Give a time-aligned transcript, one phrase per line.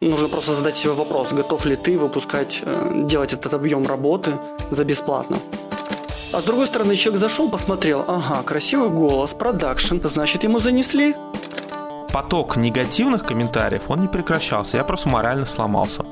[0.00, 4.38] Нужно просто задать себе вопрос, готов ли ты выпускать, э, делать этот объем работы
[4.70, 5.38] за бесплатно.
[6.32, 11.16] А с другой стороны, человек зашел, посмотрел, ага, красивый голос, продакшн, значит ему занесли.
[12.12, 16.04] Поток негативных комментариев, он не прекращался, я просто морально сломался.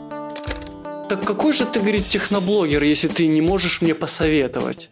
[1.08, 4.90] Так какой же ты, говорит, техноблогер, если ты не можешь мне посоветовать?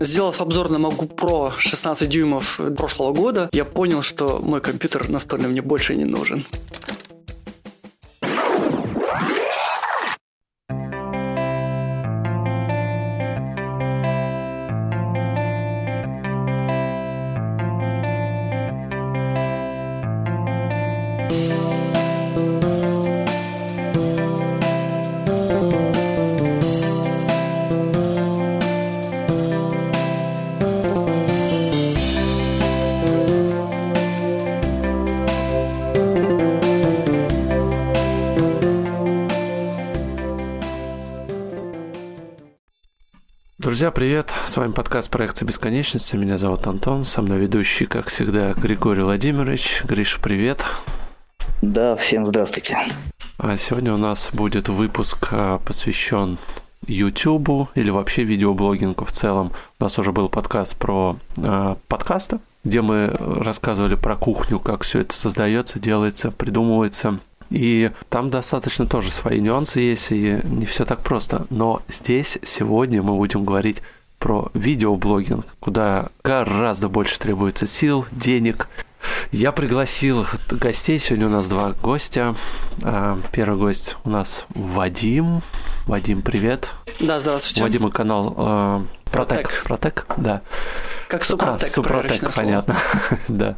[0.00, 5.50] Сделав обзор на MacBook Pro 16 дюймов прошлого года, я понял, что мой компьютер настольный
[5.50, 6.46] мне больше не нужен.
[43.82, 44.32] Друзья, привет!
[44.46, 46.14] С вами подкаст проекта бесконечности».
[46.14, 49.82] Меня зовут Антон, со мной ведущий, как всегда, Григорий Владимирович.
[49.82, 50.64] Гриш, привет!
[51.62, 52.78] Да, всем здравствуйте.
[53.38, 56.38] А сегодня у нас будет выпуск а, посвящен
[56.86, 59.50] YouTube или вообще видеоблогингу в целом.
[59.80, 65.00] У нас уже был подкаст про э, подкасты, где мы рассказывали про кухню, как все
[65.00, 67.18] это создается, делается, придумывается.
[67.52, 71.46] И там достаточно тоже свои нюансы есть, и не все так просто.
[71.50, 73.82] Но здесь сегодня мы будем говорить
[74.18, 78.68] про видеоблогинг, куда гораздо больше требуется сил, денег.
[79.32, 80.98] Я пригласил гостей.
[80.98, 82.34] Сегодня у нас два гостя.
[82.82, 85.42] А, первый гость у нас Вадим.
[85.86, 86.70] Вадим, привет.
[87.00, 87.62] Да, здравствуйте.
[87.62, 89.64] Вадим и канал э, Протек.
[89.64, 90.42] Протек, да.
[91.08, 91.68] Как Супротек.
[91.68, 92.78] А, Супротек, понятно.
[93.28, 93.56] да.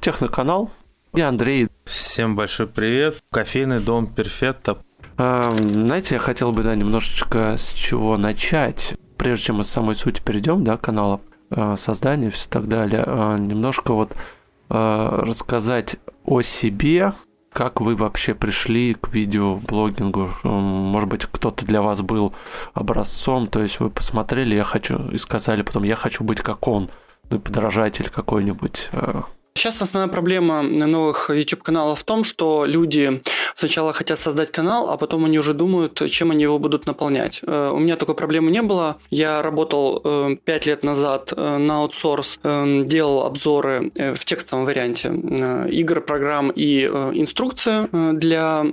[0.00, 0.70] Техноканал,
[1.14, 1.68] и Андрей.
[1.84, 3.16] Всем большой привет.
[3.30, 4.78] Кофейный дом Перфетто.
[5.16, 8.94] А, знаете, я хотел бы, да, немножечко с чего начать.
[9.16, 11.20] Прежде чем мы с самой сути перейдем, да, канала
[11.50, 14.16] а, создания, все так далее, а, немножко вот
[14.68, 17.12] а, рассказать о себе,
[17.52, 20.30] как вы вообще пришли к видеоблогингу?
[20.44, 22.34] Может быть, кто-то для вас был
[22.74, 26.90] образцом, то есть вы посмотрели, я хочу, и сказали потом, я хочу быть как он,
[27.30, 28.90] ну, подражатель какой-нибудь.
[29.58, 33.20] Сейчас основная проблема новых YouTube-каналов в том, что люди
[33.56, 37.40] сначала хотят создать канал, а потом они уже думают, чем они его будут наполнять.
[37.42, 38.98] Э, у меня такой проблемы не было.
[39.10, 46.02] Я работал 5 э, лет назад э, на аутсорс, делал обзоры в текстовом варианте игр,
[46.02, 48.64] программ и инструкции для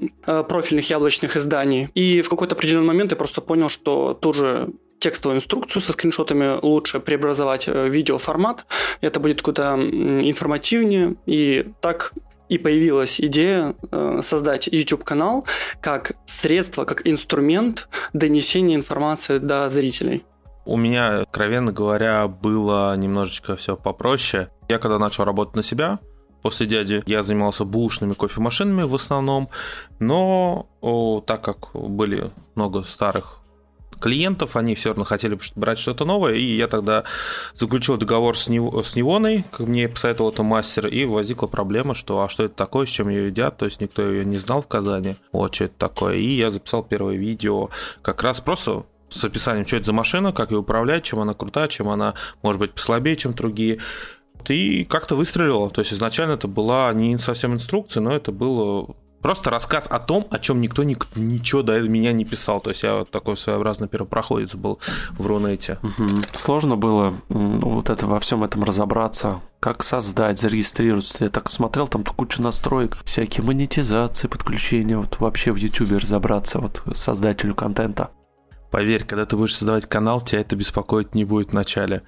[0.43, 1.89] профильных яблочных изданий.
[1.95, 4.69] И в какой-то определенный момент я просто понял, что тоже
[5.05, 8.65] текстовую инструкцию со скриншотами лучше преобразовать в видеоформат.
[9.01, 11.15] Это будет куда информативнее.
[11.27, 12.13] И так
[12.49, 15.45] и появилась идея э, создать YouTube-канал
[15.79, 20.25] как средство, как инструмент донесения информации до зрителей.
[20.65, 24.49] У меня, откровенно говоря, было немножечко все попроще.
[24.69, 25.99] Я когда начал работать на себя,
[26.41, 27.03] после дяди.
[27.05, 29.49] Я занимался бушными кофемашинами в основном,
[29.99, 33.44] но о, так как были много старых
[33.99, 37.03] клиентов, они все равно хотели брать что-то новое, и я тогда
[37.55, 38.73] заключил договор с, Нив...
[38.85, 42.85] с Нивоной, как мне посоветовал это мастер, и возникла проблема, что а что это такое,
[42.85, 45.75] с чем ее едят, то есть никто ее не знал в Казани, вот что это
[45.77, 47.69] такое, и я записал первое видео,
[48.01, 51.67] как раз просто с описанием, что это за машина, как ее управлять, чем она крутая,
[51.67, 53.79] чем она может быть послабее, чем другие.
[54.47, 55.69] И как-то выстрелило.
[55.69, 58.95] То есть изначально это была не совсем инструкция, но это было
[59.25, 62.61] Просто рассказ о том, о чем никто ни, ничего до меня не писал.
[62.61, 64.79] То есть я вот такой своеобразный первопроходец был
[65.17, 65.79] в Рунете.
[65.81, 66.07] Угу.
[66.33, 71.23] Сложно было вот это во всем этом разобраться, как создать, зарегистрироваться.
[71.23, 76.83] Я так смотрел, там куча настроек, всякие монетизации, подключения, вот вообще в Ютубе разобраться, вот
[76.93, 78.11] создателю контента.
[78.69, 82.03] Поверь, когда ты будешь создавать канал, тебя это беспокоить не будет в начале.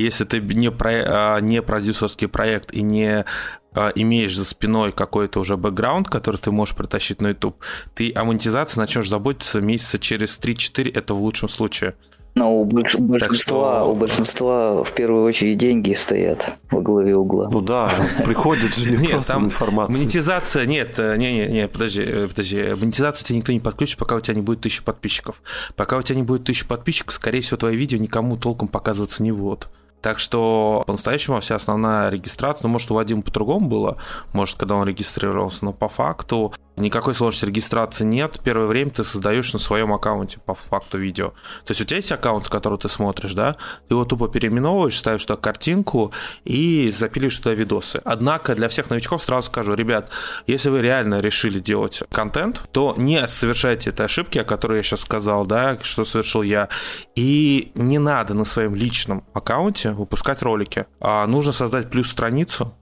[0.00, 3.24] Если ты не, про, а, не продюсерский проект и не
[3.72, 7.56] а, имеешь за спиной какой-то уже бэкграунд, который ты можешь притащить на YouTube,
[7.94, 11.94] ты о монетизации начнешь заботиться месяца через 3-4, это в лучшем случае.
[12.34, 13.90] Но у большинства, что...
[13.90, 17.48] у большинства в первую очередь деньги стоят во главе угла.
[17.50, 17.90] Ну да,
[18.24, 19.96] приходит же не там информация.
[19.96, 24.14] Монетизация, нет, э, не, не, не, подожди, э, подожди, монетизацию тебе никто не подключит, пока
[24.14, 25.42] у тебя не будет тысячи подписчиков.
[25.74, 29.32] Пока у тебя не будет тысячи подписчиков, скорее всего, твои видео никому толком показываться не
[29.32, 29.68] будут.
[30.00, 33.98] Так что по-настоящему вся основная регистрация, ну, может, у Вадима по-другому было,
[34.32, 38.40] может, когда он регистрировался, но по факту никакой сложности регистрации нет.
[38.44, 41.30] Первое время ты создаешь на своем аккаунте по факту видео.
[41.64, 43.56] То есть у тебя есть аккаунт, с которого ты смотришь, да,
[43.88, 46.12] ты его тупо переименовываешь, ставишь туда картинку
[46.44, 48.00] и запилишь туда видосы.
[48.04, 50.10] Однако для всех новичков сразу скажу, ребят,
[50.46, 55.00] если вы реально решили делать контент, то не совершайте этой ошибки, о которой я сейчас
[55.00, 56.68] сказал, да, что совершил я.
[57.14, 60.86] И не надо на своем личном аккаунте выпускать ролики.
[61.00, 62.74] А нужно создать плюс страницу,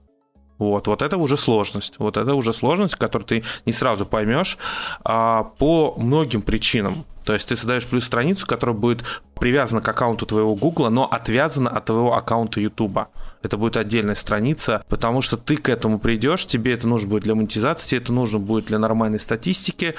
[0.57, 1.95] вот, вот это уже сложность.
[1.99, 4.57] Вот это уже сложность, которую ты не сразу поймешь
[5.03, 7.05] а, по многим причинам.
[7.27, 9.03] То есть ты создаешь плюс страницу, которая будет
[9.37, 13.09] привязана к аккаунту твоего Гугла, но отвязана от твоего аккаунта Ютуба.
[13.43, 17.35] Это будет отдельная страница, потому что ты к этому придешь, тебе это нужно будет для
[17.35, 19.95] монетизации, тебе это нужно будет для нормальной статистики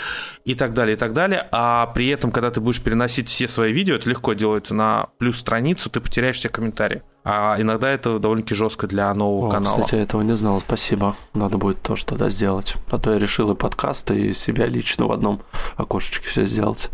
[0.46, 1.46] и так далее, и так далее.
[1.52, 5.37] А при этом, когда ты будешь переносить все свои видео, это легко делается на плюс
[5.37, 7.02] страницу, ты потеряешь все комментарии.
[7.30, 9.82] А иногда это довольно-таки жестко для нового О, канала.
[9.82, 11.14] Кстати, я этого не знал, спасибо.
[11.34, 12.76] Надо будет тоже тогда сделать.
[12.90, 15.42] А то я решил и подкасты, и себя лично в одном
[15.76, 16.90] окошечке все сделать.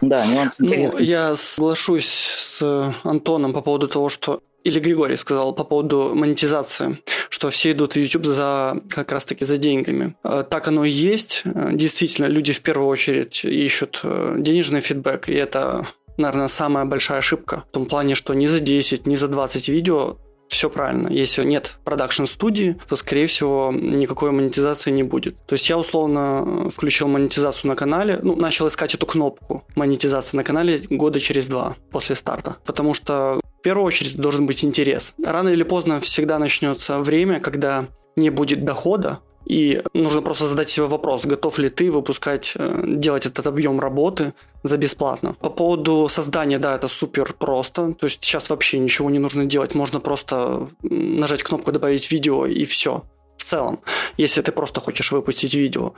[0.00, 5.62] Да, нюанс ну, я соглашусь с Антоном по поводу того, что или Григорий сказал по
[5.62, 10.16] поводу монетизации, что все идут в YouTube за как раз-таки за деньгами.
[10.24, 11.42] Э, так оно и есть.
[11.44, 17.18] Э, действительно, люди в первую очередь ищут э, денежный фидбэк, и это наверное, самая большая
[17.18, 17.64] ошибка.
[17.68, 20.18] В том плане, что ни за 10, ни за 20 видео
[20.48, 21.08] все правильно.
[21.08, 25.36] Если нет продакшн студии, то, скорее всего, никакой монетизации не будет.
[25.46, 30.44] То есть я условно включил монетизацию на канале, ну, начал искать эту кнопку монетизации на
[30.44, 32.56] канале года через два после старта.
[32.64, 35.14] Потому что в первую очередь должен быть интерес.
[35.24, 37.86] Рано или поздно всегда начнется время, когда
[38.16, 43.26] не будет дохода, и нужно просто задать себе вопрос, готов ли ты выпускать, э, делать
[43.26, 44.32] этот объем работы
[44.62, 45.34] за бесплатно.
[45.40, 47.92] По поводу создания, да, это супер просто.
[47.92, 49.74] То есть сейчас вообще ничего не нужно делать.
[49.74, 53.02] Можно просто нажать кнопку «Добавить видео» и все
[53.44, 53.80] в целом,
[54.16, 55.92] если ты просто хочешь выпустить видео.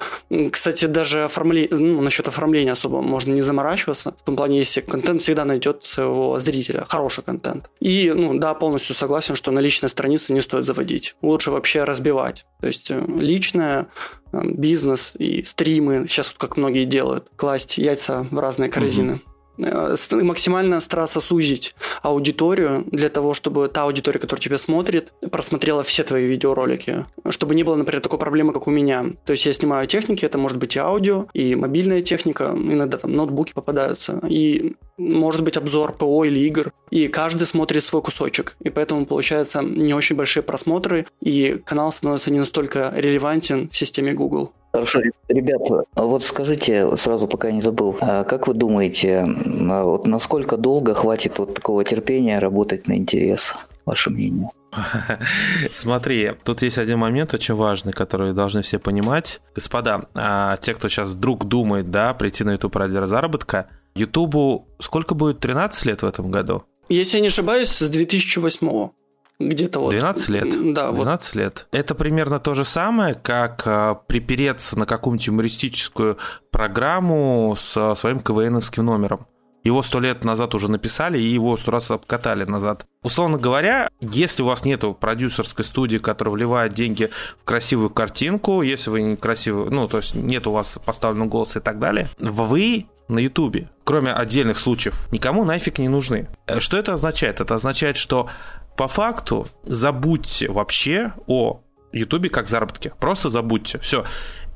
[0.51, 4.15] Кстати, даже оформление, ну, насчет оформления особо можно не заморачиваться.
[4.21, 7.71] В том плане, если контент всегда найдет своего зрителя, хороший контент.
[7.81, 11.15] И, ну, да, полностью согласен, что на личной странице не стоит заводить.
[11.23, 12.47] Лучше вообще разбивать.
[12.61, 13.87] То есть э, личное,
[14.33, 19.15] э, бизнес и стримы, сейчас как многие делают, класть яйца в разные корзины.
[19.15, 19.36] Угу.
[19.59, 26.03] Э, максимально стараться сузить аудиторию для того, чтобы та аудитория, которая тебя смотрит, просмотрела все
[26.03, 27.07] твои видеоролики.
[27.29, 29.07] Чтобы не было, например, такой проблемы, как у меня.
[29.25, 33.13] То есть я снимаю техники, это может быть и аудио, и мобильная техника, иногда там
[33.13, 36.73] ноутбуки попадаются, и может быть обзор ПО или игр.
[36.91, 38.57] И каждый смотрит свой кусочек.
[38.61, 44.13] И поэтому получается не очень большие просмотры, и канал становится не настолько релевантен в системе
[44.13, 44.53] Google.
[44.73, 49.27] Хорошо, ребята, вот скажите сразу, пока не забыл, а как вы думаете,
[49.71, 53.55] а вот насколько долго хватит вот такого терпения работать на интерес?
[53.87, 54.51] Ваше мнение?
[55.71, 59.41] Смотри, тут есть один момент очень важный, который должны все понимать.
[59.55, 65.15] Господа, а те, кто сейчас вдруг думает, да, прийти на YouTube ради заработка, Ютубу сколько
[65.15, 66.65] будет 13 лет в этом году?
[66.89, 68.91] Если я не ошибаюсь, с 2008
[69.39, 69.91] где-то вот.
[69.91, 70.75] 12 лет?
[70.75, 70.93] Да.
[70.93, 71.41] 12 вот.
[71.41, 71.67] лет.
[71.73, 76.19] Это примерно то же самое, как а, припереться на какую-нибудь юмористическую
[76.51, 79.27] программу с своим КВНовским номером.
[79.67, 82.87] Его сто лет назад уже написали, и его сто раз обкатали назад.
[83.03, 87.11] Условно говоря, если у вас нету продюсерской студии, которая вливает деньги
[87.41, 91.59] в красивую картинку, если вы не красивый, ну, то есть нет у вас поставленного голоса
[91.59, 96.29] и так далее, вы на Ютубе, кроме отдельных случаев, никому нафиг не нужны.
[96.47, 97.41] Э, что это означает?
[97.41, 98.29] Это означает, что
[98.77, 101.61] по факту забудьте вообще о
[101.93, 102.93] Ютубе как заработке.
[103.01, 103.79] Просто забудьте.
[103.79, 104.05] Все.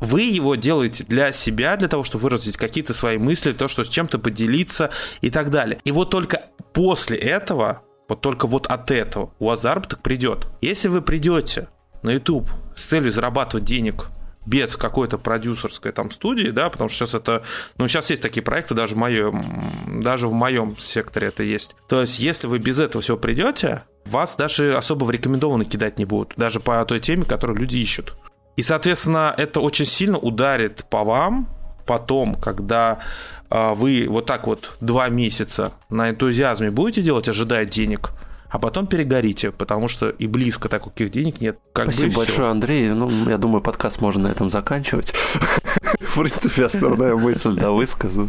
[0.00, 3.88] Вы его делаете для себя, для того, чтобы выразить какие-то свои мысли, то, что с
[3.88, 4.90] чем-то поделиться
[5.20, 5.80] и так далее.
[5.84, 10.48] И вот только после этого, вот только вот от этого у вас заработок придет.
[10.60, 11.68] Если вы придете
[12.02, 14.08] на YouTube с целью зарабатывать денег
[14.50, 17.44] без какой-то продюсерской там студии, да, потому что сейчас это,
[17.78, 19.62] ну, сейчас есть такие проекты, даже в моем,
[20.02, 21.76] даже в моем секторе это есть.
[21.88, 26.04] То есть, если вы без этого всего придете, вас даже особо в рекомендованно кидать не
[26.04, 28.14] будут, даже по той теме, которую люди ищут.
[28.56, 31.48] И, соответственно, это очень сильно ударит по вам
[31.86, 33.00] потом, когда
[33.50, 38.10] э, вы вот так вот два месяца на энтузиазме будете делать, ожидая денег–
[38.50, 41.58] а потом перегорите, потому что и близко таких денег нет.
[41.72, 42.50] Как Спасибо большое, все.
[42.50, 42.88] Андрей.
[42.90, 45.12] Ну, я думаю, подкаст можно на этом заканчивать.
[46.00, 48.28] В принципе, основная мысль, да, высказана.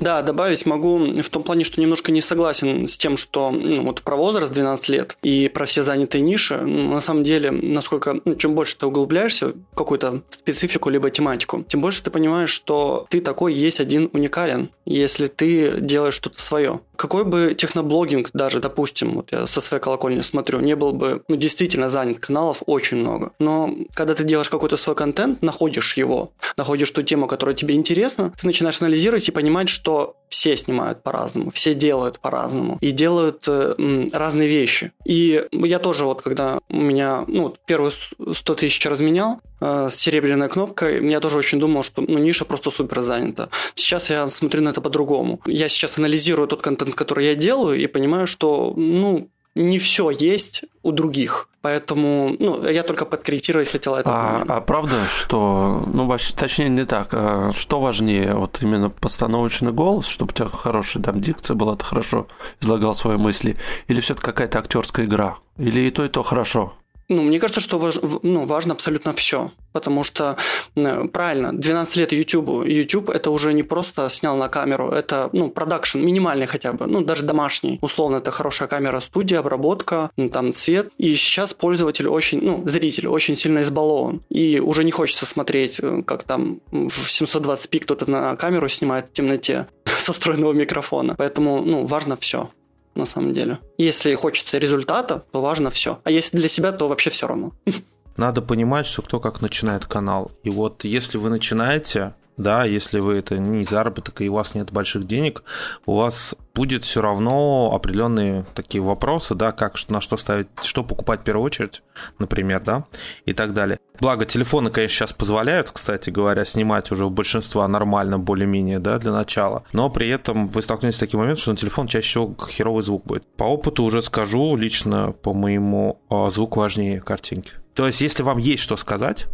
[0.00, 4.02] Да, добавить могу в том плане, что немножко не согласен с тем, что ну, вот
[4.02, 8.34] про возраст 12 лет и про все занятые ниши, ну, на самом деле, насколько, ну,
[8.34, 13.20] чем больше ты углубляешься в какую-то специфику либо тематику, тем больше ты понимаешь, что ты
[13.20, 16.80] такой есть один уникален, если ты делаешь что-то свое.
[16.96, 21.22] Какой бы техноблогинг даже, допустим, допустим, вот я со своей колокольни смотрю, не был бы,
[21.28, 23.32] ну, действительно занят каналов очень много.
[23.38, 28.32] Но когда ты делаешь какой-то свой контент, находишь его, находишь ту тему, которая тебе интересна,
[28.40, 34.08] ты начинаешь анализировать и понимать, что все снимают по-разному, все делают по-разному и делают э,
[34.12, 34.92] разные вещи.
[35.04, 37.92] И я тоже вот, когда у меня, ну, первые
[38.32, 43.02] 100 тысяч разменял с серебряной кнопкой, я тоже очень думал, что ну, ниша просто супер
[43.02, 43.48] занята.
[43.74, 45.40] Сейчас я смотрю на это по-другому.
[45.46, 50.64] Я сейчас анализирую тот контент, который я делаю, и понимаю, что, ну, не все есть
[50.82, 51.48] у других.
[51.60, 54.08] Поэтому, ну, я только подкорректировать хотел это.
[54.10, 57.08] А, а правда, что, ну, вообще, точнее, не так.
[57.12, 61.84] А что важнее, вот именно постановочный голос, чтобы у тебя хорошая там дикция была, ты
[61.84, 62.28] хорошо
[62.60, 63.56] излагал свои мысли,
[63.88, 65.38] или все-таки какая-то актерская игра?
[65.58, 66.74] Или и то, и то хорошо?
[67.08, 69.50] Ну, мне кажется, что важ, ну, важно абсолютно все.
[69.72, 70.36] Потому что,
[70.74, 72.66] правильно, 12 лет YouTube.
[72.66, 77.00] YouTube это уже не просто снял на камеру, это, ну, продакшн, минимальный хотя бы, ну,
[77.02, 77.78] даже домашний.
[77.80, 80.90] Условно, это хорошая камера студия, обработка, ну, там цвет.
[80.98, 84.20] И сейчас пользователь очень, ну, зритель очень сильно избалован.
[84.28, 89.12] И уже не хочется смотреть, э, как там в 720p кто-то на камеру снимает в
[89.12, 91.14] темноте со встроенного микрофона.
[91.16, 92.50] Поэтому, ну, важно все
[92.98, 93.58] на самом деле.
[93.78, 96.00] Если хочется результата, то важно все.
[96.04, 97.52] А если для себя, то вообще все равно.
[98.16, 100.32] Надо понимать, что кто как начинает канал.
[100.42, 104.72] И вот если вы начинаете, да, если вы это не заработок и у вас нет
[104.72, 105.42] больших денег,
[105.84, 111.20] у вас будет все равно определенные такие вопросы, да, как на что ставить, что покупать
[111.20, 111.82] в первую очередь,
[112.18, 112.84] например, да,
[113.26, 113.78] и так далее.
[114.00, 119.12] Благо, телефоны, конечно, сейчас позволяют, кстати говоря, снимать уже у большинства нормально, более-менее, да, для
[119.12, 122.82] начала, но при этом вы столкнетесь с таким моментом, что на телефон чаще всего херовый
[122.84, 123.24] звук будет.
[123.36, 127.52] По опыту уже скажу, лично по моему, а, звук важнее картинки.
[127.74, 129.26] То есть, если вам есть что сказать,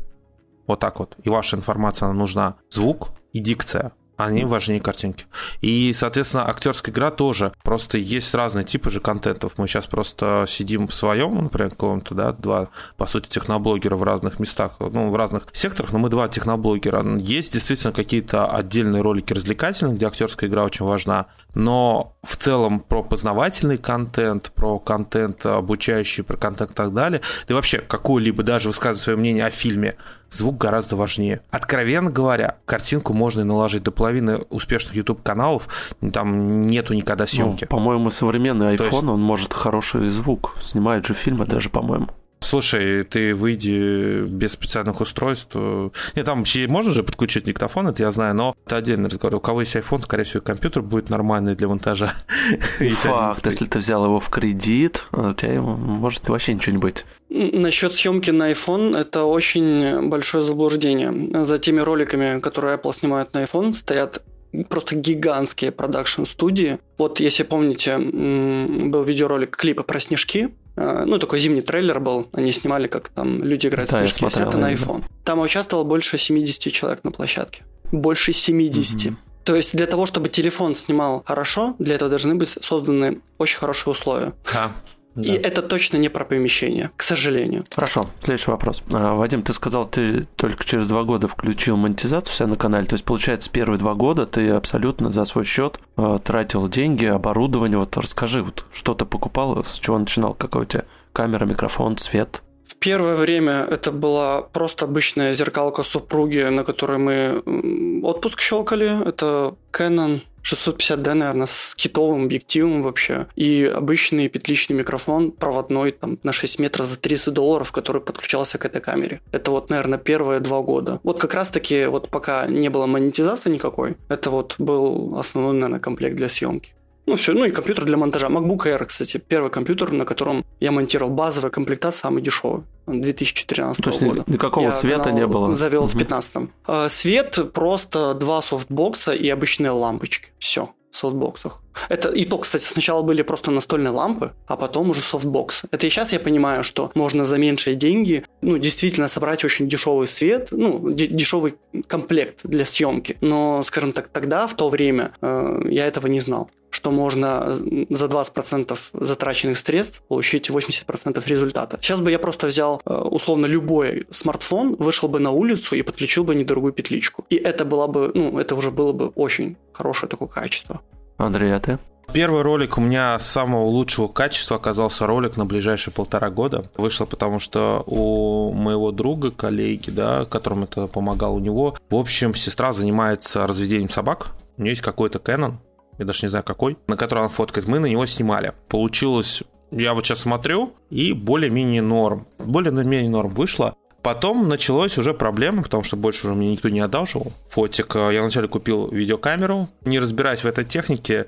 [0.67, 1.17] вот так вот.
[1.23, 2.57] И ваша информация нужна.
[2.71, 5.27] Звук и дикция они важнее картинки.
[5.61, 7.53] И, соответственно, актерская игра тоже.
[7.63, 9.55] Просто есть разные типы же контентов.
[9.57, 14.39] Мы сейчас просто сидим в своем, например, каком-то, да, два, по сути, техноблогера в разных
[14.39, 17.05] местах, ну, в разных секторах, но мы два техноблогера.
[17.19, 23.03] Есть действительно какие-то отдельные ролики развлекательные, где актерская игра очень важна, но в целом про
[23.03, 28.69] познавательный контент, про контент обучающий, про контент и так далее, да и вообще какую-либо даже
[28.69, 29.97] высказывать свое мнение о фильме,
[30.31, 31.41] звук гораздо важнее.
[31.51, 35.69] Откровенно говоря, картинку можно и наложить до половины успешных YouTube-каналов,
[36.13, 37.65] там нету никогда съемки.
[37.65, 39.05] Ну, по-моему, современный iPhone, есть...
[39.05, 40.57] он может хороший звук.
[40.61, 42.09] Снимает же фильмы даже, по-моему.
[42.45, 45.55] Слушай, ты выйди без специальных устройств.
[45.55, 49.37] Не, там вообще можно же подключить диктофон, это я знаю, но это отдельный разговор.
[49.37, 52.13] У кого есть iPhone, скорее всего, компьютер будет нормальный для монтажа.
[52.79, 57.07] Факт, если ты взял его в кредит, у тебя может вообще ничего не быть.
[57.31, 61.45] Насчет съемки на iPhone это очень большое заблуждение.
[61.47, 64.23] За теми роликами, которые Apple снимает на iPhone, стоят
[64.69, 66.79] просто гигантские продакшн-студии.
[66.99, 72.87] Вот, если помните, был видеоролик клипа про снежки, ну, такой зимний трейлер был, они снимали,
[72.87, 75.01] как там люди играют да, смотрел, это на iPhone.
[75.01, 75.07] Да.
[75.25, 77.65] Там участвовало больше 70 человек на площадке.
[77.93, 79.07] Больше 70.
[79.07, 79.17] Угу.
[79.45, 83.93] То есть для того, чтобы телефон снимал хорошо, для этого должны быть созданы очень хорошие
[83.93, 84.33] условия.
[84.53, 84.73] Да.
[85.15, 85.33] Да.
[85.33, 87.65] И это точно не про помещение, к сожалению.
[87.75, 88.83] Хорошо, следующий вопрос.
[88.93, 92.87] А, Вадим, ты сказал, ты только через два года включил монетизацию себя на канале.
[92.87, 97.79] То есть, получается, первые два года ты абсолютно за свой счет а, тратил деньги, оборудование.
[97.79, 102.43] Вот расскажи, вот что ты покупал, с чего начинал, какой у тебя камера, микрофон, цвет?
[102.67, 109.07] В первое время это была просто обычная зеркалка супруги, на которой мы отпуск щелкали.
[109.07, 113.27] Это Canon 650D, наверное, с китовым объективом вообще.
[113.35, 118.65] И обычный петличный микрофон проводной там на 6 метров за 30 долларов, который подключался к
[118.65, 119.21] этой камере.
[119.33, 121.01] Это вот, наверное, первые два года.
[121.03, 126.17] Вот как раз-таки вот пока не было монетизации никакой, это вот был основной, наверное, комплект
[126.17, 126.75] для съемки.
[127.07, 128.29] Ну, все, ну и компьютер для монтажа.
[128.29, 133.91] MacBook Air, кстати, первый компьютер, на котором я монтировал базовый комплектат, самый дешевый, 2013 То
[133.91, 134.25] есть года.
[134.27, 135.55] никакого я света не было?
[135.55, 135.93] Завел угу.
[135.93, 140.29] в 15 а, Свет просто два софтбокса и обычные лампочки.
[140.39, 141.63] Все софтбоксах.
[141.89, 145.63] Это и то, кстати, сначала были просто настольные лампы, а потом уже софтбокс.
[145.71, 150.07] Это и сейчас я понимаю, что можно за меньшие деньги, ну, действительно собрать очень дешевый
[150.07, 153.17] свет, ну, дешевый комплект для съемки.
[153.21, 158.07] Но, скажем так, тогда, в то время, э, я этого не знал что можно за
[158.07, 161.79] 20% затраченных средств получить 80% результата.
[161.81, 166.25] Сейчас бы я просто взял э, условно любой смартфон, вышел бы на улицу и подключил
[166.25, 167.25] бы недорогую петличку.
[167.31, 170.81] И это было бы, ну, это уже было бы очень хорошее такое качество.
[171.19, 171.79] Андрей, а ты?
[172.13, 176.71] Первый ролик у меня самого лучшего качества оказался ролик на ближайшие полтора года.
[176.77, 182.35] Вышло потому, что у моего друга, коллеги, да, которому это помогал у него, в общем,
[182.35, 184.29] сестра занимается разведением собак.
[184.57, 185.55] У нее есть какой-то Canon,
[185.99, 188.53] я даже не знаю какой, на который он фоткает, мы на него снимали.
[188.69, 189.43] Получилось
[189.77, 192.29] я вот сейчас смотрю, и более-менее норм.
[192.39, 193.75] Более-менее норм вышло.
[194.05, 197.33] Потом началась уже проблема, потому что больше уже мне никто не одалживал.
[197.49, 197.95] Фотик.
[197.95, 199.71] Я вначале купил видеокамеру.
[199.87, 201.25] Не разбираясь в этой технике,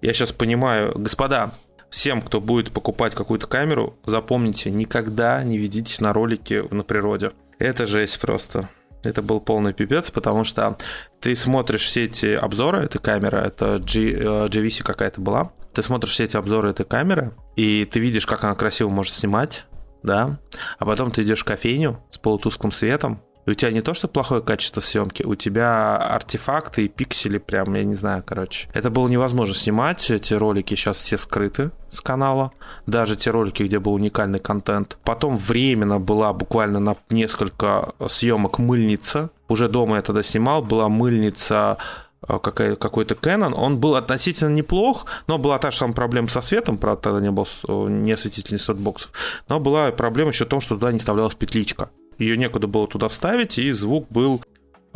[0.00, 1.50] я сейчас понимаю, господа,
[1.90, 7.32] всем, кто будет покупать какую-то камеру, запомните, никогда не ведитесь на ролики на природе.
[7.58, 8.68] Это жесть просто.
[9.02, 10.78] Это был полный пипец, потому что
[11.18, 16.12] ты смотришь все эти обзоры этой камеры, это G, э, GVC какая-то была, ты смотришь
[16.12, 19.66] все эти обзоры этой камеры, и ты видишь, как она красиво может снимать,
[20.02, 20.38] да,
[20.78, 24.06] а потом ты идешь в кофейню с полутусклым светом, и у тебя не то, что
[24.06, 28.68] плохое качество съемки, у тебя артефакты и пиксели прям, я не знаю, короче.
[28.74, 32.52] Это было невозможно снимать, эти ролики сейчас все скрыты с канала,
[32.86, 34.98] даже те ролики, где был уникальный контент.
[35.04, 41.78] Потом временно была буквально на несколько съемок мыльница, уже дома я тогда снимал, была мыльница
[42.26, 47.02] какой-то Canon, он был относительно неплох, но была та же самая проблема со светом, правда,
[47.02, 47.46] тогда не было
[47.88, 49.12] не осветительных софтбоксов,
[49.48, 53.08] но была проблема еще в том, что туда не вставлялась петличка ее некуда было туда
[53.08, 54.42] вставить, и звук был...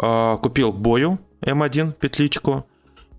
[0.01, 2.67] Э, купил Boya M1 петличку,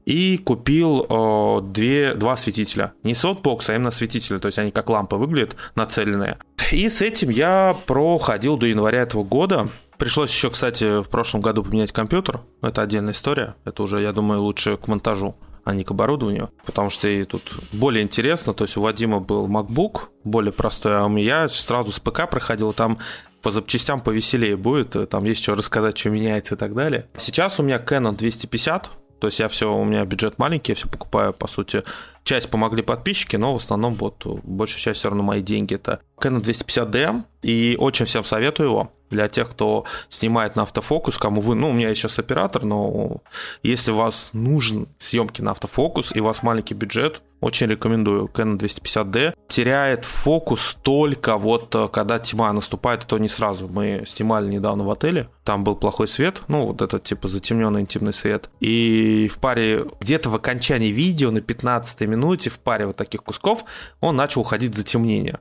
[0.06, 2.94] и купил э, две, два осветителя.
[3.04, 6.38] Не софтбокс, а именно светители, то есть они как лампы выглядят, нацеленные.
[6.72, 9.70] И с этим я проходил до января этого года.
[9.98, 12.42] Пришлось еще, кстати, в прошлом году поменять компьютер.
[12.62, 13.56] Это отдельная история.
[13.64, 15.36] Это уже, я думаю, лучше к монтажу
[15.66, 17.42] а не к оборудованию, потому что и тут
[17.74, 22.00] более интересно, то есть у Вадима был MacBook, более простой, а у меня сразу с
[22.00, 23.00] ПК проходил, там
[23.42, 27.10] по запчастям повеселее будет, там есть что рассказать, что меняется и так далее.
[27.18, 30.88] Сейчас у меня Canon 250, то есть я все, у меня бюджет маленький, я все
[30.88, 31.84] покупаю, по сути,
[32.24, 35.74] часть помогли подписчики, но в основном вот большая часть все равно мои деньги.
[35.74, 41.42] Это Canon 250D, и очень всем советую его для тех, кто снимает на автофокус, кому
[41.42, 43.22] вы, ну, у меня сейчас оператор, но
[43.64, 48.26] если вас нужен съемки на автофокус и у вас маленький бюджет, очень рекомендую.
[48.26, 53.68] Canon 250D теряет фокус только вот э, когда тьма наступает, и то не сразу.
[53.68, 58.14] Мы снимали недавно в отеле, там был плохой свет, ну вот этот типа затемненный интимный
[58.14, 58.50] свет.
[58.60, 63.64] И в паре, где-то в окончании видео на 15 минуте, в паре вот таких кусков,
[64.00, 65.40] он начал уходить в затемнение.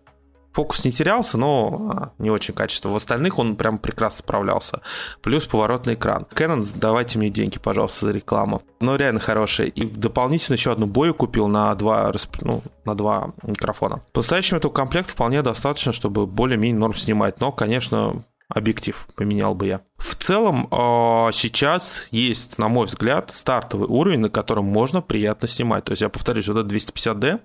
[0.54, 2.88] Фокус не терялся, но а, не очень качество.
[2.88, 4.82] В остальных он прям прекрасно справлялся.
[5.20, 6.26] Плюс поворотный экран.
[6.32, 8.62] Canon, давайте мне деньги, пожалуйста, за рекламу.
[8.80, 9.68] Но реально хороший.
[9.68, 12.12] И дополнительно еще одну бою купил на два,
[12.42, 14.02] ну, на два микрофона.
[14.12, 17.40] По-настоящему этого комплекта вполне достаточно, чтобы более-менее норм снимать.
[17.40, 19.80] Но, конечно, объектив поменял бы я.
[19.98, 25.84] В целом, а, сейчас есть, на мой взгляд, стартовый уровень, на котором можно приятно снимать.
[25.84, 27.40] То есть, я повторюсь, вот этот 250D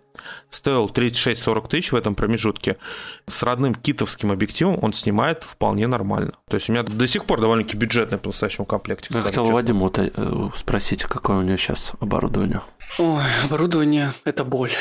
[0.50, 2.78] стоил 36-40 тысяч в этом промежутке.
[3.28, 6.34] С родным китовским объективом он снимает вполне нормально.
[6.50, 9.14] То есть, у меня до сих пор довольно-таки бюджетный по настоящему комплекте.
[9.14, 12.62] Я хотел Вадиму вот, э, спросить, какое у него сейчас оборудование.
[12.98, 14.72] Ой, оборудование– это боль.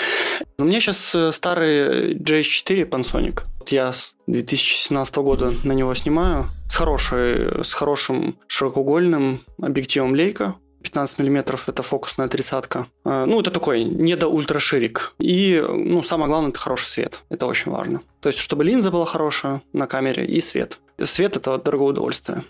[0.59, 3.43] У меня сейчас э, старый GH4 Panasonic.
[3.69, 6.47] Я с 2017 года на него снимаю.
[6.69, 10.57] С, хорошей, с хорошим широкоугольным объективом лейка.
[10.83, 12.87] 15 мм это фокусная тридцатка.
[13.05, 15.15] А, ну, это такой не до ультраширик.
[15.19, 17.21] И, ну, самое главное, это хороший свет.
[17.29, 18.01] Это очень важно.
[18.21, 20.79] То есть, чтобы линза была хорошая на камере и свет.
[21.05, 22.45] Свет– это дорогое удовольствие.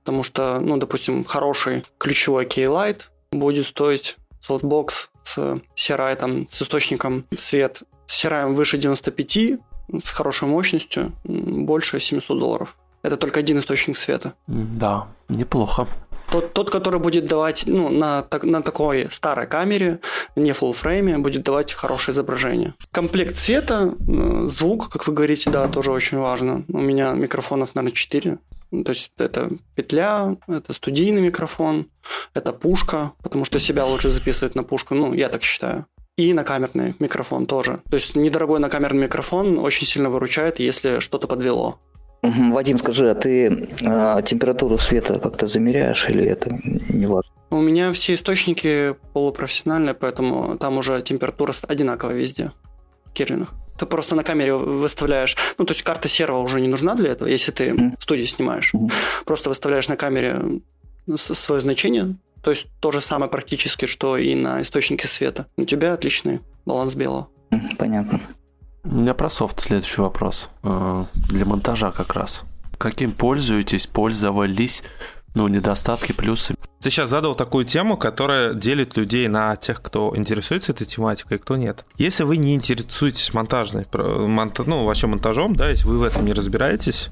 [0.00, 4.16] Потому что, ну, допустим, хороший ключевой K-Light будет стоить
[4.48, 5.38] softbox с
[5.74, 9.60] CRI, там, с источником свет с CRI выше 95,
[10.02, 12.76] с хорошей мощностью, больше 700 долларов.
[13.02, 14.34] Это только один источник света.
[14.46, 15.86] Да, неплохо.
[16.34, 20.00] Тот, тот который будет давать, ну, на, на такой старой камере,
[20.34, 22.74] не full фрейме, будет давать хорошее изображение.
[22.90, 26.64] Комплект света, э, звук, как вы говорите, да, тоже очень важно.
[26.66, 28.38] У меня микрофонов, наверное, 4.
[28.84, 31.86] То есть это петля, это студийный микрофон,
[32.34, 35.86] это пушка, потому что себя лучше записывать на пушку, ну, я так считаю.
[36.16, 37.78] И на камерный микрофон тоже.
[37.88, 41.78] То есть недорогой на камерный микрофон очень сильно выручает, если что-то подвело.
[42.52, 46.58] Вадим, скажи, а ты а, температуру света как-то замеряешь или это
[46.88, 47.30] не важно?
[47.50, 52.52] У меня все источники полупрофессиональные, поэтому там уже температура одинаковая везде
[53.04, 53.54] в Кирвинах.
[53.78, 57.28] Ты просто на камере выставляешь, ну, то есть карта серого уже не нужна для этого,
[57.28, 57.96] если ты mm.
[57.98, 58.72] в студии снимаешь.
[58.72, 58.90] Mm.
[59.24, 60.60] Просто выставляешь на камере
[61.16, 65.46] свое значение, то есть то же самое практически, что и на источнике света.
[65.56, 67.28] У тебя отличный баланс белого.
[67.78, 68.20] Понятно.
[68.84, 70.50] У меня про софт следующий вопрос.
[70.62, 72.42] Э, для монтажа как раз.
[72.76, 74.82] Каким пользуетесь, пользовались,
[75.34, 76.54] ну, недостатки, плюсы?
[76.82, 81.40] Ты сейчас задал такую тему, которая делит людей на тех, кто интересуется этой тематикой, и
[81.40, 81.86] кто нет.
[81.96, 86.34] Если вы не интересуетесь монтажной, монта, ну, вообще монтажом, да, если вы в этом не
[86.34, 87.08] разбираетесь,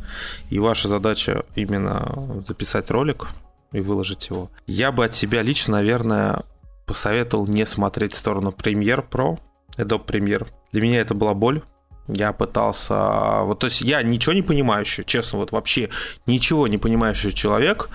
[0.51, 3.29] и ваша задача именно записать ролик
[3.73, 6.43] и выложить его, я бы от себя лично, наверное,
[6.85, 9.39] посоветовал не смотреть в сторону Premiere Pro,
[9.79, 10.49] Adobe Premiere.
[10.73, 11.63] Для меня это была боль,
[12.09, 13.43] Я пытался...
[13.43, 15.89] Вот, то есть я ничего не понимающий, честно, вот вообще
[16.27, 17.89] ничего не понимающий человек,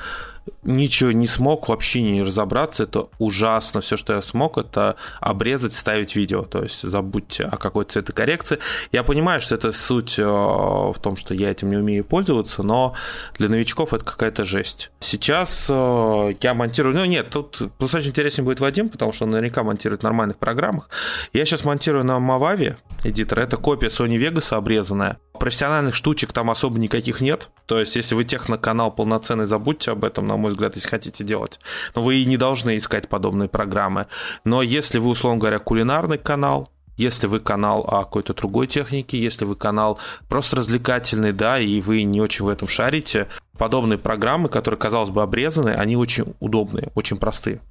[0.64, 2.84] ничего не смог вообще не разобраться.
[2.84, 3.82] Это ужасно.
[3.82, 6.44] Все, что я смог, это обрезать, ставить видео.
[6.44, 8.60] То есть забудьте о какой цветокоррекции.
[8.92, 12.96] Я понимаю, что это суть э, в том, что я этим не умею пользоваться, но
[13.38, 14.92] для новичков это какая-то жесть.
[15.00, 16.96] Сейчас э, я монтирую...
[16.96, 20.90] Ну, нет, тут достаточно интереснее будет Вадим, потому что он наверняка монтирует в нормальных программах.
[21.34, 23.40] Я сейчас монтирую на Mavavi эдитор.
[23.40, 25.18] Это копия Sony Vegas обрезанная.
[25.39, 27.50] Профессиональных штучек там особо никаких нет.
[27.65, 31.60] То есть, если вы техноканал полноценный, забудьте об этом, на мой взгляд, если хотите делать.
[31.95, 34.08] Но вы и не должны искать подобные программы.
[34.43, 39.45] Но если вы, условно говоря, кулинарный канал, если вы канал о какой-то другой технике, если
[39.45, 44.80] вы канал просто развлекательный, да, и вы не очень в этом шарите, подобные программы, которые,
[44.80, 47.62] казалось бы, обрезаны, они очень удобные, очень простые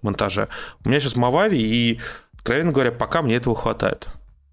[0.00, 0.48] в монтаже.
[0.84, 2.00] У меня сейчас Mavavi, и,
[2.34, 4.06] откровенно говоря, пока мне этого хватает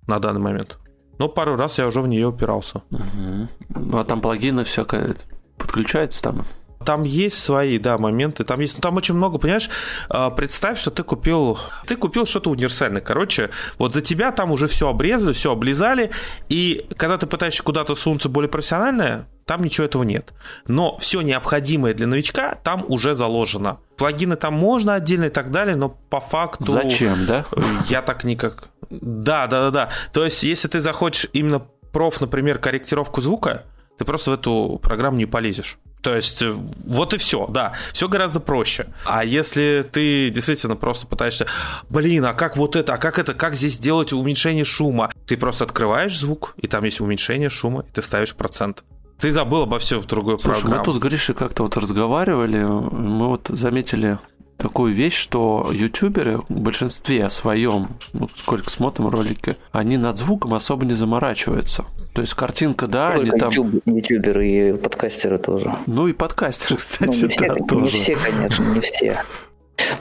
[0.07, 0.77] на данный момент.
[1.17, 2.83] Но пару раз я уже в нее упирался.
[2.91, 3.97] Угу.
[3.99, 5.15] А там плагины всякое
[5.57, 6.45] подключается там?
[6.85, 8.43] Там есть свои, да, моменты.
[8.43, 9.69] Там есть, ну, там очень много, понимаешь?
[10.07, 13.01] А, представь, что ты купил, ты купил что-то универсальное.
[13.01, 13.49] Короче,
[13.79, 16.11] вот за тебя там уже все обрезали, все облизали,
[16.47, 20.33] и когда ты пытаешься куда-то сунуться более профессиональное, там ничего этого нет.
[20.67, 23.79] Но все необходимое для новичка там уже заложено.
[23.97, 26.71] Плагины там можно отдельно и так далее, но по факту...
[26.71, 27.45] Зачем, да?
[27.89, 28.69] Я так никак...
[28.89, 29.89] Да, да, да, да.
[30.13, 31.59] То есть, если ты захочешь именно
[31.91, 33.63] проф, например, корректировку звука,
[33.97, 35.79] ты просто в эту программу не полезешь.
[36.05, 36.51] То есть э,
[36.85, 38.85] вот и все, да, все гораздо проще.
[39.05, 41.47] А если ты действительно просто пытаешься,
[41.89, 45.11] блин, а как вот это, а как это, как здесь сделать уменьшение шума?
[45.25, 48.83] Ты просто открываешь звук, и там есть уменьшение шума, и ты ставишь процент.
[49.19, 50.79] Ты забыл обо всем в другой Слушай, программе.
[50.79, 54.17] мы тут с Гришей как-то вот разговаривали, мы вот заметили
[54.57, 60.85] такую вещь, что ютуберы в большинстве своем, ну, сколько смотрим ролики, они над звуком особо
[60.85, 61.85] не заморачиваются.
[62.13, 63.51] То есть картинка, да, Только они там...
[63.51, 65.75] YouTube, ютуберы и подкастеры тоже.
[65.87, 67.97] Ну и подкастеры, кстати, ну, не все, да, не тоже.
[67.97, 69.21] все, конечно, не все.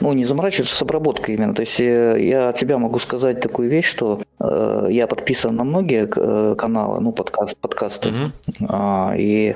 [0.01, 1.53] Ну, не заморачиваются с обработкой именно.
[1.53, 5.63] То есть э, я от тебя могу сказать такую вещь, что э, я подписан на
[5.63, 8.11] многие э, каналы, ну, подкаст, подкасты.
[8.11, 8.31] Мгм.
[8.67, 9.55] А, и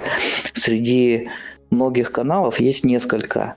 [0.53, 1.29] среди
[1.71, 3.55] многих каналов есть несколько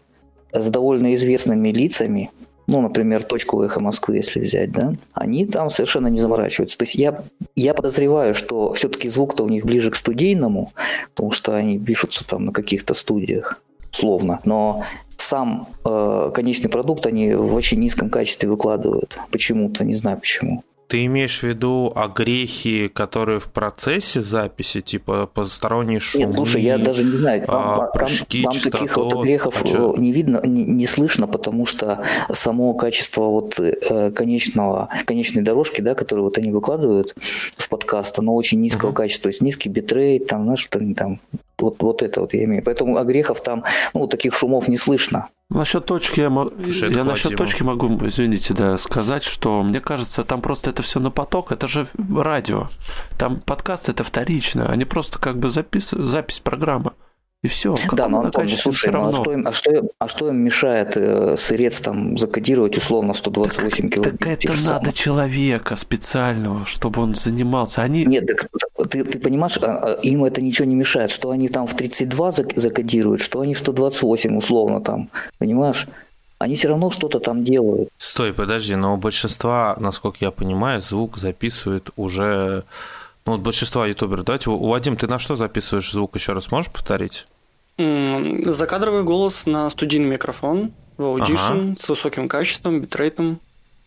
[0.52, 2.30] с довольно известными лицами,
[2.66, 6.78] ну, например, точку эхо Москвы, если взять, да, они там совершенно не заморачиваются.
[6.78, 7.22] То есть я,
[7.56, 10.72] я подозреваю, что все-таки звук-то у них ближе к студийному,
[11.14, 13.60] потому что они пишутся там на каких-то студиях,
[13.92, 14.40] условно.
[14.44, 14.84] Но
[15.32, 19.18] сам э, конечный продукт они в очень низком качестве выкладывают.
[19.30, 20.62] Почему-то, не знаю почему.
[20.88, 26.26] Ты имеешь в виду огрехи, которые в процессе записи, типа посторонние шумы?
[26.26, 29.64] Нет, слушай, я даже не знаю, там, а, там- прыжки, там таких вот частоту, грехов
[29.64, 35.80] а не видно, не, не слышно, потому что само качество вот э, конечного, конечной дорожки,
[35.80, 37.14] да, которую вот они выкладывают
[37.56, 38.96] в подкаст, оно очень низкого Мгм.
[38.96, 41.20] качества, то есть низкий битрейт, там, знаешь, они там,
[41.62, 42.62] вот, вот это вот я имею.
[42.62, 45.28] Поэтому огрехов там, ну, таких шумов не слышно.
[45.50, 50.40] Насчет точки я, мо- я насчет точки могу, извините, да, сказать, что мне кажется, там
[50.40, 52.68] просто это все на поток, это же радио.
[53.18, 55.90] Там подкаст это вторично, они просто как бы запис...
[55.90, 56.92] запись программы.
[57.42, 57.74] И все.
[57.90, 60.92] Да, но Антон, ну, слушай, ну, а, что им, а, что, а что им мешает
[60.94, 64.20] э, сырец там закодировать условно 128 килобит?
[64.20, 64.94] Так это надо самых?
[64.94, 67.82] человека специального, чтобы он занимался.
[67.82, 68.48] Они Нет, так
[68.88, 72.28] ты, ты понимаешь, а, а, им это ничего не мешает, что они там в 32
[72.28, 75.88] зак- закодируют, что они в 128 условно там, понимаешь?
[76.38, 77.88] Они все равно что-то там делают.
[77.98, 82.64] Стой, подожди, но у большинства, насколько я понимаю, звук записывает уже...
[83.26, 84.24] Ну, вот большинство ютуберов.
[84.24, 86.16] Давайте, у Вадим, ты на что записываешь звук?
[86.16, 87.26] Еще раз можешь повторить?
[87.78, 91.76] Закадровый голос на студийный микрофон в Audition Ага.
[91.78, 93.40] с высоким качеством, битрейтом.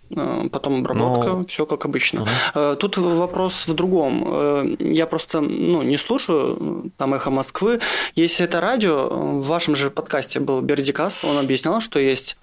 [0.10, 2.22] э, Потом обработка, Ну, все как обычно.
[2.54, 2.74] Ага.
[2.74, 4.24] Э, Тут вопрос в другом.
[4.28, 7.80] Э, Я просто ну, не слушаю там эхо Москвы.
[8.16, 9.08] Если это радио,
[9.40, 12.38] в вашем же подкасте был Бердикаст, он объяснял, что есть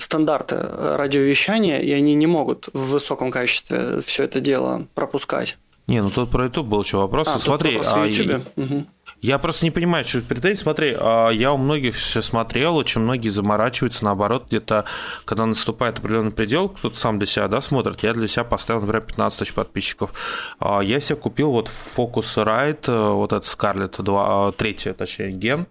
[0.00, 5.56] стандарты радиовещания, и они не могут в высоком качестве все это дело пропускать.
[5.88, 7.26] Не, ну тут про YouTube был еще вопрос.
[7.28, 8.44] А, тут Смотри, в а, YouTube.
[8.56, 8.86] Мгм.
[9.22, 10.62] Я просто не понимаю, что претензий.
[10.62, 14.84] Смотри, а, я у многих все смотрел, очень многие заморачиваются, наоборот, где-то,
[15.24, 19.02] когда наступает определенный предел, кто-то сам для себя, да, смотрит, я для себя поставил, например,
[19.02, 20.12] 15 тысяч подписчиков.
[20.58, 25.66] А, Я себе купил вот Focusrite, э, вот этот Scarlett 2, а, третья, точнее, ген,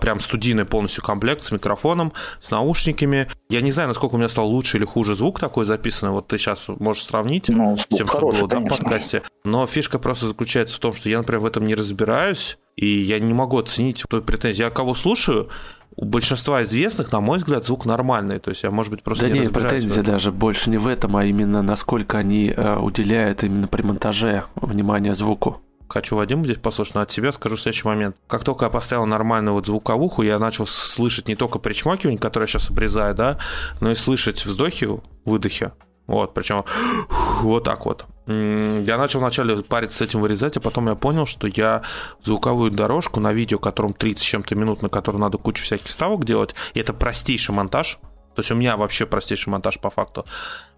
[0.00, 3.28] прям студийный полностью комплект с микрофоном, с наушниками.
[3.48, 6.12] Я не знаю, насколько у меня стал лучше или хуже звук такой записанный.
[6.12, 8.78] Вот ты сейчас можешь сравнить Ну, с тем, что хороший, было да, в конечно.
[8.78, 9.22] подкасте.
[9.44, 13.18] Но фишка просто заключается в том, что я, например, в этом не разбираюсь, и я
[13.18, 14.62] не могу оценить той претензии.
[14.62, 15.48] Я кого слушаю,
[15.96, 18.38] у большинства известных, на мой взгляд, звук нормальный.
[18.38, 21.16] То есть я, может быть, просто Да не нет, претензия даже больше не в этом,
[21.16, 25.60] а именно насколько они э, уделяют именно при монтаже внимание звуку.
[25.92, 28.16] Хочу Вадиму здесь послушать, но от себя скажу следующий момент.
[28.26, 32.48] Как только я поставил нормальную вот звуковуху, я начал слышать не только причмокивание, которое я
[32.48, 33.36] сейчас обрезаю, да,
[33.82, 34.88] но и слышать вздохи,
[35.26, 35.70] выдохи.
[36.06, 36.64] Вот, причем
[37.42, 38.06] вот так вот.
[38.26, 41.82] Я начал вначале париться с этим вырезать, а потом я понял, что я
[42.22, 46.24] звуковую дорожку на видео, котором 30 с чем-то минут, на котором надо кучу всяких вставок
[46.24, 47.98] делать, и это простейший монтаж,
[48.34, 50.24] то есть у меня вообще простейший монтаж по факту.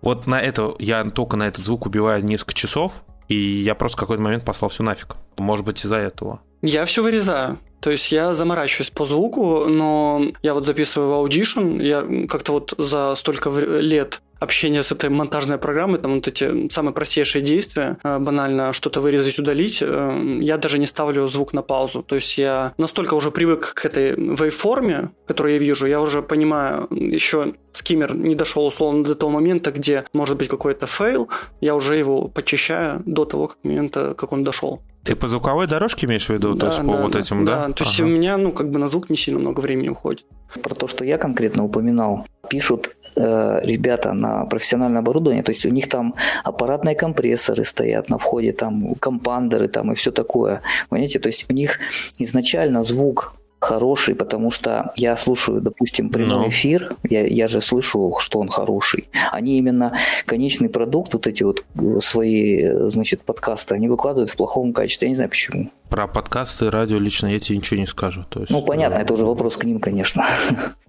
[0.02, 4.00] Вот на это я только на этот звук убиваю несколько часов, и я просто в
[4.00, 5.16] какой-то момент послал все нафиг.
[5.38, 6.40] Может быть, из-за этого.
[6.62, 7.58] Я все вырезаю.
[7.80, 12.72] То есть я заморачиваюсь по звуку, но я вот записываю в Audition, я как-то вот
[12.78, 18.18] за столько лет общения с этой монтажной программой, там вот эти самые простейшие действия, э,
[18.18, 22.02] банально что-то вырезать, удалить, э, я даже не ставлю звук на паузу.
[22.02, 26.22] То есть я настолько уже привык к этой waveform е, которую я вижу, я уже
[26.22, 31.28] понимаю, еще skimmer не дошел условно до того момента, где может быть какой-то фейл,
[31.60, 34.80] я уже его почищаю до того как момента, как он дошел.
[35.04, 36.56] Ты по звуковой дорожке имеешь в виду?
[36.56, 37.68] то есть по вот этим, да?
[37.70, 38.08] То есть Ага.
[38.08, 40.24] у меня, ну, как бы на звук не сильно много времени уходит.
[40.62, 45.68] Про то, что я конкретно упоминал, пишут э, ребята на профессиональное оборудование, то есть у
[45.68, 50.62] них там аппаратные компрессоры стоят на входе, там компандеры там и все такое.
[50.88, 51.78] Понимаете, то есть у них
[52.18, 56.48] изначально звук хороший, потому что я слушаю, допустим, прямой Ну.
[56.48, 59.08] эфир, я, я же слышу, что он хороший.
[59.32, 59.96] Они именно
[60.26, 65.06] конечный продукт, вот эти вот э, свои, э, значит, подкасты, они выкладывают в плохом качестве.
[65.06, 65.70] Я не знаю почему.
[65.88, 68.24] Про подкасты, радио лично я тебе ничего не скажу.
[68.28, 70.24] То есть, Ну, понятно, э, это уже вопрос к ним, конечно.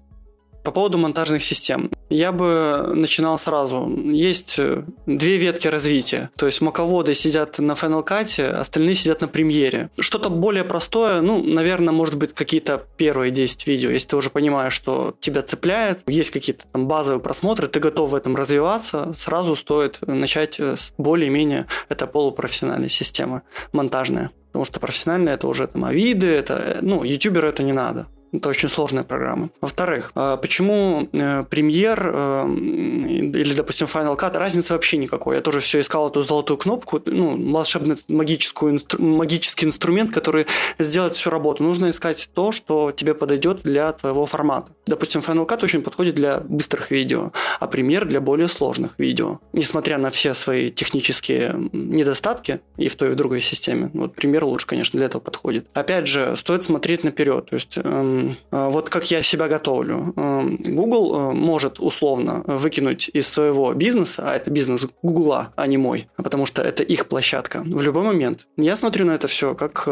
[0.65, 1.91] По поводу монтажных систем.
[2.10, 3.88] Я бы начинал сразу.
[4.12, 6.32] Есть э, две ветки развития.
[6.36, 9.91] То есть маководы сидят на Final Cut, остальные сидят на премьере.
[9.99, 14.73] Что-то более простое, ну, наверное, может быть, какие-то первые 10 видео, если ты уже понимаешь,
[14.73, 19.99] что тебя цепляет, есть какие-то там базовые просмотры, ты готов в этом развиваться, сразу стоит
[20.01, 24.32] начать с более-менее, это полупрофессиональная система монтажная.
[24.47, 28.08] Потому что профессиональная это уже там авиды, это, э, ну, ютуберу это не надо.
[28.37, 29.49] Это очень сложная программа.
[29.61, 35.35] Во-вторых, э, почему э, премьер э, или, допустим, Final Cut, разницы вообще никакой.
[35.35, 40.47] Я тоже все искал эту золотую кнопку, ну, волшебный магическую, инстру- магический инструмент, который
[40.79, 41.63] сделает всю работу.
[41.63, 44.71] Нужно искать то, что тебе подойдет для твоего формата.
[44.85, 49.39] Допустим, Final Cut очень подходит для быстрых видео, а премьер для более сложных видео.
[49.53, 54.43] Несмотря на все свои технические недостатки и в той, и в другой системе, вот премьер
[54.45, 55.67] лучше, конечно, для этого подходит.
[55.73, 57.49] Опять же, стоит смотреть наперед.
[57.49, 60.13] То есть, эм, вот как я себя готовлю.
[60.15, 65.77] Эм, Google э, может условно выкинуть из своего бизнеса, а это бизнес Гугла, а не
[65.77, 68.47] мой, потому что это их площадка, в любой момент.
[68.57, 69.88] Я смотрю на это все как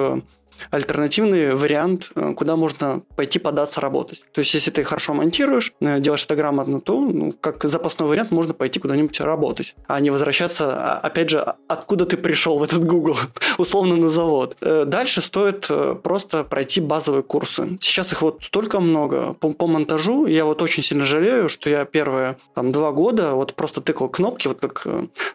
[0.71, 4.23] альтернативный вариант, э, куда можно пойти податься работать.
[4.31, 8.31] То есть, если ты хорошо монтируешь, э, делаешь это грамотно, то ну, как запасной вариант
[8.31, 12.85] можно пойти куда-нибудь работать, а не возвращаться, а, опять же, откуда ты пришел в этот
[12.85, 13.17] Google,
[13.57, 14.57] условно на завод.
[14.61, 15.69] Э, Дальше стоит
[16.03, 17.77] просто пройти базовые курсы.
[17.81, 20.27] Сейчас их вот столько много по, по монтажу.
[20.27, 24.47] Я вот очень сильно жалею, что я первые там два года вот просто тыкал кнопки,
[24.47, 24.85] вот как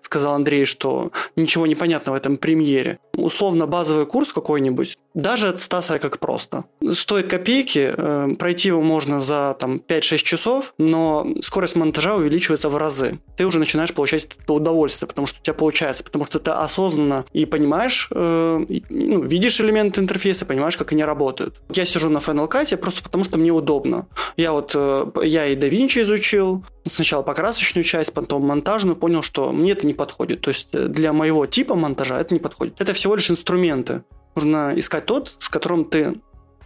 [0.00, 2.98] сказал Андрей, что ничего не понятно в этом премьере.
[3.16, 6.64] Условно базовый курс какой-нибудь, даже от Стаса как просто.
[6.92, 12.76] Стоит копейки, э, пройти его можно за там 5-6 часов, но скорость монтажа увеличивается в
[12.76, 13.18] разы.
[13.37, 17.24] Ты уже начинаешь получать это удовольствие, потому что у тебя получается, потому что ты осознанно
[17.33, 21.61] и понимаешь, э, ну, видишь элементы интерфейса, понимаешь, как они работают.
[21.74, 24.07] Я сижу на Final Cut просто потому, что мне удобно.
[24.37, 29.72] Я вот, э, я и DaVinci изучил, сначала покрасочную часть, потом монтажную, понял, что мне
[29.72, 30.42] это не подходит.
[30.42, 32.74] То есть э, для моего типа монтажа это не подходит.
[32.78, 34.02] Это всего лишь инструменты.
[34.38, 36.14] Нужно искать тот, с которым ты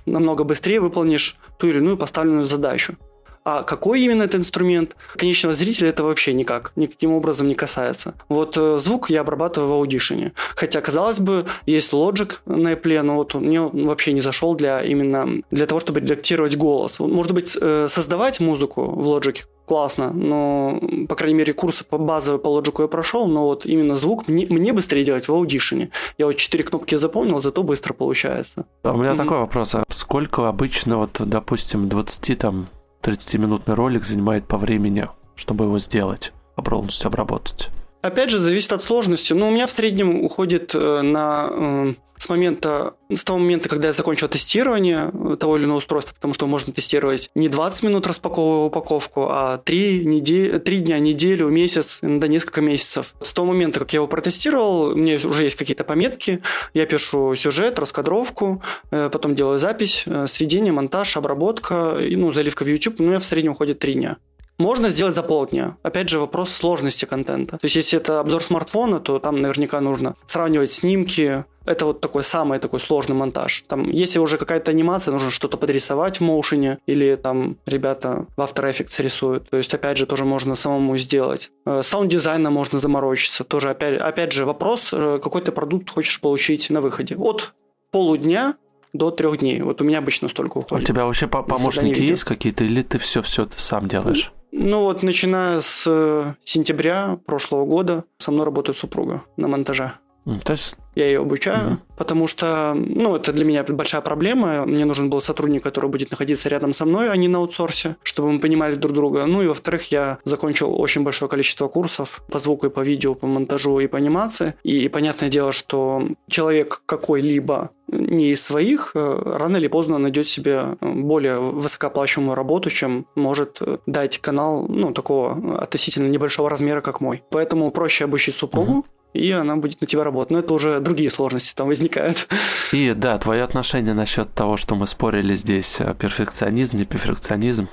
[0.05, 2.99] намного быстрее выполнишь ту или иную поставленную задачу.
[3.45, 8.15] А какой именно это инструмент, конечного зрителя это вообще никак, никаким образом не касается.
[8.29, 10.33] Вот э, звук я обрабатываю в Audition.
[10.55, 14.83] Хотя, казалось бы, есть Logic на Apple, но вот мне он вообще не зашел для
[14.83, 17.01] именно для того, чтобы редактировать голос.
[17.01, 19.39] Может быть, э, создавать музыку в Logic
[19.73, 23.97] классно, но, по крайней мере, курсы по базовой по лоджику я прошел, но вот именно
[23.97, 25.89] звук мне, мне быстрее делать в Audition.
[26.19, 28.67] Я вот четыре кнопки запомнил, зато быстро получается.
[28.83, 29.75] А у меня такой вопрос.
[29.75, 32.67] А сколько обычно, вот, допустим, 20 там
[33.03, 37.71] 30-минутный ролик занимает по времени, чтобы его сделать, а полностью обработать?
[38.03, 39.33] Опять же, зависит от сложности.
[39.33, 43.89] Но у меня в среднем уходит э, на э, с момента, с того момента, когда
[43.89, 48.67] я закончил тестирование того или иного устройства, потому что можно тестировать не 20 минут распаковывая
[48.67, 53.15] упаковку, а 3, недели, 3 дня, неделю, месяц, иногда несколько месяцев.
[53.21, 56.43] С того момента, как я его протестировал, у меня уже есть какие-то пометки,
[56.75, 62.69] я пишу сюжет, раскадровку, э, потом делаю запись, сведение, монтаж, обработка, и, ну, заливка в
[62.69, 64.17] YouTube, ну, у меня в среднем уходит 3 дня.
[64.63, 65.77] Можно сделать за полдня.
[65.83, 67.59] Опять же, вопрос сложности контента.
[67.59, 71.45] То есть, если это обзор смартфона, то там наверняка нужно сравнивать снимки.
[71.67, 73.65] Это вот такой самый такой сложный монтаж.
[73.67, 78.41] Там, если уже какая-то анимация, нужно что-то подрисовать в Motion е, или там ребята в
[78.41, 79.51] After Effects рисуют.
[79.51, 81.51] То есть, опять же, тоже можно самому сделать.
[81.67, 83.43] Э, саунд-дизайна можно заморочиться.
[83.43, 87.17] Тоже, опять, опять же, вопрос, э, какой ты продукт хочешь получить на выходе.
[87.17, 87.53] От
[87.91, 88.55] полудня
[88.93, 89.61] до трех дней.
[89.63, 90.85] Вот у меня обычно столько уходит.
[90.85, 94.33] У тебя вообще помощники есть какие-то, или ты все все ты сам делаешь?
[94.55, 99.95] Ну вот, начиная с э, сентября прошлого года со мной работает супруга на монтаже.
[100.25, 100.77] То есть...
[100.95, 104.67] Я ее обучаю, mm потому что, ну, это для меня большая проблема.
[104.67, 108.33] Мне нужен был сотрудник, который будет находиться рядом со мной, а не на аутсорсе, чтобы
[108.33, 109.25] мы понимали друг друга.
[109.27, 113.29] Ну и, во-вторых, я закончил очень большое количество курсов по звуку и по видео, по
[113.29, 114.55] монтажу и по анимации.
[114.65, 120.27] И, и понятное дело, что человек какой-либо не из своих, э, рано или поздно найдет
[120.27, 127.23] себе более высокооплачиваемую работу, чем может дать канал, ну, такого относительно небольшого размера, как мой.
[127.31, 130.31] Поэтому проще обучить супругу, uh и она будет на тебя работать.
[130.31, 132.29] Но это уже другие сложности там возникают.
[132.73, 137.69] И да, твое отношение насчет того, что мы спорили здесь, э, перфекционизм, не перфекционизм,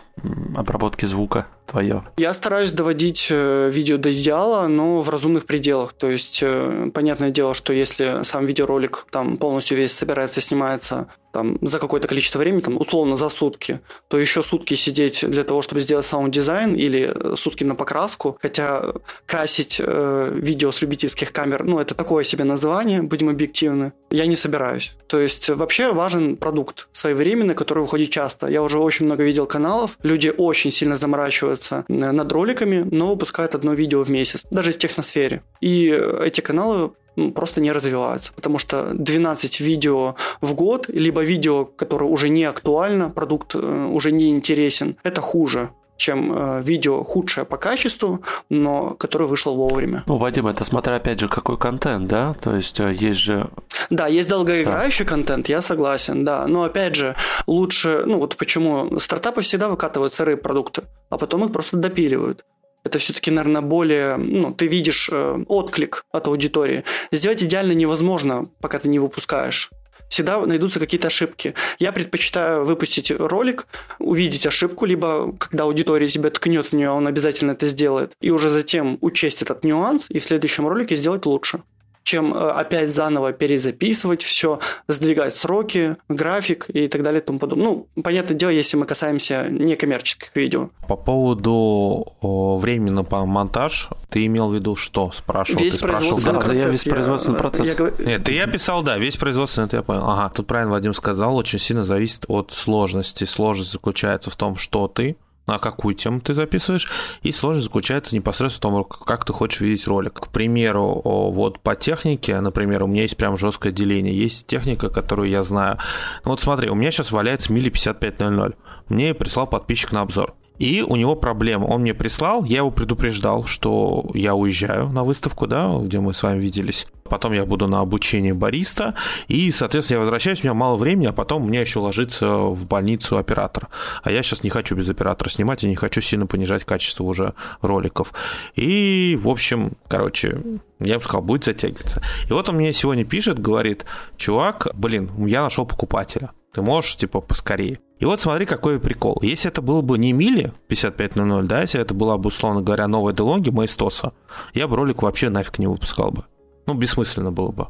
[0.55, 2.03] обработки звука твое?
[2.17, 5.93] Я стараюсь доводить э, видео до идеала, но в разумных пределах.
[5.93, 11.57] То есть, э, понятное дело, что если сам видеоролик там полностью весь собирается, снимается там,
[11.61, 15.81] за какое-то количество времени, там, условно за сутки, то еще сутки сидеть для того, чтобы
[15.81, 18.37] сделать саунд-дизайн или э, сутки на покраску.
[18.41, 18.93] Хотя
[19.25, 24.35] красить э, видео с любительских камер, ну, это такое себе название, будем объективны, я не
[24.35, 24.95] собираюсь.
[25.07, 28.47] То есть вообще важен продукт своевременный, который выходит часто.
[28.47, 33.55] Я уже очень много видел каналов, люди очень сильно заморачиваются э, над роликами, но выпускают
[33.55, 35.43] одно видео в месяц, даже в техносфере.
[35.61, 35.87] И
[36.21, 36.91] эти каналы
[37.33, 43.09] просто не развиваются, потому что 12 видео в год, либо видео, которое уже не актуально,
[43.09, 49.25] продукт э, уже не интересен, это хуже чем э, видео худшее по качеству, но которое
[49.25, 50.03] вышло вовремя.
[50.07, 52.33] Ну, Вадим, это смотря опять же какой контент, да?
[52.41, 53.49] То есть э, есть же...
[53.89, 55.09] Да, есть долгоиграющий да.
[55.09, 56.47] контент, я согласен, да.
[56.47, 57.15] Но опять же,
[57.47, 62.45] лучше, ну вот почему стартапы всегда выкатывают сырые продукты, а потом их просто допиливают
[62.89, 66.83] это все-таки, наверное, более, ну, ты видишь э, отклик от аудитории.
[67.11, 69.69] Сделать идеально невозможно, пока ты не выпускаешь.
[70.09, 71.53] Всегда найдутся какие-то ошибки.
[71.77, 73.67] Я предпочитаю выпустить ролик,
[73.99, 78.49] увидеть ошибку, либо когда аудитория себя ткнет в нее, он обязательно это сделает, и уже
[78.49, 81.61] затем учесть этот нюанс и в следующем ролике сделать лучше
[82.09, 87.67] чем э, опять заново перезаписывать все, сдвигать сроки, график и так далее и тому подобное.
[87.67, 90.71] Ну, понятное дело, если мы касаемся некоммерческих видео.
[90.87, 95.11] По поводу времени на монтаж, ты имел в виду что?
[95.11, 95.61] Спрашивал?
[95.61, 96.63] Весь ты производственный да, процесс.
[96.63, 97.79] Я весь производственный я, процесс.
[97.79, 100.09] Я, я, Нет, ты я писал, да, весь производственный, это я понял.
[100.09, 103.25] Ага, тут правильно Вадим сказал, очень сильно зависит от сложности.
[103.25, 105.15] Сложность заключается в том, что ты
[105.49, 106.89] на какую тему ты записываешь,
[107.23, 110.13] и сложность заключается непосредственно в том, как ты хочешь видеть ролик.
[110.13, 114.17] К примеру, вот по технике, например, у меня есть прям жесткое деление.
[114.17, 115.77] Есть техника, которую я знаю.
[116.23, 118.55] Ну вот смотри, у меня сейчас валяется мили 5500.
[118.89, 120.35] Мне прислал подписчик на обзор.
[120.59, 121.65] И у него проблема.
[121.65, 126.21] Он мне прислал, я его предупреждал, что я уезжаю на выставку, да, где мы с
[126.21, 126.85] вами виделись.
[127.05, 128.93] Потом я буду на обучении бариста,
[129.27, 133.17] и, соответственно, я возвращаюсь, у меня мало времени, а потом мне еще ложится в больницу
[133.17, 133.69] оператор.
[134.03, 137.33] А я сейчас не хочу без оператора снимать, и не хочу сильно понижать качество уже
[137.61, 138.13] роликов.
[138.55, 140.39] И, в общем, короче,
[140.79, 142.01] я бы сказал, будет затягиваться.
[142.29, 143.85] И вот он мне сегодня пишет, говорит,
[144.17, 146.31] чувак, блин, я нашел покупателя.
[146.53, 147.79] Ты можешь, типа, поскорее.
[147.99, 149.19] И вот смотри, какой прикол.
[149.21, 153.13] Если это было бы не мили 55.00, да, если это была бы, условно говоря, новая
[153.13, 154.13] Делонги Майстоса,
[154.53, 156.23] я бы ролик вообще нафиг не выпускал бы.
[156.65, 157.67] Ну, бессмысленно было бы.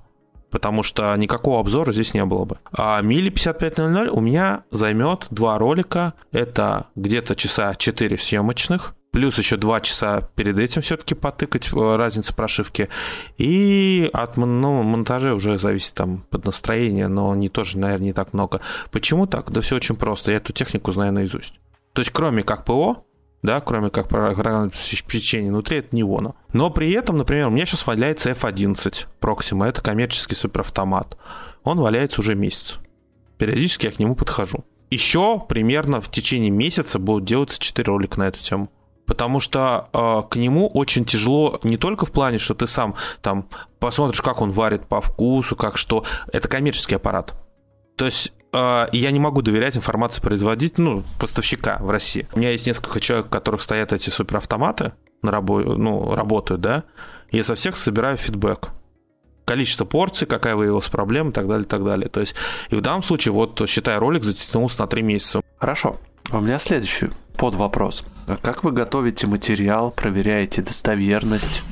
[0.51, 2.59] Потому что никакого обзора здесь не было бы.
[2.71, 6.13] А мили 55.00 у меня займет два ролика.
[6.31, 12.33] Это где-то часа 4 съемочных, плюс еще два часа перед этим все-таки потыкать э, разницу
[12.33, 12.89] прошивки.
[13.37, 18.33] И от ну, монтажа уже зависит там под настроение, но не тоже, наверное, не так
[18.33, 18.61] много.
[18.91, 19.51] Почему так?
[19.51, 20.31] Да все очень просто.
[20.31, 21.59] Я эту технику знаю наизусть.
[21.93, 23.05] То есть, кроме как ПО,
[23.41, 26.35] да, кроме как программное обеспечение внутри, это не воно.
[26.53, 31.17] Но при этом, например, у меня сейчас валяется F11 Proxima, это коммерческий суперавтомат.
[31.63, 32.79] Он валяется уже месяц.
[33.37, 34.65] Периодически я к нему подхожу.
[34.89, 38.69] Еще примерно в течение месяца будут делаться 4 ролика на эту тему
[39.09, 42.93] Потому что э, к нему очень тяжело не только в плане, что ты сам
[43.23, 46.05] там посмотришь, как он варит по вкусу, как что.
[46.31, 47.33] Это коммерческий аппарат.
[47.95, 52.27] То есть э, я не могу доверять информации производителя, ну, поставщика в России.
[52.33, 54.91] У меня есть несколько человек, у которых стоят эти суперавтоматы,
[55.23, 56.83] на рабо- ну, работают, да,
[57.31, 58.69] я со всех собираю фидбэк
[59.45, 62.09] количество порций, какая выявилась проблема и так далее, и так далее.
[62.09, 62.35] То есть,
[62.69, 65.41] и в данном случае, вот, считай, ролик затянулся на 3 месяца.
[65.57, 65.97] Хорошо.
[66.29, 67.09] А у меня следующий
[67.39, 68.03] под вопрос.
[68.27, 71.63] А как вы готовите материал, проверяете достоверность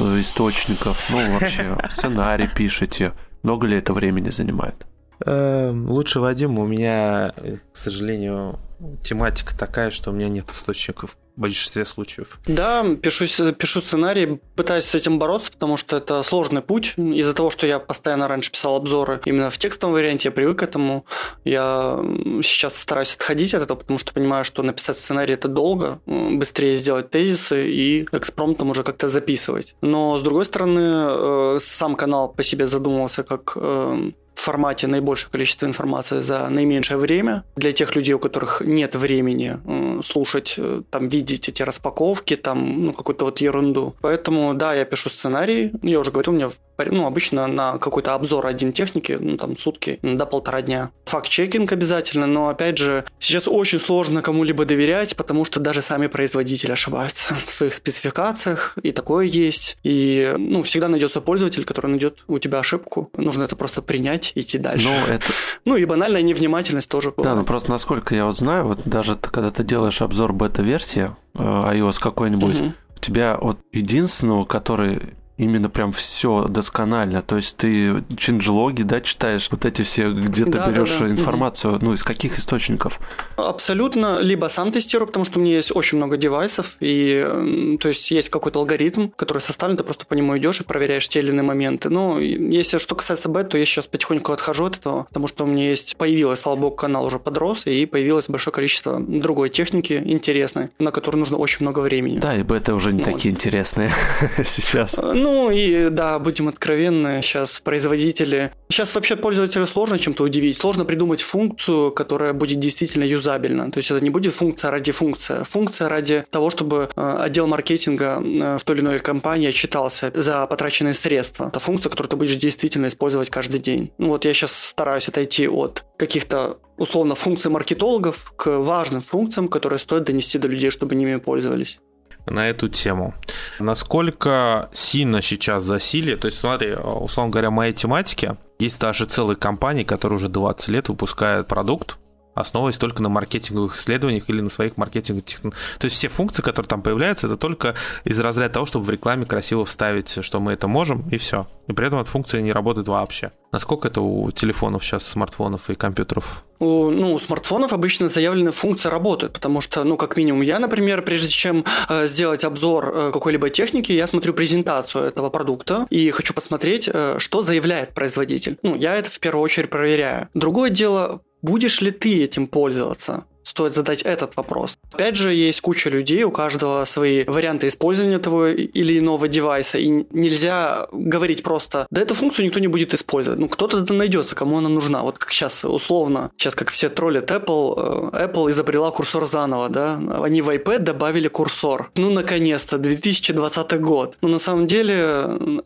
[0.00, 3.12] э, источников, ну, вообще, сценарий пишете?
[3.44, 4.84] Много ли это времени занимает?
[5.24, 7.32] Эм, лучше Вадим, у меня,
[7.72, 8.58] к сожалению,
[9.02, 12.38] тематика такая, что у меня нет источников в большинстве случаев.
[12.46, 16.94] Да, пишу, пишу сценарий, пытаюсь с этим бороться, потому что это сложный путь.
[16.96, 20.62] Из-за того, что я постоянно раньше писал обзоры именно в текстовом варианте, я привык к
[20.62, 21.06] этому.
[21.44, 21.98] Я
[22.42, 27.10] сейчас стараюсь отходить от этого, потому что понимаю, что написать сценарий это долго, быстрее сделать
[27.10, 29.74] тезисы и экспромтом уже как-то записывать.
[29.80, 35.30] Но, с другой стороны, э, сам канал по себе задумывался как э, в формате наибольшее
[35.30, 37.44] количество информации за наименьшее время.
[37.56, 39.58] Для тех людей, у которых нет времени
[40.02, 43.94] слушать, э, там, видеть эти распаковки, там, ну, какую-то вот ерунду.
[44.00, 45.72] Поэтому, да, я пишу сценарий.
[45.82, 46.50] Я уже говорил, у меня
[46.90, 50.90] ну, обычно на какой-то обзор один техники, ну, там, сутки до полтора дня.
[51.04, 56.72] Факт-чекинг обязательно, но, опять же, сейчас очень сложно кому-либо доверять, потому что даже сами производители
[56.72, 59.76] ошибаются в своих спецификациях, и такое есть.
[59.82, 63.10] И, ну, всегда найдется пользователь, который найдет у тебя ошибку.
[63.16, 64.88] Нужно это просто принять, идти дальше.
[64.88, 65.26] Ну, это...
[65.64, 67.12] ну и банальная невнимательность тоже.
[67.16, 71.38] Да, ну просто насколько я вот знаю, вот даже когда ты делаешь обзор бета-версии э,
[71.38, 72.72] iOS какой-нибудь, угу.
[72.96, 77.22] у тебя вот единственного, который именно прям все досконально.
[77.22, 81.10] То есть ты чинджлоги, да, читаешь, вот эти все, где ты да, берешь да, да.
[81.10, 83.00] информацию, ну, из каких источников?
[83.36, 84.20] Абсолютно.
[84.20, 88.28] Либо сам тестирую, потому что у меня есть очень много девайсов, и то есть есть
[88.28, 91.88] какой-то алгоритм, который составлен, ты просто по нему идешь и проверяешь те или иные моменты.
[91.88, 95.46] Но если что касается бет, то я сейчас потихоньку отхожу от этого, потому что у
[95.46, 100.68] меня есть, появилась, слава богу, канал уже подрос, и появилось большое количество другой техники интересной,
[100.78, 102.18] на которую нужно очень много времени.
[102.18, 103.12] Да, и бета уже не вот.
[103.12, 103.90] такие интересные
[104.44, 104.96] сейчас.
[104.96, 108.52] Ну и да, будем откровенны, сейчас производители...
[108.70, 110.56] Сейчас вообще пользователю сложно чем-то удивить.
[110.56, 113.70] Сложно придумать функцию, которая будет действительно юзабельна.
[113.70, 115.44] То есть это не будет функция ради функции.
[115.44, 120.46] Функция ради того, чтобы э, отдел маркетинга э, в той или иной компании отчитался за
[120.46, 121.48] потраченные средства.
[121.48, 123.92] Это функция, которую ты будешь действительно использовать каждый день.
[123.98, 129.78] Ну вот я сейчас стараюсь отойти от каких-то условно функций маркетологов к важным функциям, которые
[129.78, 131.78] стоит донести до людей, чтобы ними пользовались
[132.26, 133.14] на эту тему.
[133.58, 139.84] Насколько сильно сейчас засилие, то есть смотри, условно говоря, моей тематике есть даже целые компании,
[139.84, 141.96] которые уже 20 лет выпускают продукт,
[142.34, 145.62] основываясь только на маркетинговых исследованиях или на своих маркетинговых технологиях.
[145.78, 147.74] То есть все функции, которые там появляются, это только
[148.04, 151.46] из разряда того, чтобы в рекламе красиво вставить, что мы это можем, и все.
[151.68, 153.32] И при этом эта функция не работает вообще.
[153.52, 156.42] Насколько это у телефонов сейчас, смартфонов и компьютеров?
[156.58, 161.02] У, ну, у смартфонов обычно заявленная функция работает, потому что, ну, как минимум, я, например,
[161.02, 166.32] прежде чем э, сделать обзор э, какой-либо техники, я смотрю презентацию этого продукта и хочу
[166.32, 168.58] посмотреть, э, что заявляет производитель.
[168.62, 170.28] Ну, я это в первую очередь проверяю.
[170.34, 173.26] Другое дело, будешь ли ты этим пользоваться?
[173.42, 174.78] Стоит задать этот вопрос.
[174.92, 179.88] Опять же, есть куча людей, у каждого свои варианты использования того или иного девайса, и
[180.10, 183.38] нельзя говорить просто, да эту функцию никто не будет использовать.
[183.38, 185.02] Ну, кто-то найдется, кому она нужна.
[185.02, 190.00] Вот как сейчас условно, сейчас как все троллят Apple, э, Apple изобрела курсор заново, да,
[190.22, 191.90] они в iPad добавили курсор.
[191.96, 194.16] Ну, наконец-то, 2020 год.
[194.20, 194.94] Но на самом деле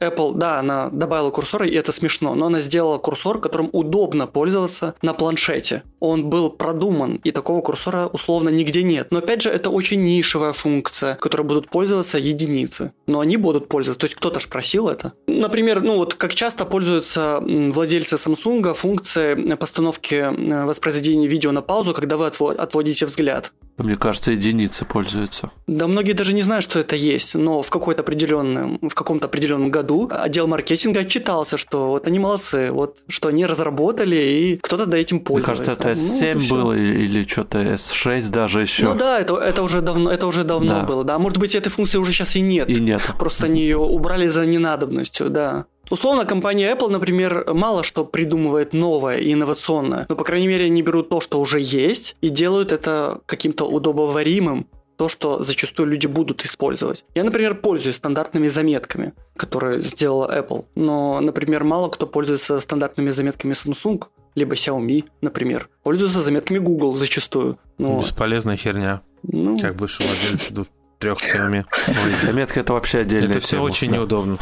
[0.01, 4.95] Apple, да, она добавила курсор, и это смешно, но она сделала курсор, которым удобно пользоваться
[5.03, 5.83] на планшете.
[6.01, 9.09] Он был продуман, и такого курсора условно нигде нет.
[9.11, 12.93] Но опять же, это очень нишевая функция, которой будут пользоваться единицы.
[13.09, 13.99] Но они будут пользоваться.
[13.99, 15.15] То есть кто-то же просил это.
[15.27, 21.93] Например, ну вот как часто пользуются владельцы Samsung функцией постановки э, воспроизведения видео на паузу,
[21.93, 23.53] когда вы отводите взгляд.
[23.79, 25.51] Мне кажется, единицы пользуются.
[25.67, 29.71] Да, многие даже не знают, что это есть, но в какой-то определенном, в каком-то определенном
[29.71, 34.97] году отдел маркетинга отчитался, что вот они молодцы, вот что они разработали, и кто-то до
[34.97, 35.73] этим пользуется.
[35.73, 38.87] Мне кажется, это S7 ну, было или что-то S6 даже еще.
[38.87, 40.83] Ну да, это, это уже давно, это уже давно да.
[40.83, 41.19] было, да.
[41.19, 42.69] Может быть, этой функции уже сейчас и нет.
[42.69, 43.03] И нет.
[43.19, 45.67] Просто они ее убрали за ненадобностью, да.
[45.91, 50.83] Условно, компания Apple, например, мало что придумывает новое и инновационное, но, по крайней мере, они
[50.83, 54.67] берут то, что уже есть, и делают это каким-то удобоваримым,
[54.97, 57.05] то, что зачастую люди будут использовать.
[57.15, 63.53] Я, например, пользуюсь стандартными заметками, которые сделала Apple, но, например, мало кто пользуется стандартными заметками
[63.53, 65.69] Samsung, либо Xiaomi, например.
[65.83, 67.59] Пользуются заметками Google зачастую.
[67.79, 68.01] Но...
[68.01, 69.03] Бесполезная херня.
[69.23, 69.59] Ну...
[69.59, 70.69] Как бывший владелец
[70.99, 71.65] трех семи.
[71.89, 73.31] Ой, заметка это вообще отдельно.
[73.31, 74.39] Это все очень неудобно.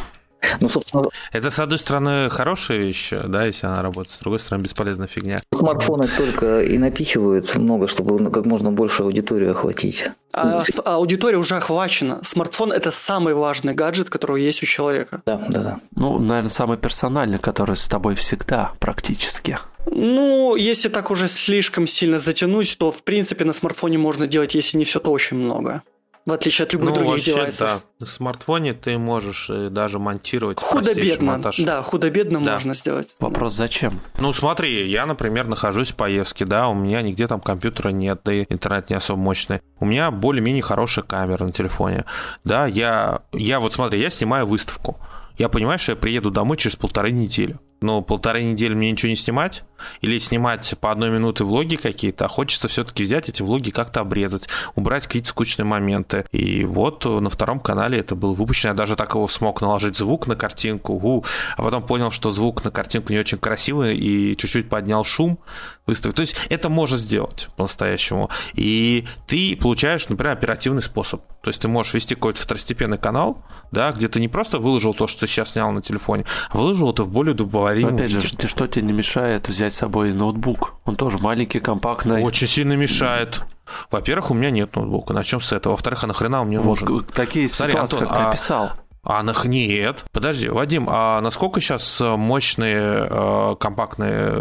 [0.60, 4.62] Ну, собственно, Это, с одной стороны, хорошая вещь, да, если она работает, с другой стороны,
[4.62, 5.40] бесполезная фигня.
[5.52, 10.04] смартфоны столько и напихивают много, чтобы как можно больше аудиторию охватить.
[10.32, 12.20] А, а аудитория уже охвачена.
[12.22, 15.22] Смартфон– это самый важный гаджет, который есть у человека.
[15.26, 15.80] Да, да, да.
[15.94, 19.58] Ну, наверное, самый персональный, который с тобой всегда практически.
[19.86, 24.78] Ну, если так уже слишком сильно затянуть, то, в принципе, на смартфоне можно делать, если
[24.78, 25.82] не все, то очень много.
[26.26, 27.68] В отличие от любых Ну, других вообще, девайсов.
[27.68, 27.80] да.
[28.00, 31.32] На смартфоне ты можешь э, даже монтировать Худо-бедно.
[31.32, 31.58] монтаж.
[31.58, 32.52] Да, худо-бедно Да.
[32.52, 33.14] можно сделать.
[33.20, 33.92] Вопрос зачем?
[34.18, 38.32] Ну, смотри, я, например, нахожусь в поездке, да, у меня нигде там компьютера нет, да
[38.32, 39.60] и интернет не особо мощный.
[39.80, 42.06] У меня более-менее хорошая камера на телефоне.
[42.42, 44.98] Да, я, я вот смотри, я снимаю выставку.
[45.36, 47.58] Я понимаю, что я приеду домой через полторы недели.
[47.84, 49.62] Но полторы недели мне ничего не снимать?
[50.00, 52.24] Или снимать по одной минуты влоги какие-то?
[52.24, 56.24] А хочется все-таки взять эти влоги как-то обрезать, убрать какие-то скучные моменты.
[56.32, 58.72] И вот на втором канале это было выпущено.
[58.72, 60.94] Я даже так его смог наложить звук на картинку.
[60.94, 61.24] У,
[61.58, 65.38] а потом понял, что звук на картинку не очень красивый и чуть-чуть поднял шум
[65.86, 66.16] выставить.
[66.16, 68.30] То есть это можно сделать по-настоящему.
[68.54, 71.20] И ты получаешь, например, оперативный способ.
[71.42, 75.06] То есть ты можешь вести какой-то второстепенный канал, да, где ты не просто выложил то,
[75.06, 78.20] что ты сейчас снял на телефоне, а выложил это в более Но удобоваримом опять же,
[78.20, 78.36] виде.
[78.42, 80.74] ничто тебе не мешает взять с собой ноутбук.
[80.84, 82.22] Он тоже маленький, компактный.
[82.22, 83.42] Очень сильно мешает.
[83.90, 85.12] Во-первых, у меня нет ноутбука.
[85.14, 85.72] Начнем с этого.
[85.72, 87.04] Во-вторых, а нахрена он мне Вот нужен?
[87.04, 88.70] такие Смотри, ситуации, Антон, как ты а- описал.
[89.04, 90.04] А нах нет.
[90.12, 94.32] Подожди, Вадим, а насколько сейчас мощные э, компактные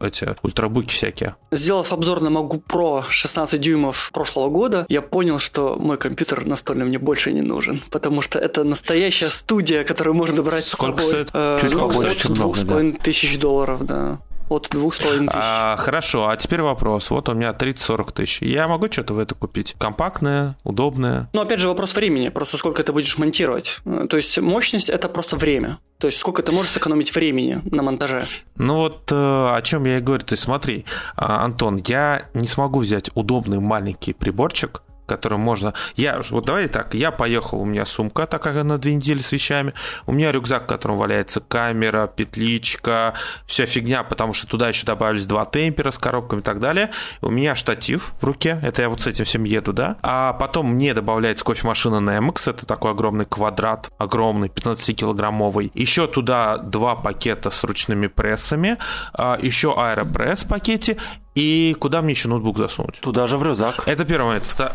[0.00, 1.36] э, эти ультрабуки всякие?
[1.50, 6.84] Сделав обзор на MacBook Pro 16 дюймов прошлого года, я понял, что мой компьютер настольный
[6.84, 11.24] мне больше не нужен, потому что это настоящая студия, которую можно брать Сколько с собой.
[11.24, 11.30] стоит?
[11.32, 14.18] Э, Чуть ну, побольше, чем много, двух с половиной тысяч долларов, да.
[14.48, 15.40] От двух с половиной тысяч.
[15.42, 17.10] А, хорошо, а теперь вопрос.
[17.10, 18.42] Вот у меня 30-40 тысяч.
[18.42, 19.74] Я могу что-то в это купить?
[19.78, 21.28] Компактное, удобное?
[21.32, 23.80] Но опять же вопрос времени, просто сколько ты будешь монтировать.
[23.84, 25.78] То есть мощность это просто время.
[25.98, 28.24] То есть сколько ты можешь сэкономить времени на монтаже.
[28.56, 30.24] Ну вот э, о чем я и говорю.
[30.24, 30.84] То есть смотри,
[31.16, 35.74] а, Антон, я не смогу взять удобный маленький приборчик, которым можно...
[35.96, 39.74] Я, вот давай так, я поехал, у меня сумка такая на две недели с вещами,
[40.06, 43.14] у меня рюкзак, в котором валяется камера, петличка,
[43.46, 46.90] вся фигня, потому что туда еще добавились два темпера с коробками и так далее.
[47.20, 49.96] У меня штатив в руке, это я вот с этим всем еду, да.
[50.02, 55.70] А потом мне добавляется кофемашина Nemex, это такой огромный квадрат, огромный, 15-килограммовый.
[55.74, 58.78] Еще туда два пакета с ручными прессами,
[59.12, 60.98] а, еще аэропресс в пакете,
[61.34, 63.00] и куда мне еще ноутбук засунуть?
[63.00, 63.82] Туда же в рюкзак.
[63.86, 64.44] Это первый момент.
[64.44, 64.72] Вто-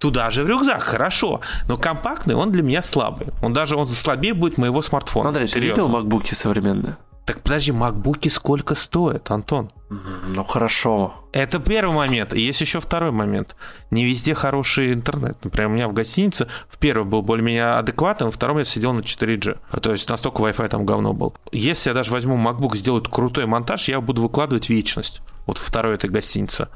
[0.00, 1.42] Туда же в рюкзак, хорошо.
[1.68, 3.28] Но компактный, он для меня слабый.
[3.42, 5.28] Он даже он слабее будет моего смартфона.
[5.28, 6.96] Андрей, ты видел макбуки современные?
[7.26, 9.70] Так подожди, макбуки сколько стоят, Антон?
[9.90, 11.14] Ну хорошо.
[11.32, 12.32] Это первый момент.
[12.32, 13.56] И есть еще второй момент.
[13.90, 15.36] Не везде хороший интернет.
[15.44, 19.00] Например, у меня в гостинице в первый был более-менее адекватным, во втором я сидел на
[19.00, 19.58] 4G.
[19.80, 21.34] То есть настолько Wi-Fi там говно был.
[21.52, 25.20] Если я даже возьму MacBook, сделаю крутой монтаж, я буду выкладывать вечность.
[25.46, 26.68] Вот второй этой гостинице.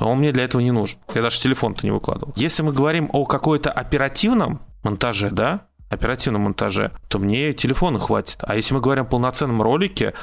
[0.00, 0.98] Он мне для этого не нужен.
[1.14, 2.32] Я даже телефон-то не выкладывал.
[2.36, 8.38] Если мы говорим о какой-то оперативном монтаже, да, оперативном монтаже, то мне телефона хватит.
[8.40, 10.14] А если мы говорим о полноценном ролике,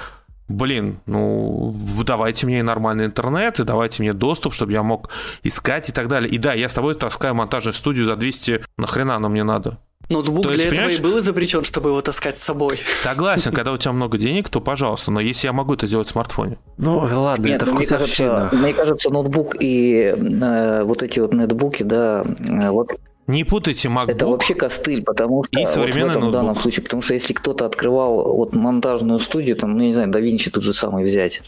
[0.48, 1.76] блин, ну,
[2.06, 5.10] давайте мне нормальный интернет, и давайте мне доступ, чтобы я мог
[5.44, 6.30] искать и так далее.
[6.30, 9.78] И да, я с тобой таскаю монтажную студию за 200, нахрена оно мне надо?
[10.10, 12.80] Ноутбук То есть, для этого и понимаешь- был изобретен, чтобы его таскать с собой.
[12.96, 16.12] Согласен, когда у тебя много денег, то пожалуйста, но если я могу это сделать в
[16.12, 16.58] смартфоне.
[16.78, 18.30] Ну ладно, Нет, это ну, мне вкусовщина.
[18.30, 22.92] кажется, мне кажется, ноутбук и э, вот эти вот нетбуки, да, э, вот
[23.28, 24.12] Не путайте MacBook.
[24.12, 26.42] это вообще костыль, потому что И вот в современный этом ноутбук.
[26.42, 30.10] данном случае, потому что если кто-то открывал вот монтажную студию, там, ну, я не знаю,
[30.10, 31.42] DaVinci тут же самый взять,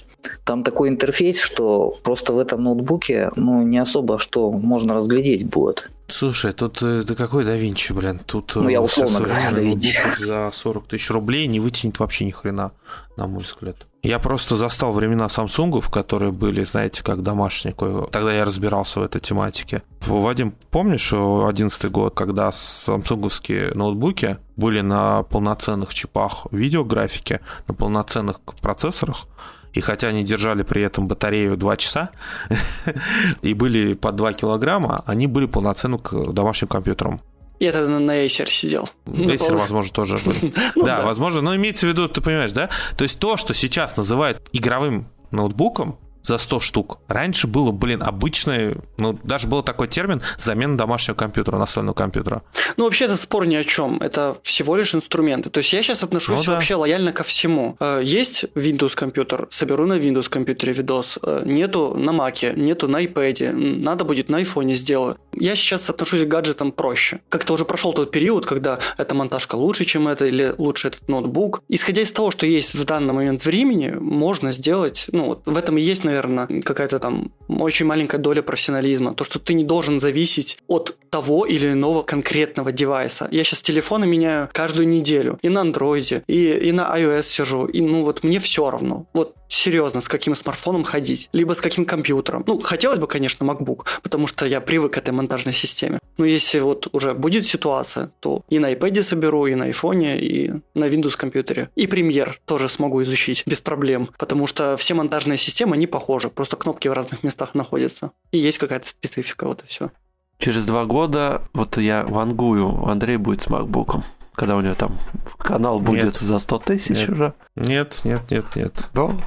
[0.44, 5.90] там такой интерфейс, что просто в этом ноутбуке, ну, не особо что можно разглядеть будет.
[6.12, 8.20] Слушай, тут э, да какой да Винчи, блин?
[8.26, 9.98] Тут Ну, я э, условно говорю, Да Винчи.
[10.20, 12.72] за 40 тысяч рублей не вытянет вообще ни хрена,
[13.16, 13.86] на мой взгляд.
[14.02, 17.76] Я просто застал времена Самсунгов, которые были, знаете, как домашние.
[18.12, 19.84] Тогда я разбирался в этой тематике.
[20.06, 29.28] Вадим, помнишь 11 год, когда самсунговские ноутбуки были на полноценных чипах видеографики, на полноценных процессорах,
[29.74, 32.10] и хотя они держали при этом батарею 2 часа
[33.42, 37.22] и были по 2 килограмма, они были полноценным к домашним компьютерам.
[37.60, 38.90] И это на, Acer сидел.
[39.06, 40.34] На Acer, возможно, тоже был.
[40.76, 41.04] Ну Да, да.
[41.04, 42.70] возможно, но имеется в виду, ты понимаешь, да?
[42.98, 45.98] То есть то, что сейчас называют игровым ноутбуком,
[46.30, 47.00] за 100 штук.
[47.08, 52.44] Раньше было, блин, обычное, ну, даже был такой термин замена домашнего компьютера, настольного компьютера.
[52.78, 53.98] Ну, вообще, этот спор ни о чем.
[54.00, 55.50] Это всего лишь инструменты.
[55.50, 56.52] То есть я сейчас отношусь Ну да.
[56.54, 57.76] вообще лояльно ко всему.
[57.80, 61.18] Э, Есть Windows компьютер, соберу на Windows компьютере видос.
[61.24, 63.52] Э, Нету на Mac, нету на iPad.
[63.52, 65.18] Надо будет на iPhone сделаю.
[65.40, 67.22] Я сейчас отношусь к гаджетам проще.
[67.30, 71.64] Как-то уже прошел тот период, когда эта монтажка лучше, чем это, или лучше этот ноутбук.
[71.70, 75.78] Исходя из того, что есть в данный момент времени, можно сделать, ну, вот в этом
[75.78, 79.16] и есть, наверное, какая-то там очень маленькая доля профессионализма.
[79.16, 83.28] То, что ты не должен зависеть от того или иного конкретного девайса.
[83.32, 85.40] Я сейчас телефоны меняю каждую неделю.
[85.42, 87.66] И на андроиде, и, и на iOS сижу.
[87.66, 89.06] И ну вот мне все равно.
[89.14, 91.30] Вот серьезно, с каким смартфоном ходить.
[91.34, 92.44] Либо с каким компьютером.
[92.48, 96.00] Ну, хотелось бы, конечно, MacBook, потому что я привык к этой монтажной системе.
[96.18, 100.54] Но если вот уже будет ситуация, то и на iPad соберу, и на iPhone, и
[100.74, 101.70] на Windows компьютере.
[101.76, 106.56] И Premiere тоже смогу изучить без проблем, потому что все монтажные системы, они похожи, просто
[106.56, 108.12] кнопки в разных местах находятся.
[108.32, 109.92] И есть какая-то специфика, вот и все.
[110.38, 114.04] Через два года, вот я вангую, Андрей будет с MacBook.
[114.34, 114.98] Когда у него там
[115.38, 116.16] канал будет нет.
[116.16, 117.10] за 100 тысяч нет.
[117.10, 117.34] уже?
[117.58, 118.90] Нет, нет, нет, нет.
[118.94, 119.18] Да?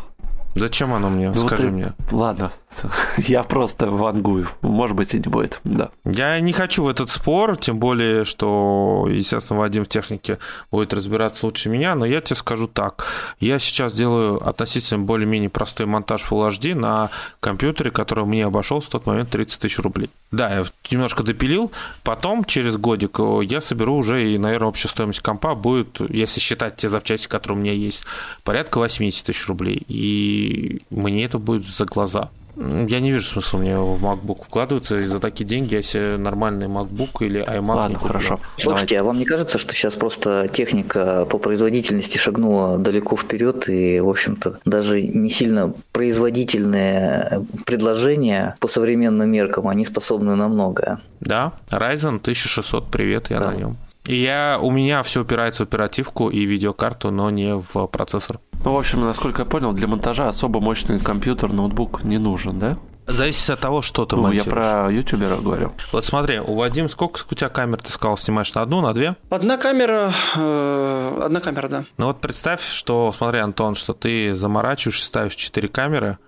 [0.55, 1.31] Зачем оно мне?
[1.31, 1.71] Ну, Скажи ты...
[1.71, 1.93] мне.
[2.11, 2.53] Ладно,
[3.19, 4.49] я просто вангую.
[4.63, 5.91] Может быть, и не будет, да.
[6.05, 10.39] Я не хочу в этот спор, тем более, что, естественно, Вадим в технике
[10.71, 13.07] будет разбираться лучше меня, но я тебе скажу так.
[13.41, 17.11] Я сейчас делаю относительно более-менее простой монтаж Full HD на
[17.41, 20.11] компьютере, который мне обошел в тот момент 30 тысяч рублей.
[20.31, 21.71] Да, я немножко допилил.
[22.03, 26.89] Потом, через годик, я соберу уже, и, наверное, общая стоимость компа будет, если считать те
[26.89, 28.05] запчасти, которые у меня есть,
[28.43, 29.83] порядка 80 тысяч рублей.
[29.89, 32.31] И мне это будет за глаза.
[32.57, 36.67] Я не вижу смысла мне в MacBook вкладываться, и за такие деньги я себе нормальный
[36.67, 38.41] MacBook или iMac Ладно, не хорошо.
[38.59, 44.01] Слушайте, а вам не кажется, что сейчас просто техника по производительности шагнула далеко вперед, и,
[44.01, 51.01] в общем-то, даже не сильно производительные предложения по современным меркам, они способны на многое?
[51.21, 53.51] Да, Ryzen 1600, привет, я да.
[53.51, 53.77] на нем.
[54.07, 58.41] И я, у меня все упирается в оперативку и видеокарту, но не в процессор.
[58.65, 62.79] Ну, в общем, насколько я понял, для монтажа особо мощный компьютер, ноутбук не нужен, да?
[63.09, 64.47] Зависит от того, что ты Ну, монтируешь.
[64.47, 65.73] я про ютубера говорю.
[65.91, 69.17] Вот смотри, у Вадим сколько у тебя камер, ты сказал, снимаешь на одну, на две?
[69.29, 71.85] Одна камера, э, одна камера, да.
[71.99, 76.19] Ну вот представь, что, смотри, Антон, что ты заморачиваешь, ставишь 4 камеры,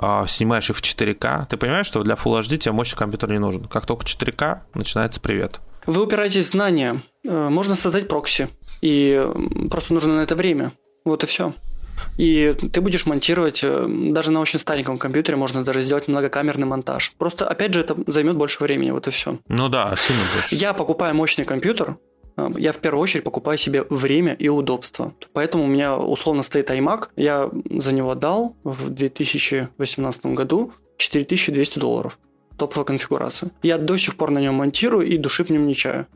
[0.00, 1.46] э, снимаешь их в 4К.
[1.50, 3.64] Ты понимаешь, что для Full HD тебе мощный компьютер не нужен.
[3.64, 5.60] Как только 4К, начинается привет.
[5.86, 7.02] Вы упираетесь в знания.
[7.24, 8.50] Э, можно создать прокси.
[8.82, 9.20] И
[9.68, 10.72] просто нужно на это время.
[11.04, 11.54] Вот и все.
[12.16, 17.12] И ты будешь монтировать, э, даже на очень стареньком компьютере можно даже сделать многокамерный монтаж.
[17.18, 19.38] Просто, опять же, это займет больше времени, вот и все.
[19.48, 20.54] Ну да, сильно больше.
[20.54, 21.96] Я покупаю мощный компьютер,
[22.36, 25.14] э, я в первую очередь покупаю себе время и удобство.
[25.32, 27.08] Поэтому у меня условно стоит iMac.
[27.16, 32.18] Я за него дал в 2018 году 4200 долларов.
[32.58, 33.50] Топовая конфигурация.
[33.62, 36.06] Я до сих пор на нем монтирую и души в нем не чаю.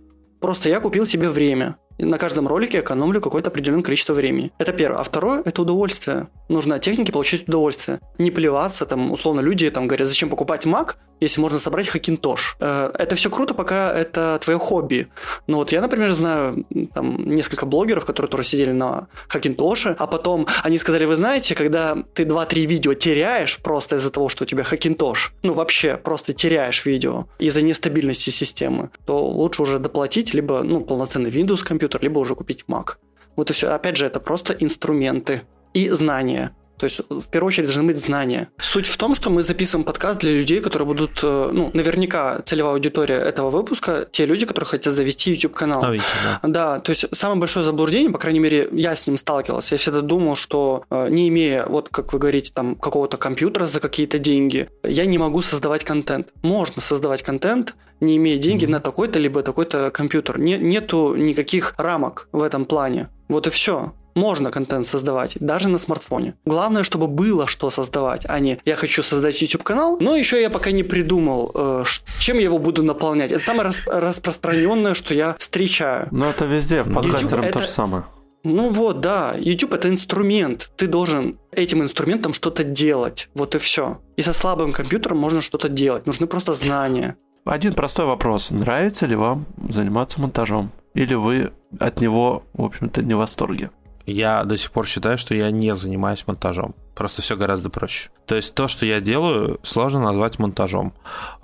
[0.40, 4.52] Просто я купил себе время на каждом ролике экономлю какое-то определенное количество времени.
[4.58, 5.00] Это первое.
[5.00, 6.28] А второе– это удовольствие.
[6.48, 8.00] Нужно от техники получить удовольствие.
[8.18, 12.56] Не плеваться, там, условно, люди там говорят, зачем покупать Mac, если можно собрать Hackintosh.
[12.60, 15.08] Э, это все круто, пока это твое хобби.
[15.46, 20.46] Но вот я, например, знаю там несколько блогеров, которые тоже сидели на Hackintosh, а потом
[20.62, 24.62] они сказали, вы знаете, когда ты 2-3 видео теряешь просто из-за того, что у тебя
[24.62, 30.80] Hackintosh, ну вообще просто теряешь видео из-за нестабильности системы, то лучше уже доплатить либо ну,
[30.80, 32.96] полноценный Windows компьютер, либо уже купить Mac.
[33.36, 33.68] Вот и все.
[33.68, 35.42] Опять же, это просто инструменты
[35.72, 36.54] и знания.
[36.78, 38.48] То есть, в первую очередь, должны быть знания.
[38.58, 42.74] Суть в том, что мы записываем подкаст для людей, которые будут, э, ну, наверняка целевая
[42.74, 45.84] аудитория этого выпуска, те люди, которые хотят завести YouTube-канал.
[45.84, 46.40] А, да.
[46.42, 49.74] да, то есть, самое большое заблуждение, по крайней мере, я с ним сталкивался.
[49.74, 53.80] Я всегда думал, что э, не имея, вот как вы говорите, там, какого-то компьютера за
[53.80, 56.28] какие-то деньги, я не могу создавать контент.
[56.42, 58.70] Можно создавать контент, не имея деньги mm-hmm.
[58.70, 60.38] на такой-то либо такой-то компьютер.
[60.38, 63.08] Не, нету никаких рамок в этом плане.
[63.28, 66.34] Вот и все можно контент создавать, даже на смартфоне.
[66.44, 70.70] Главное, чтобы было что создавать, а не я хочу создать YouTube-канал, но еще я пока
[70.70, 71.84] не придумал, э,
[72.18, 73.32] чем я его буду наполнять.
[73.32, 76.08] Это самое рас- распространенное, что я встречаю.
[76.10, 77.54] Но это везде, в подкастером это...
[77.54, 78.04] то же самое.
[78.44, 80.70] Ну вот, да, YouTube это инструмент.
[80.76, 83.30] Ты должен этим инструментом что-то делать.
[83.34, 84.02] Вот и все.
[84.16, 86.04] И со слабым компьютером можно что-то делать.
[86.06, 87.16] Нужны просто знания.
[87.46, 88.50] Один простой вопрос.
[88.50, 90.72] Нравится ли вам заниматься монтажом?
[90.94, 93.70] Или вы от него, в общем-то, не в восторге?
[94.06, 96.74] Я до сих пор считаю, что я не занимаюсь монтажом.
[96.94, 98.10] Просто все гораздо проще.
[98.26, 100.92] То есть то, что я делаю, сложно назвать монтажом.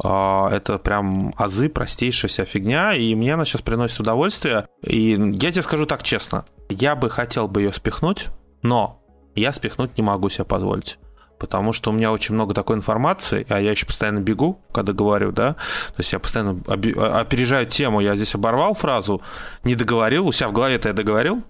[0.02, 4.68] А, это прям азы, простейшая вся фигня, и мне она сейчас приносит удовольствие.
[4.82, 8.28] И я тебе скажу так честно, я бы хотел бы ее спихнуть,
[8.62, 9.02] но
[9.34, 10.98] я спихнуть не могу себе позволить
[11.40, 15.32] потому что у меня очень много такой информации, а я еще постоянно бегу, когда говорю,
[15.32, 19.22] да, то есть я постоянно а, опережаю тему, я здесь оборвал фразу,
[19.64, 21.42] не договорил, у себя в голове-то я договорил,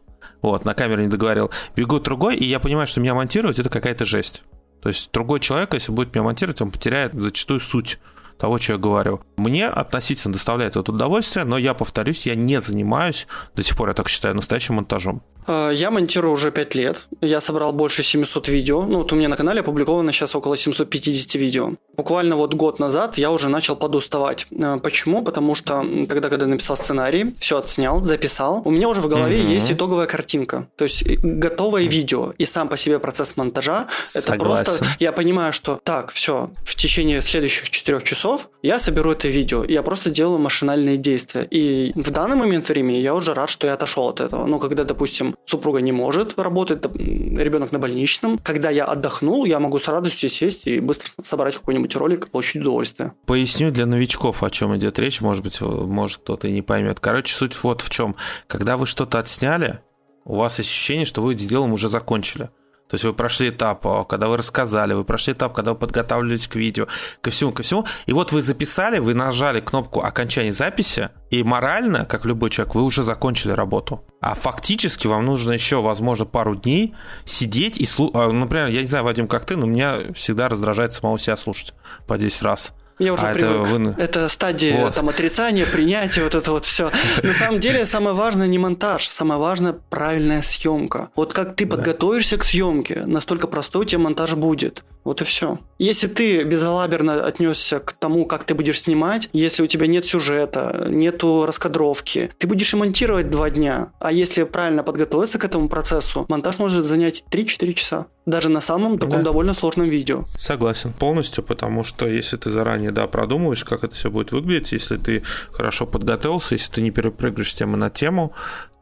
[0.42, 4.04] вот, на камеру не договорил, бегу другой, и я понимаю, что меня монтировать это какая-то
[4.04, 4.42] жесть.
[4.82, 7.98] То есть другой человек, если будет меня монтировать, он потеряет зачастую суть
[8.38, 9.20] того, что я говорю.
[9.36, 13.94] Мне относительно доставляет это удовольствие, но я повторюсь, я не занимаюсь, до сих пор я
[13.94, 15.22] так считаю, настоящим монтажом.
[15.46, 17.06] Э, я монтирую уже 5 лет.
[17.20, 18.82] Я собрал больше 700 видео.
[18.82, 21.72] Ну, вот у меня на канале опубликовано сейчас около 750 видео.
[21.96, 24.46] Буквально вот год назад я уже начал подуставать.
[24.50, 25.22] Э, почему?
[25.22, 29.54] Потому что тогда, когда написал сценарий, все отснял, записал, у меня уже в голове mm-hmm.
[29.54, 30.68] есть итоговая картинка.
[30.76, 32.32] То есть э, готовое видео.
[32.38, 34.34] И сам по себе процесс монтажа, Согласен.
[34.34, 34.86] это просто...
[34.98, 39.64] Я понимаю, что так, все, в течение следующих 4 часов я соберу это видео.
[39.64, 41.46] Я просто делаю машинальные действия.
[41.50, 44.46] И в данный момент времени я уже рад, что я отошел от этого.
[44.46, 48.38] Ну, когда, допустим, супруга не может работать, ребенок на больничном.
[48.38, 53.12] Когда я отдохнул, я могу с радостью сесть и быстро собрать какой-нибудь ролик получить удовольствие.
[53.26, 57.00] Поясню для новичков, о чем идет речь, может быть, может кто-то и не поймет.
[57.00, 58.16] Короче, суть вот в чем.
[58.46, 59.80] Когда вы что-то отсняли,
[60.24, 62.50] у вас ощущение, что вы делом уже закончили.
[62.90, 66.48] То есть вы прошли этап, а, когда вы рассказали, вы прошли этап, когда вы подготавливались
[66.48, 66.88] к видео,
[67.20, 67.86] ко всему, ко всему.
[68.06, 72.82] И вот вы записали, вы нажали кнопку окончания записи, и морально, как любой человек, вы
[72.82, 74.04] уже закончили работу.
[74.20, 78.14] А фактически вам нужно еще, возможно, пару дней сидеть и слушать.
[78.14, 81.74] Например, я не знаю, Вадим, как ты, но меня всегда раздражает самого себя слушать
[82.08, 82.72] по 10 раз.
[83.00, 83.66] Я уже а привык.
[83.66, 83.94] Это, вы...
[83.98, 84.94] это стадия вот.
[84.94, 86.90] там, отрицания, принятия, вот это вот все.
[87.22, 91.08] На самом деле самое важное не монтаж, самое важное правильная съемка.
[91.16, 94.84] Вот как ты подготовишься к съемке, настолько простой у тебя монтаж будет.
[95.02, 95.58] Вот и все.
[95.78, 100.86] Если ты безалаберно отнесся к тому, как ты будешь снимать, если у тебя нет сюжета,
[100.90, 103.92] нету раскадровки, ты будешь и монтировать два дня.
[103.98, 108.06] А если правильно подготовиться к этому процессу, монтаж может занять 3-4 часа.
[108.26, 109.24] Даже на самом таком да.
[109.24, 110.24] довольно сложном видео.
[110.36, 114.96] Согласен полностью, потому что если ты заранее да, продумываешь, как это все будет выглядеть, если
[114.96, 115.22] ты
[115.52, 118.32] хорошо подготовился, если ты не перепрыгиваешь с темы на тему,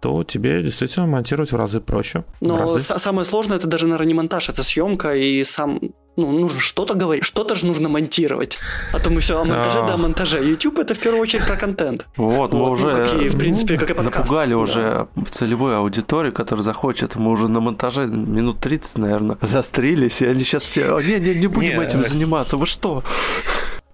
[0.00, 2.24] то тебе действительно монтировать в разы проще.
[2.40, 2.80] Но разы.
[2.80, 5.80] самое сложное это даже, наверное, не монтаж, это съемка и сам
[6.18, 8.58] ну, нужно что-то говорить, что-то же нужно монтировать.
[8.92, 10.44] А то мы все о монтаже, да, о монтаже.
[10.44, 12.06] YouTube это в первую очередь про контент.
[12.16, 14.18] Вот, мы уже, ну, как и, в принципе, как и подкаст.
[14.18, 14.58] Напугали да.
[14.58, 17.14] уже целевую аудиторию, которая захочет.
[17.14, 21.46] Мы уже на монтаже минут 30, наверное, застрелись, и они сейчас все, не, не, не
[21.46, 23.04] будем этим заниматься, вы что?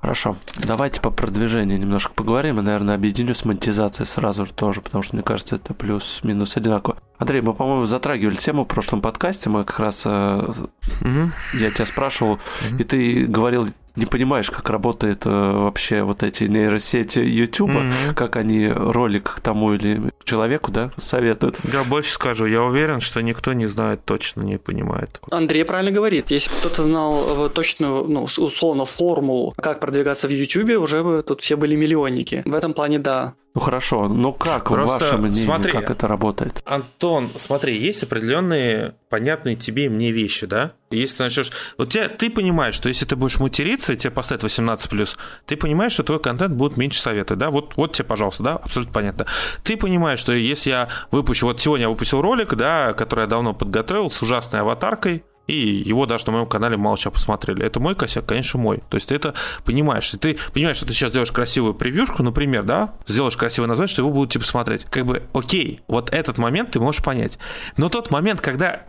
[0.05, 0.37] Хорошо.
[0.59, 2.61] Давайте по продвижению немножко поговорим.
[2.61, 6.99] И, наверное, объединю с монетизацией сразу же тоже, потому что, мне кажется, это плюс-минус одинаково.
[7.17, 9.49] Андрей, мы, по-моему, затрагивали тему в прошлом подкасте.
[9.49, 10.03] Мы как раз...
[10.05, 10.53] Э,
[11.01, 11.33] угу.
[11.55, 12.77] Я тебя спрашивал, угу.
[12.79, 18.15] и ты говорил не понимаешь, как работает э, вообще вот эти нейросети YouTube, mm-hmm.
[18.15, 21.57] как они ролик тому или человеку, да, советуют.
[21.73, 25.21] Я больше скажу, я уверен, что никто не знает точно, не понимает.
[25.31, 30.31] Андрей правильно говорит, если бы кто-то знал э, точную, ну, условно, формулу, как продвигаться в
[30.31, 32.43] YouTube, уже бы тут все были миллионники.
[32.45, 33.35] В этом плане, да.
[33.55, 36.61] Ну хорошо, но как Просто в вашем мнении, смотри, как это работает?
[36.65, 40.73] Антон, смотри, есть определенные понятные тебе и мне вещи, да?
[40.91, 41.53] Если ты начнешь...
[41.79, 45.09] Вот тебя, ты понимаешь, что если ты будешь материться, и тебе поставят 18+,
[45.47, 47.51] ты понимаешь, что твой контент будет меньше советы, да?
[47.51, 48.57] Вот, вот тебе, пожалуйста, да?
[48.57, 49.27] Абсолютно понятно.
[49.63, 51.47] Ты понимаешь, что если я выпущу...
[51.47, 56.07] Вот сегодня я выпустил ролик, да, который я давно подготовил с ужасной аватаркой, и его
[56.07, 57.65] даже на моем канале мало чего посмотрели.
[57.65, 58.83] Это мой косяк, конечно, мой.
[58.89, 59.35] То есть ты это
[59.65, 60.13] понимаешь.
[60.15, 64.03] И ты понимаешь, что ты сейчас сделаешь красивую превьюшку, например, да, сделаешь красивое название, что
[64.03, 64.85] его будут типа смотреть.
[64.85, 67.39] Как бы, окей, вот этот момент ты можешь понять.
[67.77, 68.83] Но тот момент, когда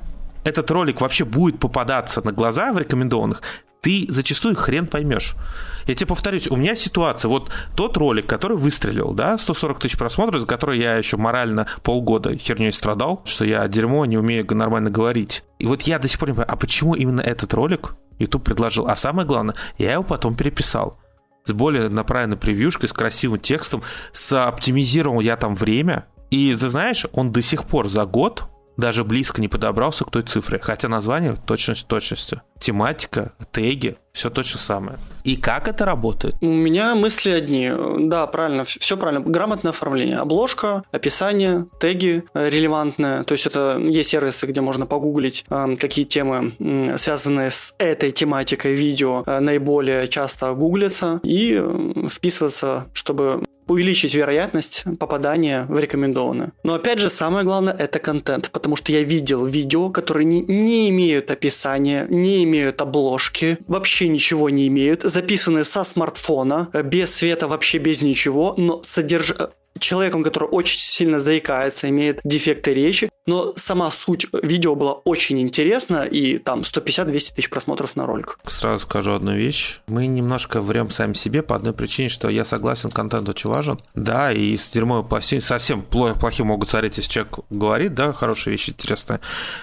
[0.44, 3.42] этот ролик вообще будет попадаться на глаза в рекомендованных,
[3.86, 5.36] ты зачастую хрен поймешь.
[5.86, 10.42] Я тебе повторюсь, у меня ситуация, вот тот ролик, который выстрелил, да, 140 тысяч просмотров,
[10.42, 15.44] за который я еще морально полгода херней страдал, что я дерьмо не умею нормально говорить.
[15.60, 18.88] И вот я до сих пор не понимаю, а почему именно этот ролик YouTube предложил?
[18.88, 20.98] А самое главное, я его потом переписал
[21.46, 23.84] с более направленной превьюшкой, с красивым текстом,
[24.14, 26.08] с оптимизировал я там время.
[26.32, 28.46] И ты знаешь, он до сих пор за год
[28.78, 32.42] даже близко не подобрался к той цифре, хотя название точность точностью.
[32.60, 34.98] Тематика, теги, все то же самое.
[35.24, 36.36] И как это работает?
[36.42, 37.72] У меня мысли одни.
[38.00, 39.22] Да, правильно, все правильно.
[39.22, 40.18] Грамотное оформление.
[40.18, 43.24] Обложка, описание, теги релевантные.
[43.24, 46.54] То есть это есть сервисы, где можно погуглить, э, какие темы,
[46.98, 54.84] связанные с этой тематикой видео, э, наиболее часто гуглятся и э, вписываться, чтобы увеличить вероятность
[55.00, 56.52] попадания в рекомендованные.
[56.64, 60.90] Но опять же, самое главное это контент, потому что я видел видео, которые не, не
[60.90, 67.78] имеют описания, не имеют обложки, вообще ничего не имеют, записаны со смартфона, без света, вообще
[67.78, 69.34] без ничего, но содерж
[69.80, 76.04] человеком, который очень сильно заикается, имеет дефекты речи, но сама суть видео была очень интересна,
[76.04, 78.40] и там 150-200 тысяч просмотров на ролик.
[78.46, 79.80] Сразу скажу одну вещь.
[79.88, 83.80] Мы немножко врем сами себе по одной причине, что я согласен, контент очень важен.
[83.96, 85.04] Да, и с дерьмой
[85.42, 89.20] совсем плохим могут царить, если человек говорит, да, хорошие вещи, интересные.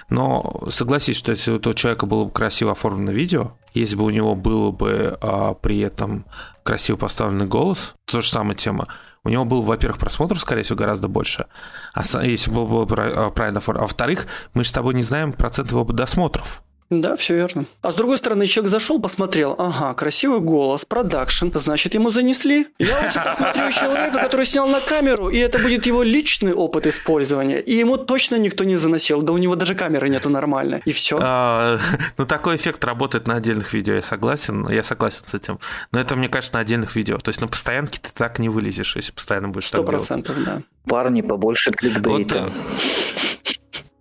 [0.08, 4.10] Но согласись, что если у этого человека было бы красиво оформлено видео, если бы у
[4.10, 6.24] него было бы а, при этом
[6.62, 8.84] красиво поставленный голос, то же самая тема,
[9.24, 11.46] у него был, во-первых, просмотров, скорее всего, гораздо больше,
[11.94, 12.86] а если было бы
[13.30, 16.62] правильно, а во-вторых, мы же с тобой не знаем процент его досмотров.
[17.00, 17.66] Да, все верно.
[17.80, 22.66] А с другой стороны, человек зашел, посмотрел, ага, красивый голос, продакшн, значит, ему занесли.
[22.78, 27.60] Я лучше посмотрю человека, который снял на камеру, и это будет его личный опыт использования,
[27.60, 31.18] и ему точно никто не заносил, да у него даже камеры нету нормальной, и все.
[31.20, 31.78] А,
[32.18, 35.58] ну, такой эффект работает на отдельных видео, я согласен, я согласен с этим.
[35.92, 37.18] Но это, мне кажется, на отдельных видео.
[37.18, 40.62] То есть на постоянке ты так не вылезешь, если постоянно будешь Сто процентов, да.
[40.84, 42.44] Парни, побольше кликбейта.
[42.44, 43.31] Вот,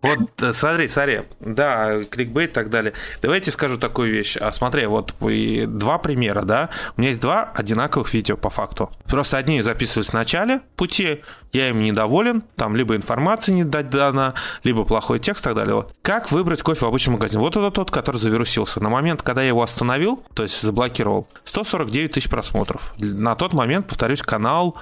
[0.02, 2.94] вот, э, смотри, смотри, да, кликбейт и так далее.
[3.22, 4.36] Давайте скажу такую вещь.
[4.38, 6.70] А смотри, вот два примера, да.
[6.98, 8.90] У меня есть два одинаковых видео по факту.
[9.06, 11.22] Просто одни записывались в начале пути,
[11.54, 14.34] я им недоволен, там либо информация не дать дана,
[14.64, 15.76] либо плохой текст и так далее.
[15.76, 15.94] Вот.
[16.02, 17.40] Как выбрать кофе в обычном магазине?
[17.40, 18.82] Вот это тот, который завирусился.
[18.82, 22.94] На момент, когда я его остановил, то есть заблокировал, 149 тысяч просмотров.
[23.00, 24.78] На тот момент, повторюсь, канал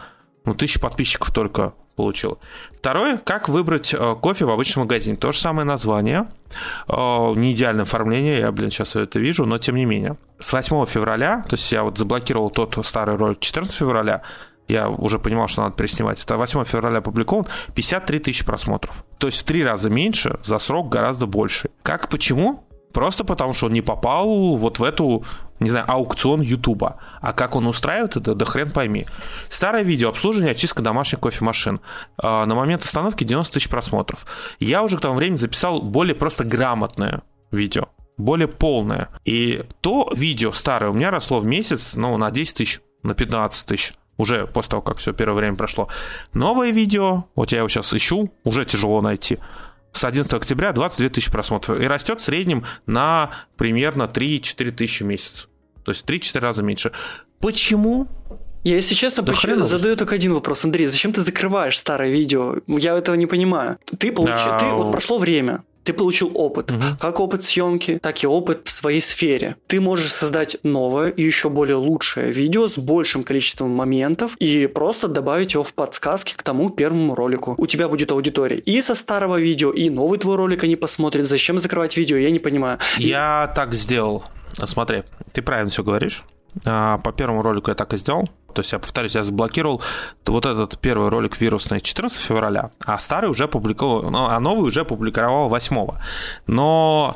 [0.46, 2.40] ну, тысячи подписчиков только получил.
[2.78, 5.18] Второе, как выбрать э, кофе в обычном магазине.
[5.18, 6.30] То же самое название,
[6.88, 6.94] э,
[7.36, 10.16] не идеальное оформление, я, блин, сейчас это вижу, но тем не менее.
[10.40, 14.22] С 8 февраля, то есть я вот заблокировал тот старый ролик 14 февраля,
[14.70, 16.24] я уже понимал, что надо переснимать.
[16.24, 19.04] Это 8 февраля опубликован, 53 тысячи просмотров.
[19.18, 21.70] То есть в три раза меньше, за срок гораздо больше.
[21.84, 22.64] Как, почему?
[22.94, 25.26] Просто потому, что он не попал вот в эту,
[25.60, 26.98] не знаю, аукцион Ютуба.
[27.22, 29.06] А как он устраивает это, да хрен пойми.
[29.50, 31.80] Старое видео обслуживание, очистка домашних кофемашин.
[32.18, 34.26] А, на момент остановки 90 тысяч просмотров.
[34.60, 39.08] Я уже к тому времени записал более просто грамотное видео более полное.
[39.24, 43.66] И то видео старое у меня росло в месяц, ну, на 10 тысяч, на 15
[43.66, 45.88] тысяч уже после того, как все первое время прошло.
[46.34, 49.40] Новое видео, вот я его сейчас ищу, уже тяжело найти
[49.94, 55.08] с 11 октября 22 тысячи просмотров и растет в среднем на примерно 3-4 тысячи в
[55.08, 55.49] месяц.
[55.90, 56.92] То есть 3-4 раза меньше.
[57.40, 58.08] Почему?
[58.64, 60.64] Я, если честно, да почему, задаю только один вопрос.
[60.64, 62.58] Андрей, зачем ты закрываешь старое видео?
[62.68, 63.78] Я этого не понимаю.
[63.98, 64.60] Ты получил, да.
[64.60, 66.84] ты вот прошло время, ты получил опыт, угу.
[67.00, 69.56] как опыт съемки, так и опыт в своей сфере.
[69.66, 75.08] Ты можешь создать новое и еще более лучшее видео с большим количеством моментов и просто
[75.08, 77.56] добавить его в подсказки к тому первому ролику.
[77.58, 81.26] У тебя будет аудитория и со старого видео, и новый твой ролик они посмотрят.
[81.26, 82.78] Зачем закрывать видео, я не понимаю.
[83.00, 83.56] Я и...
[83.56, 84.26] так сделал.
[84.54, 86.24] Смотри, ты правильно все говоришь.
[86.66, 88.28] А, по первому ролику я так и сделал.
[88.54, 89.82] То есть, я повторюсь, я заблокировал
[90.26, 94.86] вот этот первый ролик вирусный 14 февраля, а старый уже публиковал, ну, а новый уже
[94.86, 95.88] публиковал 8.
[96.48, 97.16] Но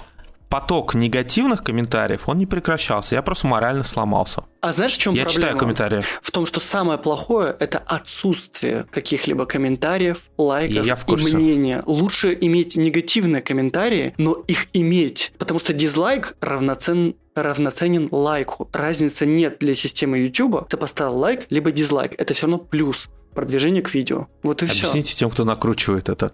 [0.54, 3.16] поток негативных комментариев, он не прекращался.
[3.16, 4.44] Я просто морально сломался.
[4.62, 5.42] А знаешь, в чем Я проблема?
[5.42, 6.04] читаю комментарии.
[6.22, 11.82] В том, что самое плохое– это отсутствие каких-либо комментариев, лайков и, и мнения.
[11.88, 15.34] Лучше иметь негативные комментарии, но их иметь.
[15.40, 18.70] Потому что дизлайк равноцен равноценен лайку.
[18.74, 20.68] Разницы нет для системы YouTube.
[20.70, 22.14] Ты поставил лайк, либо дизлайк.
[22.18, 24.28] Это все равно плюс продвижение к видео.
[24.44, 24.92] Вот и Объясните все.
[24.92, 26.34] Объясните тем, кто накручивает это.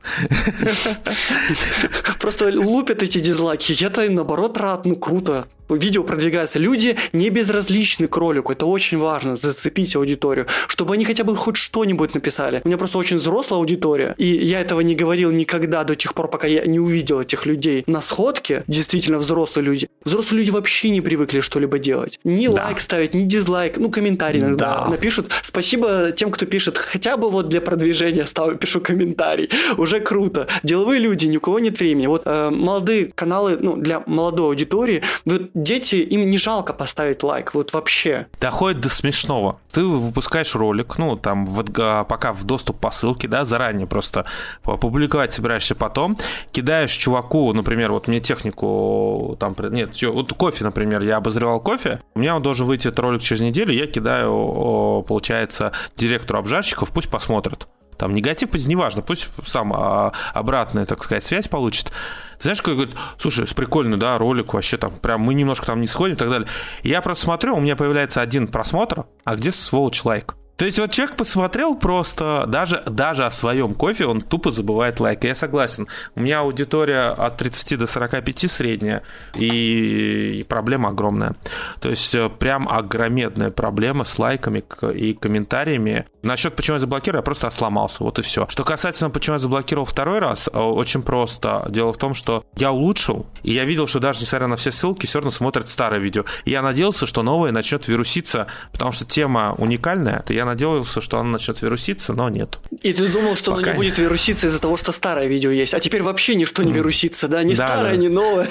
[2.19, 3.71] Просто лупят эти дизлайки.
[3.71, 6.59] Я-то наоборот рад, ну круто видео продвигается.
[6.59, 8.51] Люди не безразличны к ролику.
[8.51, 12.61] Это очень важно, зацепить аудиторию, чтобы они хотя бы хоть что-нибудь написали.
[12.63, 16.29] У меня просто очень взрослая аудитория, и я этого не говорил никогда до тех пор,
[16.29, 17.83] пока я не увидел этих людей.
[17.87, 19.89] На сходке действительно взрослые люди.
[20.03, 22.19] Взрослые люди вообще не привыкли что-либо делать.
[22.23, 22.65] Ни да.
[22.65, 24.87] лайк ставить, ни дизлайк, ну комментарий иногда да.
[24.87, 25.31] напишут.
[25.41, 29.49] Спасибо тем, кто пишет, хотя бы вот для продвижения ставлю, пишу комментарий.
[29.77, 30.47] Уже круто.
[30.63, 32.07] Деловые люди, ни у кого нет времени.
[32.07, 37.53] Вот э, молодые каналы, ну, для молодой аудитории, вот дети, им не жалко поставить лайк,
[37.53, 38.27] вот вообще.
[38.39, 39.59] Доходит до смешного.
[39.71, 44.25] Ты выпускаешь ролик, ну, там, в, пока в доступ по ссылке, да, заранее просто
[44.63, 46.17] опубликовать собираешься потом,
[46.51, 52.19] кидаешь чуваку, например, вот мне технику, там, нет, вот кофе, например, я обозревал кофе, у
[52.19, 57.67] меня он должен выйти этот ролик через неделю, я кидаю, получается, директору обжарщиков, пусть посмотрит.
[57.99, 61.91] Там негатив, неважно, пусть сам а, обратная, так сказать, связь получит.
[62.39, 66.15] Знаешь, как говорит, слушай, прикольный, да, ролик вообще там, прям мы немножко там не сходим
[66.15, 66.47] и так далее.
[66.83, 70.35] я просто смотрю, у меня появляется один просмотр, а где сволочь лайк?
[70.59, 75.23] То есть вот человек посмотрел просто, даже, даже о своем кофе он тупо забывает лайк.
[75.23, 75.87] Я согласен.
[76.15, 79.03] У меня аудитория от 30 до 45 средняя,
[79.35, 81.35] и, проблема огромная.
[81.79, 84.61] То есть э, прям огромедная проблема с лайками
[84.93, 86.07] и комментариями.
[86.23, 88.45] Насчет почему я заблокировал, я просто сломался, вот и все.
[88.49, 91.67] Что касается почему я заблокировал второй раз, э, очень просто.
[91.69, 95.05] Дело в том, что я улучшил, и я видел, что даже несмотря на все ссылки,
[95.05, 96.25] все равно смотрят старое видео.
[96.43, 101.31] И я надеялся, что новое начнет вируситься, потому что тема уникальная, я надеялся, что она
[101.31, 102.59] начнет вируситься, но нет.
[102.81, 105.73] И ты думал, что Пока оно не будет вируситься из-за того, что старое видео есть,
[105.73, 107.43] а теперь вообще ничто не вирусится, да?
[107.43, 107.97] Ни да, старое, да.
[107.97, 108.49] ни новое.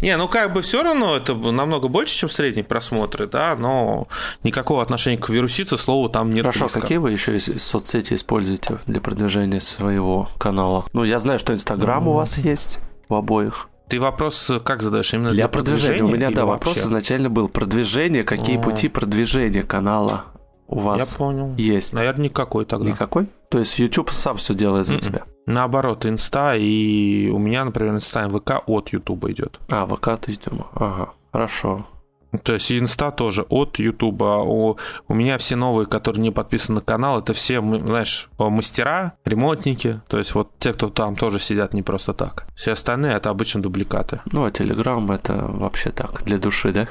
[0.00, 4.08] Не, ну как бы все равно это намного больше, чем средние просмотры, да, но
[4.42, 6.80] никакого отношения к вирусице слово там не Хорошо, близко.
[6.80, 10.86] какие вы еще соцсети используете для продвижения своего канала?
[10.94, 12.10] Ну, я знаю, что Инстаграм mm-hmm.
[12.10, 12.78] у вас есть
[13.10, 13.68] в обоих.
[13.88, 15.12] Ты вопрос как задаешь?
[15.12, 15.98] Именно для, для продвижения?
[15.98, 16.12] продвижения?
[16.12, 16.68] У меня, да, вообще?
[16.68, 18.22] вопрос изначально был продвижение.
[18.22, 18.62] Какие О.
[18.62, 20.26] пути продвижения канала
[20.70, 21.54] у вас Я понял.
[21.56, 21.92] есть?
[21.92, 22.88] Наверное, никакой тогда.
[22.88, 23.26] Никакой?
[23.50, 25.00] То есть YouTube сам все делает за Mm-mm.
[25.00, 25.22] тебя?
[25.46, 29.58] Наоборот, инста, и у меня, например, инста и ВК от YouTube идет.
[29.70, 30.64] А, ВК от YouTube.
[30.74, 31.86] Ага, хорошо.
[32.44, 34.44] То есть инста тоже от Ютуба.
[34.44, 34.76] У,
[35.08, 40.00] у меня все новые, которые не подписаны на канал, это все, знаешь, мастера, ремонтники.
[40.06, 42.46] То есть вот те, кто там тоже сидят не просто так.
[42.54, 44.20] Все остальные это обычно дубликаты.
[44.30, 46.86] Ну, а Телеграм это вообще так, для души, да?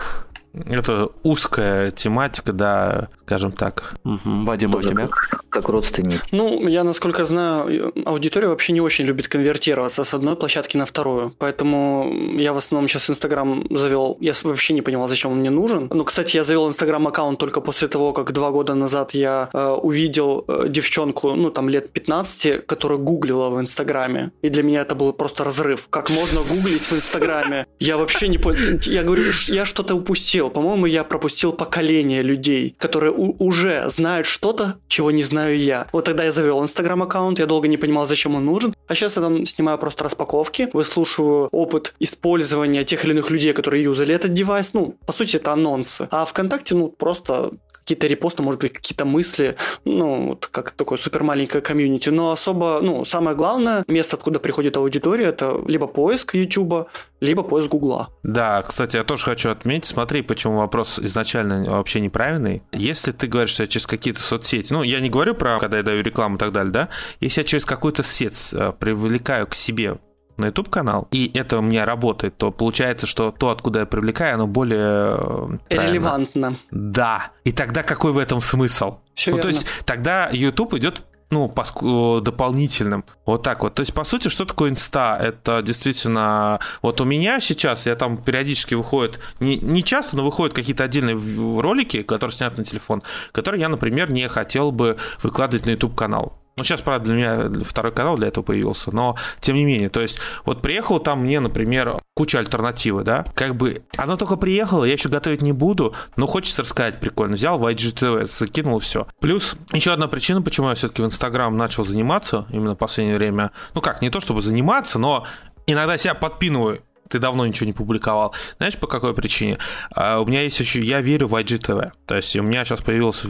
[0.53, 3.95] Это узкая тематика, да, скажем так.
[4.03, 4.45] Угу.
[4.45, 5.07] Вадим, у тебя?
[5.07, 6.21] Как, как родственник.
[6.31, 11.33] Ну, я, насколько знаю, аудитория вообще не очень любит конвертироваться с одной площадки на вторую.
[11.37, 14.17] Поэтому я в основном сейчас Инстаграм завел.
[14.19, 15.87] Я вообще не понимал, зачем он мне нужен.
[15.91, 19.67] Ну, кстати, я завел Инстаграм аккаунт только после того, как два года назад я э,
[19.69, 24.31] увидел э, девчонку, ну, там, лет 15, которая гуглила в Инстаграме.
[24.41, 25.87] И для меня это был просто разрыв.
[25.89, 27.65] Как можно гуглить в Инстаграме?
[27.79, 28.79] Я вообще не понял.
[28.83, 30.49] Я говорю, я что-то упустил пропустил.
[30.49, 35.87] По-моему, я пропустил поколение людей, которые уже знают что-то, чего не знаю я.
[35.91, 38.73] Вот тогда я завел инстаграм-аккаунт, я долго не понимал, зачем он нужен.
[38.87, 43.83] А сейчас я там снимаю просто распаковки, выслушиваю опыт использования тех или иных людей, которые
[43.83, 44.73] юзали этот девайс.
[44.73, 46.07] Ну, по сути, это анонсы.
[46.11, 47.51] А ВКонтакте, ну, просто
[47.89, 52.79] какие-то репосты, может быть, какие-то мысли, ну, вот как такое супер маленькое комьюнити, но особо,
[52.83, 56.87] ну, самое главное место, откуда приходит аудитория, это либо поиск YouTube,
[57.19, 58.09] либо поиск Гугла.
[58.21, 62.61] Да, кстати, я тоже хочу отметить, смотри, почему вопрос изначально вообще неправильный.
[62.73, 65.83] Если ты говоришь, что я через какие-то соцсети, ну, я не говорю про, когда я
[65.83, 69.97] даю рекламу и так далее, да, если я через какую-то сеть э, привлекаю к себе
[70.39, 74.35] на YouTube канал, и это у меня работает, то получается, что то, откуда я привлекаю,
[74.35, 76.55] оно более э, релевантно.
[76.71, 77.31] Да.
[77.43, 78.97] И тогда какой в этом смысл?
[79.13, 79.41] Все ну, верно.
[79.41, 83.05] то есть тогда YouTube идет ну, по дополнительным.
[83.25, 83.75] Вот так вот.
[83.75, 85.17] То есть, по сути, что такое инста?
[85.19, 86.59] Это действительно...
[86.81, 91.15] Вот у меня сейчас, я там периодически выходит, не, не часто, но выходят какие-то отдельные
[91.61, 96.39] ролики, которые сняты на телефон, которые я, например, не хотел бы выкладывать на YouTube-канал.
[96.59, 100.01] Ну, сейчас, правда, для меня второй канал для этого появился, но тем не менее, то
[100.01, 104.91] есть, вот приехал там мне, например, куча альтернативы, да, как бы оно только приехало, я
[104.91, 107.35] еще готовить не буду, но хочется рассказать прикольно.
[107.35, 109.07] Взял в IGTV, закинул все.
[109.21, 113.51] Плюс еще одна причина, почему я все-таки в Инстаграм начал заниматься именно в последнее время.
[113.73, 115.25] Ну как, не то чтобы заниматься, но
[115.65, 118.33] иногда себя подпинываю ты давно ничего не публиковал.
[118.57, 119.57] Знаешь, по какой причине?
[119.91, 120.81] А, у меня есть еще...
[120.81, 121.91] Я верю в IGTV.
[122.05, 123.23] То есть у меня сейчас появилась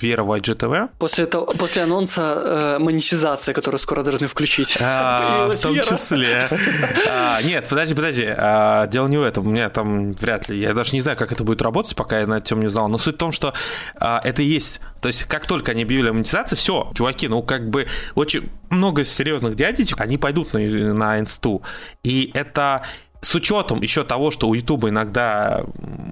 [0.00, 0.90] вера в IGTV.
[0.98, 4.78] После, этого, после анонса э, монетизации, которую скоро должны включить.
[4.80, 5.84] А, в том вера.
[5.84, 6.48] числе.
[7.06, 8.26] А, нет, подожди, подожди.
[8.28, 9.46] А, дело не в этом.
[9.46, 10.58] У меня там вряд ли...
[10.58, 12.88] Я даже не знаю, как это будет работать, пока я на этом не узнал.
[12.88, 13.52] Но суть в том, что
[13.96, 14.80] а, это есть.
[15.00, 19.54] То есть как только они объявили монетизацию, все, чуваки, ну как бы очень много серьезных
[19.54, 21.62] дядечек, они пойдут на, на инсту.
[22.02, 22.82] И это
[23.20, 25.64] с учетом еще того, что у YouTube иногда,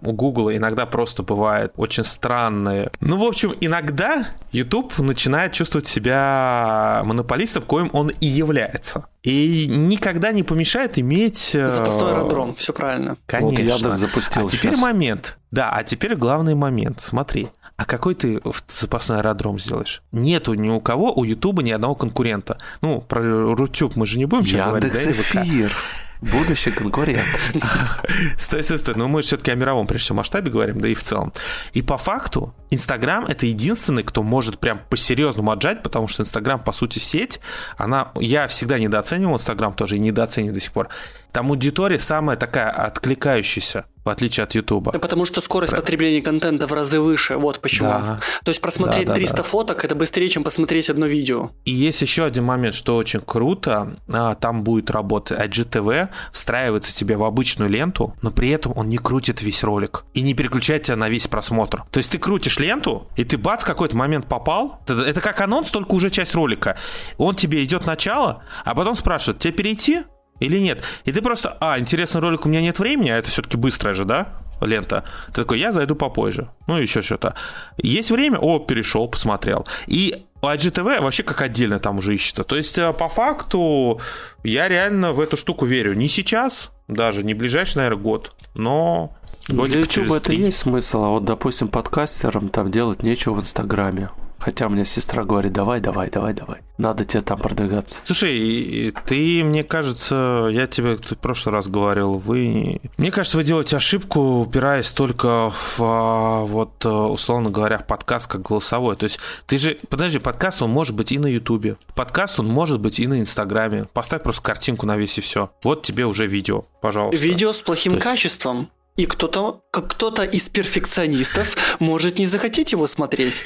[0.03, 2.91] у Google иногда просто бывает очень странные.
[3.01, 9.07] Ну, в общем, иногда YouTube начинает чувствовать себя монополистом, коим он и является.
[9.23, 11.55] И никогда не помешает иметь...
[11.55, 13.17] Э, Запасной аэродром, все правильно.
[13.27, 13.91] Конечно.
[13.91, 14.81] Вот запустил а теперь сейчас.
[14.81, 15.39] момент.
[15.51, 17.01] Да, а теперь главный момент.
[17.01, 20.03] Смотри, а какой ты запасной аэродром сделаешь?
[20.13, 22.59] Нету ни у кого, у Ютуба ни одного конкурента.
[22.81, 25.11] Ну, про Рутюб мы же не будем сейчас говорить, да?
[25.13, 25.73] Эфир.
[26.21, 27.27] Будущий конкурент.
[28.39, 28.95] Стой, стой, стой.
[28.95, 31.33] Но мы все-таки о мировом, прежде всего, масштабе говорим, да и в целом.
[31.75, 36.73] И по факту, Инстаграм— это единственный, кто может прям по-серьезному отжать, потому что Инстаграм, по
[36.73, 37.41] сути, сеть,
[37.77, 38.13] она...
[38.17, 40.89] Я всегда недооценивал Инстаграм тоже и недооцениваю до сих пор.
[41.37, 43.85] Там аудитория самая такая откликающаяся.
[44.07, 44.93] в отличие от Ютуба.
[44.93, 45.81] Да, потому что скорость Про...
[45.81, 47.89] потребления контента в разы выше, вот почему.
[47.89, 48.21] Да.
[48.45, 49.43] То есть просмотреть да, да, 300 да.
[49.43, 51.51] фоток это быстрее, чем посмотреть одно видео.
[51.65, 57.17] И есть еще один момент, что очень круто, а, там будет работать IGTV, встраивается тебе
[57.17, 60.97] в обычную ленту, но при этом он не крутит весь ролик и не переключает тебя
[60.97, 61.83] на весь просмотр.
[61.91, 65.93] То есть ты крутишь ленту, и ты бац, какой-то момент попал, это как анонс, только
[65.95, 66.79] уже часть ролика.
[67.19, 70.05] Он тебе идет начало, а потом спрашивает, тебе перейти?
[70.41, 70.83] Или нет?
[71.05, 74.05] И ты просто, а, интересный ролик, у меня нет времени, а это все-таки быстрая же,
[74.05, 75.05] да, лента.
[75.29, 76.51] Ты такой, я зайду попозже.
[76.67, 77.35] Ну, еще что-то.
[77.79, 78.39] Есть время?
[78.39, 79.67] О, перешел, посмотрел.
[79.87, 82.45] И IGTV вообще как отдельно там уже ищется.
[82.45, 84.01] То есть, э, по факту,
[84.45, 85.95] я реально в эту штуку верю.
[85.95, 89.17] Не сейчас, даже не ближайший, наверное, год, но
[89.49, 94.11] для YouTube это есть смысл, а вот, допустим, подкастерам там делать нечего в Инстаграме.
[94.39, 96.59] Хотя мне сестра говорит, давай, давай, давай, давай.
[96.79, 98.03] Надо тебе там продвигаться.
[98.05, 102.81] Слушай, ты, мне кажется, я тебе в прошлый раз говорил, вы...
[102.99, 108.43] Мне кажется, вы делаете ошибку, упираясь только в, а, вот, условно говоря, в подкаст как
[108.43, 108.97] голосовой.
[108.97, 109.79] То есть ты же...
[109.89, 111.77] Подожди, подкаст он может быть и на Ютубе.
[111.95, 113.85] Подкаст он может быть и на Инстаграме.
[113.93, 115.51] Поставь просто картинку на весь и все.
[115.65, 117.21] Вот тебе уже видео, пожалуйста.
[117.23, 118.05] Видео с плохим есть...
[118.05, 118.71] качеством.
[118.97, 123.43] И кто-то, как кто-то из перфекционистов может не захотеть его смотреть.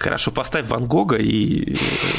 [0.00, 1.76] Хорошо, поставь Ван Гога, и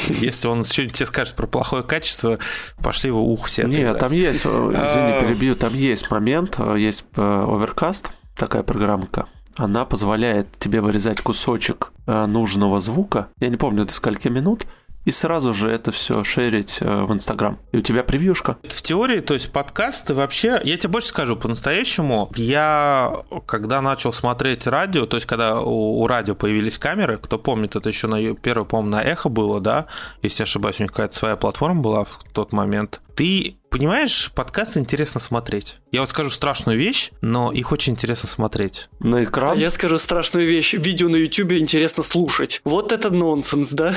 [0.07, 2.37] если он что-нибудь тебе скажет про плохое качество,
[2.77, 5.19] пошли его ух все Нет, там есть, извини, а.
[5.19, 9.25] перебью, там есть момент, есть э, Overcast, такая программка,
[9.57, 14.61] она позволяет тебе вырезать кусочек э, нужного звука, я не помню до скольки минут,
[15.05, 17.59] и сразу же это все шерить э, в Инстаграм.
[17.71, 18.57] И у тебя превьюшка.
[18.63, 24.67] В теории, то есть подкасты вообще, я тебе больше скажу, по-настоящему, я когда начал смотреть
[24.67, 28.65] радио, то есть когда у, у радио появились камеры, кто помнит, это еще на первый,
[28.65, 29.87] по-моему, на Эхо было, да,
[30.21, 33.01] если ошибаюсь, у них какая-то своя платформа была в тот момент.
[33.15, 35.79] Ты Понимаешь, подкасты интересно смотреть.
[35.93, 38.89] Я вот скажу страшную вещь, но их очень интересно смотреть.
[38.99, 39.57] На экран?
[39.57, 40.73] А я скажу страшную вещь.
[40.73, 42.59] Видео на YouTube интересно слушать.
[42.65, 43.95] Вот это нонсенс, да?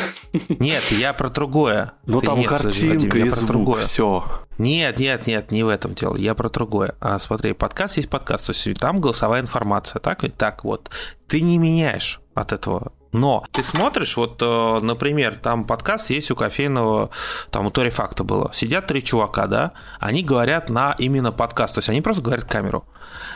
[0.48, 1.94] Нет, я про другое.
[2.06, 3.82] Ну там нет, картинка Владимир, и звук, другое.
[3.82, 4.24] все.
[4.58, 6.14] Нет, нет, нет, не в этом дело.
[6.16, 6.94] Я про другое.
[7.00, 10.24] А смотри, подкаст есть подкаст, то есть там голосовая информация, так?
[10.36, 10.88] Так вот.
[11.26, 16.36] Ты не меняешь от этого но ты смотришь, вот, э, например, там подкаст есть у
[16.36, 17.10] кофейного,
[17.52, 18.50] там у Тори Факта было.
[18.52, 22.84] Сидят три чувака, да, они говорят на именно подкаст, то есть они просто говорят камеру.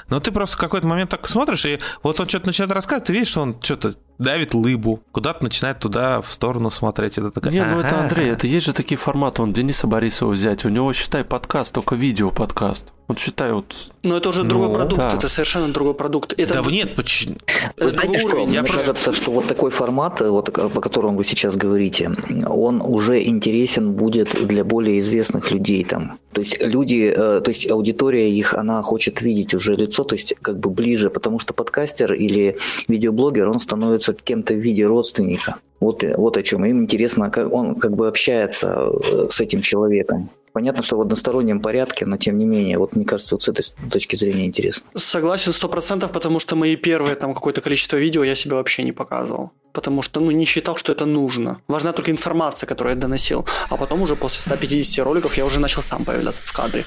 [0.08, 3.12] Но ты просто в какой-то момент так смотришь, и вот он что-то начинает рассказывать, ты
[3.12, 7.18] видишь, что он что-то давит лыбу, куда-то начинает туда в сторону смотреть.
[7.18, 10.64] Это такая, Не, ну это Андрей, это есть же такие форматы, он Дениса Борисова взять,
[10.64, 12.92] у него, считай, подкаст, только видео подкаст.
[13.08, 13.74] Вот считай, вот...
[14.02, 15.16] Но это уже ну, другой продукт, да.
[15.16, 16.34] это совершенно другой продукт.
[16.36, 16.62] Это...
[16.62, 17.36] Да нет, почему?
[17.78, 18.78] Вы знаете что, мне просто...
[18.78, 22.10] кажется, что вот такой формат, вот, по которому вы сейчас говорите,
[22.46, 26.18] он уже интересен будет для более известных людей там.
[26.32, 30.34] То есть люди, э, то есть аудитория их, она хочет видеть уже лицо, то есть
[30.42, 32.58] как бы ближе, потому что подкастер или
[32.88, 35.56] видеоблогер, он становится кем-то в виде родственника.
[35.80, 36.64] Вот, вот о чем.
[36.64, 40.30] Им интересно, как он как бы общается э, с этим человеком.
[40.52, 43.64] Понятно, что в одностороннем порядке, но тем не менее, вот мне кажется, вот с этой
[43.92, 44.88] точки зрения интересно.
[44.96, 48.92] Согласен сто процентов, потому что мои первые там какое-то количество видео я себя вообще не
[48.92, 49.52] показывал.
[49.72, 51.60] Потому что, ну, не считал, что это нужно.
[51.68, 53.46] Важна только информация, которую я доносил.
[53.68, 56.84] А потом уже после 150 роликов я уже начал сам появляться в кадре.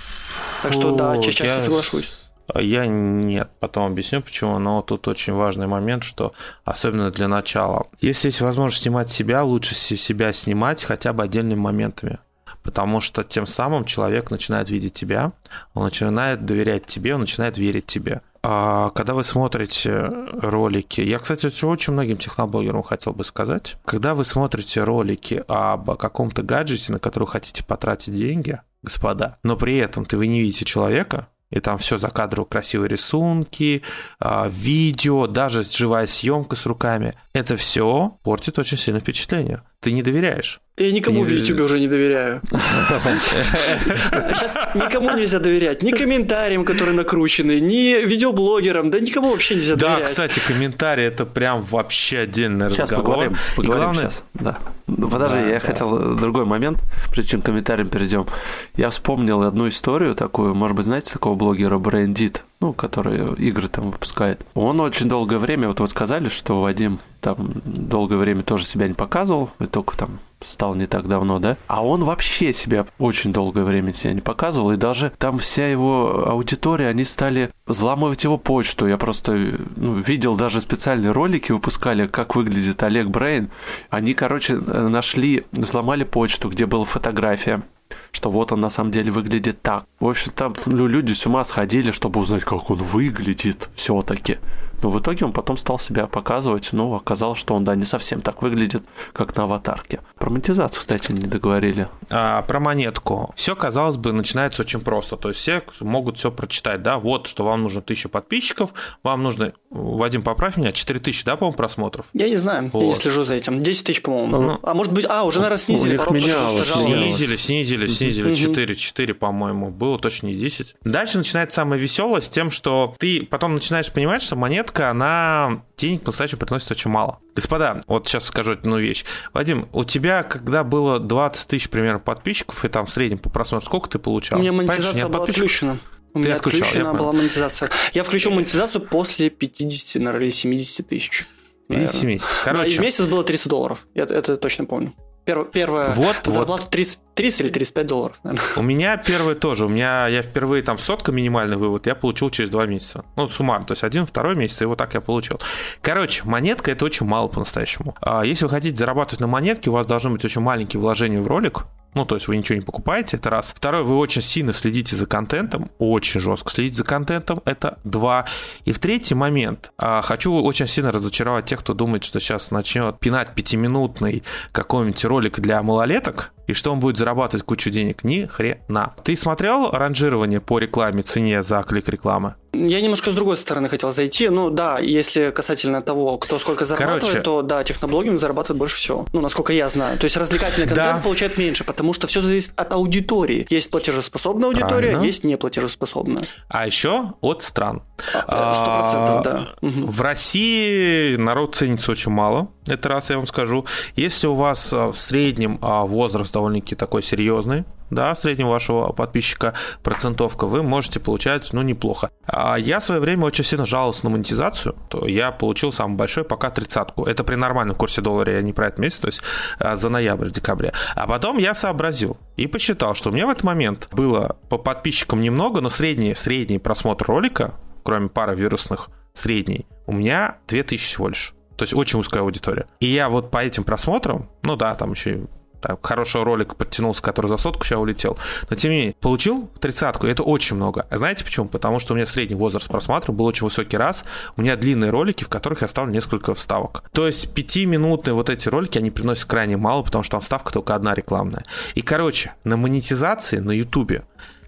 [0.63, 1.61] Так что, О, да, часто я...
[1.61, 2.20] соглашусь.
[2.55, 6.33] Я нет, потом объясню почему, но тут очень важный момент, что
[6.65, 7.87] особенно для начала.
[7.99, 12.19] Если есть возможность снимать себя, лучше себя снимать хотя бы отдельными моментами
[12.63, 15.31] потому что тем самым человек начинает видеть тебя,
[15.73, 18.21] он начинает доверять тебе, он начинает верить тебе.
[18.43, 20.07] А когда вы смотрите
[20.41, 26.41] ролики, я, кстати, очень многим техноблогерам хотел бы сказать, когда вы смотрите ролики об каком-то
[26.41, 31.27] гаджете, на который хотите потратить деньги, господа, но при этом ты вы не видите человека,
[31.51, 33.83] и там все закадрово красивые рисунки,
[34.19, 37.13] а, видео, даже живая съемка с руками.
[37.33, 39.61] Это все портит очень сильно впечатление.
[39.79, 40.59] Ты не доверяешь.
[40.77, 42.41] Я никому в YouTube уже не доверяю.
[42.49, 45.81] Сейчас никому нельзя доверять.
[45.81, 49.99] Ни комментариям, которые накручены, ни видеоблогерам, да никому вообще нельзя доверять.
[49.99, 53.05] Да, кстати, комментарии это прям вообще отдельный сейчас разговор.
[53.05, 54.09] Поговорим, поговорим главное...
[54.09, 54.23] сейчас.
[54.33, 54.59] Да.
[54.87, 55.59] Ну, подожди, да, я да.
[55.59, 56.79] хотел другой момент,
[57.11, 58.27] прежде чем к комментариям перейдем.
[58.75, 62.43] Я вспомнил одну историю такую, может быть, знаете такого блогера Брендит?
[62.61, 64.45] Ну, который игры там выпускает.
[64.53, 68.93] Он очень долгое время, вот вы сказали, что Вадим там долгое время тоже себя не
[68.93, 71.57] показывал, и только там стал не так давно, да?
[71.67, 76.27] А он вообще себя очень долгое время себя не показывал, и даже там вся его
[76.27, 78.87] аудитория, они стали взламывать его почту.
[78.87, 83.49] Я просто ну, видел даже специальные ролики выпускали, как выглядит Олег Брейн.
[83.89, 87.63] Они, короче, нашли, взломали почту, где была фотография
[88.11, 89.85] что вот он на самом деле выглядит так.
[89.99, 94.37] В общем, там ну, люди с ума сходили, чтобы узнать, как он выглядит все-таки.
[94.81, 98.21] Но в итоге он потом стал себя показывать, но оказалось, что он, да, не совсем
[98.21, 98.83] так выглядит,
[99.13, 99.99] как на аватарке.
[100.17, 101.87] Про монетизацию, кстати, не договорили.
[102.09, 103.31] А, про монетку.
[103.35, 105.17] Все, казалось бы, начинается очень просто.
[105.17, 109.53] То есть все могут все прочитать, да, вот, что вам нужно тысяча подписчиков, вам нужно,
[109.69, 112.07] Вадим, поправь меня, 4 тысячи, да, по-моему, просмотров?
[112.13, 112.81] Я не знаю, вот.
[112.81, 113.61] я не слежу за этим.
[113.61, 114.41] 10 тысяч, по-моему.
[114.41, 115.97] Ну, а может быть, а, уже, наверное, снизили.
[115.97, 118.00] У них менялось, снизили, снизили, снизили.
[118.09, 120.75] 4, 4, по-моему, было точно не 10.
[120.83, 126.01] Дальше начинается самое веселое с тем, что ты потом начинаешь понимать, что монетка, она денег
[126.01, 127.19] по-настоящему приносит очень мало.
[127.35, 129.05] Господа, вот сейчас скажу одну вещь.
[129.33, 133.65] Вадим, у тебя, когда было 20 тысяч примерно подписчиков, и там в среднем по просмотру,
[133.65, 134.39] сколько ты получал?
[134.39, 135.79] У меня монетизация была отключена.
[136.13, 137.69] У меня отключал, отключена была монетизация.
[137.93, 141.27] Я включил монетизацию после 50, наверное, или 70 тысяч.
[141.69, 142.21] 50-70.
[142.43, 142.63] Короче.
[142.63, 143.87] Да, и в месяц было 30 долларов.
[143.93, 144.93] Я это точно помню.
[145.23, 146.71] Перв, первая вот, зарплата вот.
[146.71, 148.19] 30, 30 или 35 долларов.
[148.23, 148.47] Наверное.
[148.55, 149.67] У меня первая тоже.
[149.67, 153.05] У меня я впервые там сотка минимальный вывод я получил через два месяца.
[153.15, 153.67] Ну, суммарно.
[153.67, 155.39] То есть один, второй месяц, и вот так я получил.
[155.83, 157.95] Короче, монетка это очень мало по-настоящему.
[158.01, 161.27] А если вы хотите зарабатывать на монетке, у вас должны быть очень маленькие вложения в
[161.27, 161.67] ролик.
[161.93, 163.53] Ну, то есть вы ничего не покупаете, это раз.
[163.55, 168.27] Второй, вы очень сильно следите за контентом, очень жестко следите за контентом, это два.
[168.63, 172.97] И в третий момент, а, хочу очень сильно разочаровать тех, кто думает, что сейчас начнет
[172.99, 174.23] пинать пятиминутный
[174.53, 178.03] какой-нибудь ролик для малолеток, и что он будет зарабатывать кучу денег.
[178.03, 178.93] Ни хрена.
[179.03, 182.35] Ты смотрел ранжирование по рекламе, цене за клик рекламы?
[182.53, 184.27] Я немножко с другой стороны хотел зайти.
[184.29, 189.05] Ну да, если касательно того, кто сколько зарабатывает, Короче, то да, техноблогинг зарабатывает больше всего.
[189.13, 189.97] Ну, насколько я знаю.
[189.97, 191.01] То есть развлекательный контент да.
[191.01, 193.47] получает меньше, потому что все зависит от аудитории.
[193.49, 195.03] Есть платежеспособная аудитория, Правильно.
[195.03, 196.23] есть неплатежеспособная.
[196.49, 197.83] А еще от стран.
[198.27, 199.53] А, сто процентов, да.
[199.61, 202.49] В России народ ценится очень мало.
[202.67, 203.65] Это раз я вам скажу.
[203.95, 209.53] Если у вас а, в среднем а, возраст довольно-таки такой серьезный, да, среднего вашего подписчика
[209.83, 212.09] процентовка, вы можете получать, ну, неплохо.
[212.25, 216.23] А я в свое время очень сильно жаловался на монетизацию, то я получил самый большой
[216.23, 217.05] пока тридцатку.
[217.05, 219.21] Это при нормальном курсе доллара, я не про этот месяц, то есть
[219.59, 220.69] а, за ноябрь-декабрь.
[220.95, 225.21] А потом я сообразил и посчитал, что у меня в этот момент было по подписчикам
[225.21, 227.53] немного, но средний, средний просмотр ролика,
[227.83, 231.33] кроме пары вирусных, средний, у меня 2000 всего лишь.
[231.57, 232.65] То есть очень узкая аудитория.
[232.79, 235.27] И я вот по этим просмотрам, ну да, там еще
[235.61, 238.17] так, хороший ролик подтянулся, который за сотку сейчас улетел.
[238.49, 240.87] Но тем не менее, получил тридцатку, это очень много.
[240.89, 241.47] А знаете почему?
[241.47, 244.03] Потому что у меня средний возраст просмотра был очень высокий раз.
[244.35, 246.83] У меня длинные ролики, в которых я ставлю несколько вставок.
[246.91, 250.75] То есть пятиминутные вот эти ролики, они приносят крайне мало, потому что там вставка только
[250.75, 251.43] одна рекламная.
[251.75, 254.03] И, короче, на монетизации на Ютубе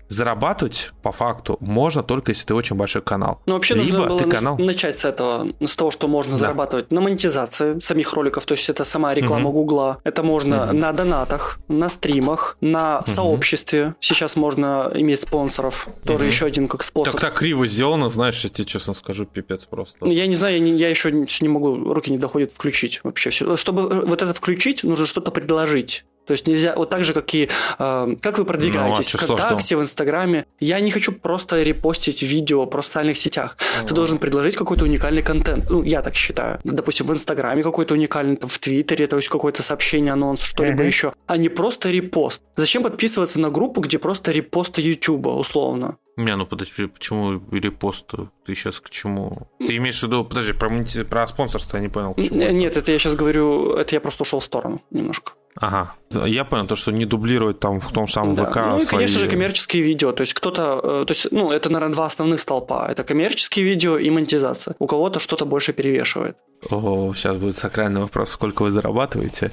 [0.07, 3.41] зарабатывать по факту можно только если ты очень большой канал.
[3.45, 4.57] Ну, вообще Либо нужно было ты канал...
[4.57, 6.39] начать с этого, с того, что можно да.
[6.39, 9.59] зарабатывать на монетизации самих роликов, то есть это сама реклама угу.
[9.59, 10.73] Гугла, это можно угу.
[10.73, 13.09] на донатах, на стримах, на угу.
[13.09, 13.95] сообществе.
[13.99, 16.31] Сейчас можно иметь спонсоров, тоже угу.
[16.31, 17.13] еще один как способ.
[17.13, 19.97] Так так криво сделано, знаешь, я тебе честно скажу, пипец просто.
[20.01, 23.29] Ну, я не знаю, я, не, я еще не могу, руки не доходят включить вообще
[23.29, 23.57] все.
[23.57, 26.05] Чтобы вот это включить, нужно что-то предложить.
[26.25, 29.67] То есть нельзя, вот так же, как и э, как вы продвигаетесь ну, а ВКонтакте,
[29.67, 29.77] что?
[29.77, 30.45] в Инстаграме.
[30.59, 33.57] Я не хочу просто репостить видео про социальных сетях.
[33.57, 33.87] Mm-hmm.
[33.87, 35.69] Ты должен предложить какой-то уникальный контент.
[35.69, 36.59] Ну, я так считаю.
[36.63, 40.87] Допустим, в Инстаграме какой-то уникальный, там, в Твиттере, то есть какое-то сообщение, анонс, что-либо mm-hmm.
[40.87, 41.13] еще.
[41.27, 42.41] А не просто репост.
[42.55, 45.97] Зачем подписываться на группу, где просто репосты Ютуба, условно?
[46.15, 48.11] Не, ну подожди, почему репост?
[48.45, 49.49] Ты сейчас к чему?
[49.57, 50.69] Ты имеешь в виду, подожди, про,
[51.09, 52.13] про спонсорство я не понял.
[52.13, 52.79] К чему Нет, это.
[52.81, 55.33] это я сейчас говорю, это я просто ушел в сторону немножко.
[55.55, 55.93] Ага,
[56.25, 58.45] я понял, то, что не дублировать там в том же самом да.
[58.45, 58.55] ВК.
[58.55, 58.97] Ну и, свои...
[58.97, 60.11] конечно же, коммерческие видео.
[60.11, 62.87] То есть кто-то, э, то есть, ну, это, наверное, два основных столпа.
[62.89, 64.75] Это коммерческие видео и монетизация.
[64.79, 66.37] У кого-то что-то больше перевешивает.
[66.69, 69.51] О, сейчас будет сакральный вопрос, сколько вы зарабатываете.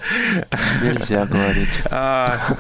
[0.82, 1.82] Нельзя говорить.
[1.90, 2.56] А.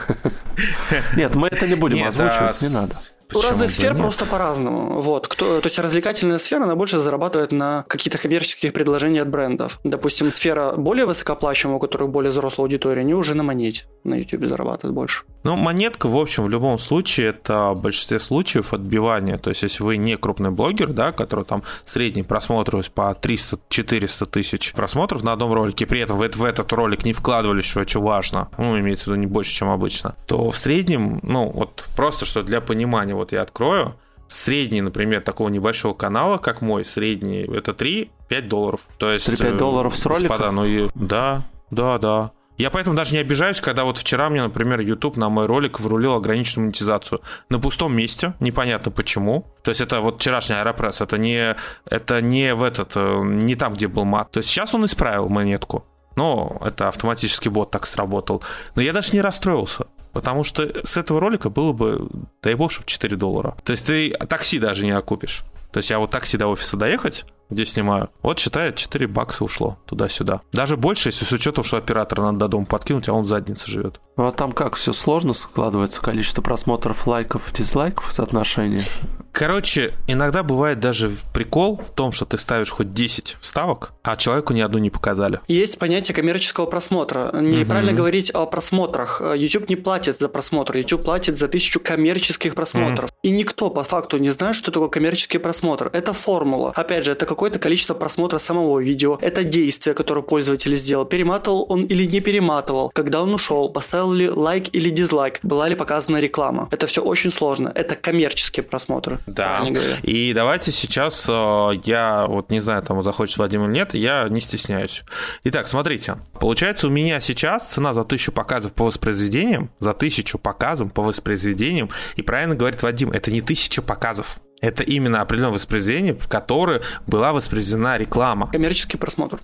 [1.16, 2.94] Нет, мы это не будем озвучивать, не надо.
[3.34, 4.02] У разных сфер нет?
[4.02, 5.00] просто по-разному.
[5.00, 5.28] Вот.
[5.28, 9.78] Кто, то есть развлекательная сфера, она больше зарабатывает на каких-то коммерческих предложениях от брендов.
[9.84, 14.46] Допустим, сфера более высокоплачиваемая, у которых более взрослая аудитория, они уже на монете на YouTube
[14.46, 15.24] зарабатывают больше.
[15.42, 19.38] Ну, монетка, в общем, в любом случае, это в большинстве случаев отбивание.
[19.38, 24.72] То есть, если вы не крупный блогер, да, который там средний просмотр по 300-400 тысяч
[24.72, 28.48] просмотров на одном ролике, при этом вы в этот ролик не вкладывали, что очень важно,
[28.58, 32.42] ну, имеется в виду не больше, чем обычно, то в среднем, ну, вот просто что
[32.42, 33.94] для понимания, вот я открою,
[34.28, 38.80] средний, например, такого небольшого канала, как мой, средний, это 3-5 долларов.
[38.98, 39.28] То есть...
[39.28, 40.28] 3-5 долларов с ролика?
[40.28, 40.88] Господа, ну и...
[40.94, 42.32] Да, да, да.
[42.60, 46.12] Я поэтому даже не обижаюсь, когда вот вчера мне, например, YouTube на мой ролик врулил
[46.12, 47.22] ограниченную монетизацию.
[47.48, 49.46] На пустом месте, непонятно почему.
[49.62, 51.56] То есть это вот вчерашний аэропресс, это не,
[51.86, 54.30] это не в этот, э, не там, где был мат.
[54.32, 55.86] То есть сейчас он исправил монетку.
[56.16, 58.42] Но это автоматический бот так сработал.
[58.74, 59.86] Но я даже не расстроился.
[60.12, 62.08] Потому что с этого ролика было бы,
[62.42, 63.56] дай бог, чтобы 4 доллара.
[63.64, 65.42] То есть ты такси даже не окупишь.
[65.72, 69.78] То есть я вот такси до офиса доехать, где снимаю, вот считает 4 бакса ушло
[69.86, 70.40] туда-сюда.
[70.52, 73.70] Даже больше, если с учетом, что оператора надо до дома подкинуть, а он в заднице
[73.70, 74.00] живет.
[74.16, 76.00] Ну а там как все сложно складывается?
[76.00, 78.84] Количество просмотров, лайков, дизлайков, соотношение?
[79.32, 84.52] Короче, иногда бывает даже прикол в том, что ты ставишь хоть 10 вставок, а человеку
[84.52, 85.40] ни одну не показали.
[85.46, 87.30] Есть понятие коммерческого просмотра.
[87.40, 87.98] Неправильно угу.
[87.98, 89.22] говорить о просмотрах.
[89.36, 93.10] YouTube не платит за просмотр, YouTube платит за тысячу коммерческих просмотров.
[93.10, 93.18] Угу.
[93.22, 95.90] И никто по факту не знает, что такое коммерческий просмотр.
[95.92, 96.72] Это формула.
[96.74, 99.18] Опять же, это какое-то количество просмотра самого видео.
[99.22, 101.06] Это действие, которое пользователь сделал.
[101.06, 102.90] Перематывал он или не перематывал.
[102.90, 105.38] Когда он ушел, поставил ли лайк или дизлайк.
[105.42, 106.68] Была ли показана реклама.
[106.70, 107.72] Это все очень сложно.
[107.74, 109.20] Это коммерческие просмотры.
[109.26, 109.66] Да.
[110.02, 114.42] И давайте сейчас э, я вот не знаю, там захочет Вадим или нет, я не
[114.42, 115.02] стесняюсь.
[115.44, 116.16] Итак, смотрите.
[116.38, 121.88] Получается, у меня сейчас цена за тысячу показов по воспроизведениям, за тысячу показов по воспроизведениям,
[122.16, 124.40] и правильно говорит Вадим, это не тысяча показов.
[124.60, 128.50] Это именно определенное воспроизведение, в которое была воспроизведена реклама.
[128.50, 129.40] Коммерческий просмотр.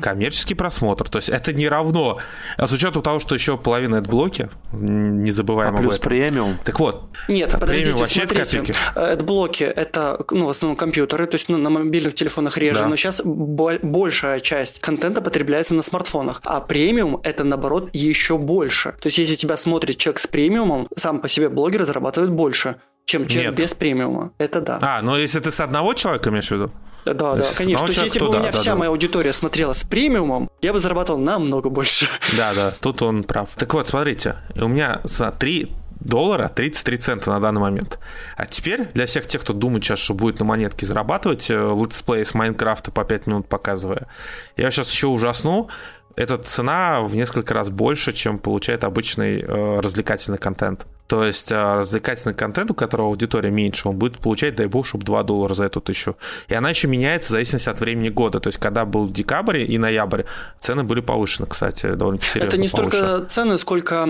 [0.00, 1.08] Коммерческий просмотр.
[1.08, 2.20] То есть это не равно.
[2.56, 6.10] А с учетом того, что еще половина это блоки, не забываем а плюс об этом.
[6.10, 6.58] премиум.
[6.64, 7.10] Так вот.
[7.28, 8.74] Нет, а подождите, вообще смотрите.
[8.94, 12.88] Это блоки, это ну, в основном компьютеры, то есть ну, на мобильных телефонах реже, да.
[12.88, 16.40] но сейчас большая часть контента потребляется на смартфонах.
[16.44, 18.94] А премиум это наоборот еще больше.
[19.00, 23.26] То есть если тебя смотрит человек с премиумом, сам по себе блогер зарабатывает больше чем
[23.26, 23.60] человек Нет.
[23.60, 24.32] без премиума.
[24.38, 24.78] Это да.
[24.80, 26.72] А, ну если ты с одного человека имеешь в виду?
[27.04, 27.86] Да, да, да, конечно.
[27.86, 28.76] То есть, если бы у меня да, вся да.
[28.76, 32.08] моя аудитория смотрела с премиумом, я бы зарабатывал намного больше.
[32.36, 33.50] Да, да, тут он прав.
[33.56, 35.72] Так вот, смотрите, у меня за 3
[36.04, 37.98] доллара 33 цента на данный момент.
[38.36, 42.24] А теперь для всех тех, кто думает сейчас, что будет на монетке зарабатывать, э, летсплей
[42.24, 44.08] с Майнкрафта по 5 минут показывая,
[44.56, 45.68] я сейчас еще ужасну,
[46.16, 50.86] эта цена в несколько раз больше, чем получает обычный э, развлекательный контент.
[51.12, 55.04] То есть а, развлекательный контент, у которого аудитория меньше, он будет получать, дай бог, чтобы
[55.04, 56.16] 2 доллара за эту тысячу.
[56.48, 58.40] И она еще меняется в зависимости от времени года.
[58.40, 60.22] То есть, когда был декабрь и ноябрь,
[60.58, 62.96] цены были повышены, кстати, довольно серьезно Это не повыше.
[62.96, 64.08] столько цены, сколько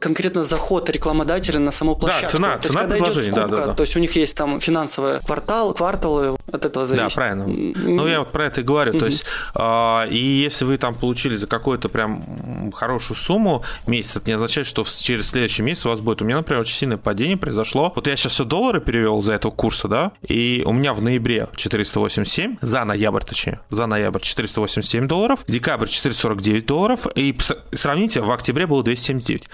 [0.00, 2.26] конкретно заход рекламодателя на саму площадку.
[2.26, 3.74] Да, цена, то цена есть, когда идет скупка, да, да, да.
[3.74, 7.08] то есть у них есть там финансовый квартал, кварталы, от этого зависит.
[7.08, 7.46] Да, правильно.
[7.46, 8.92] Ну, я вот про это и говорю.
[8.92, 8.98] Mm-hmm.
[8.98, 9.24] То есть,
[9.54, 14.66] э, и если вы там получили за какую-то прям хорошую сумму месяц, это не означает,
[14.66, 16.22] что через следующий месяц у вас будет.
[16.22, 17.92] У меня, например, очень сильное падение произошло.
[17.94, 21.48] Вот я сейчас все доллары перевел за этого курса, да, и у меня в ноябре
[21.56, 27.36] 487, за ноябрь точнее, за ноябрь 487 долларов, декабрь 449 долларов, и
[27.72, 29.44] сравните, в октябре было 279.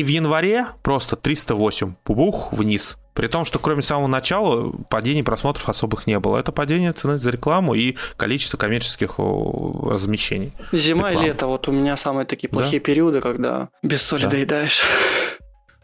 [0.00, 2.96] И в январе просто 308, пубух, вниз.
[3.12, 6.38] При том, что кроме самого начала падений просмотров особых не было.
[6.38, 10.52] Это падение цены за рекламу и количество коммерческих размещений.
[10.72, 11.26] Зима рекламы.
[11.26, 11.46] и лето.
[11.48, 12.84] Вот у меня самые такие плохие да?
[12.86, 14.30] периоды, когда без соли да.
[14.30, 14.80] доедаешь.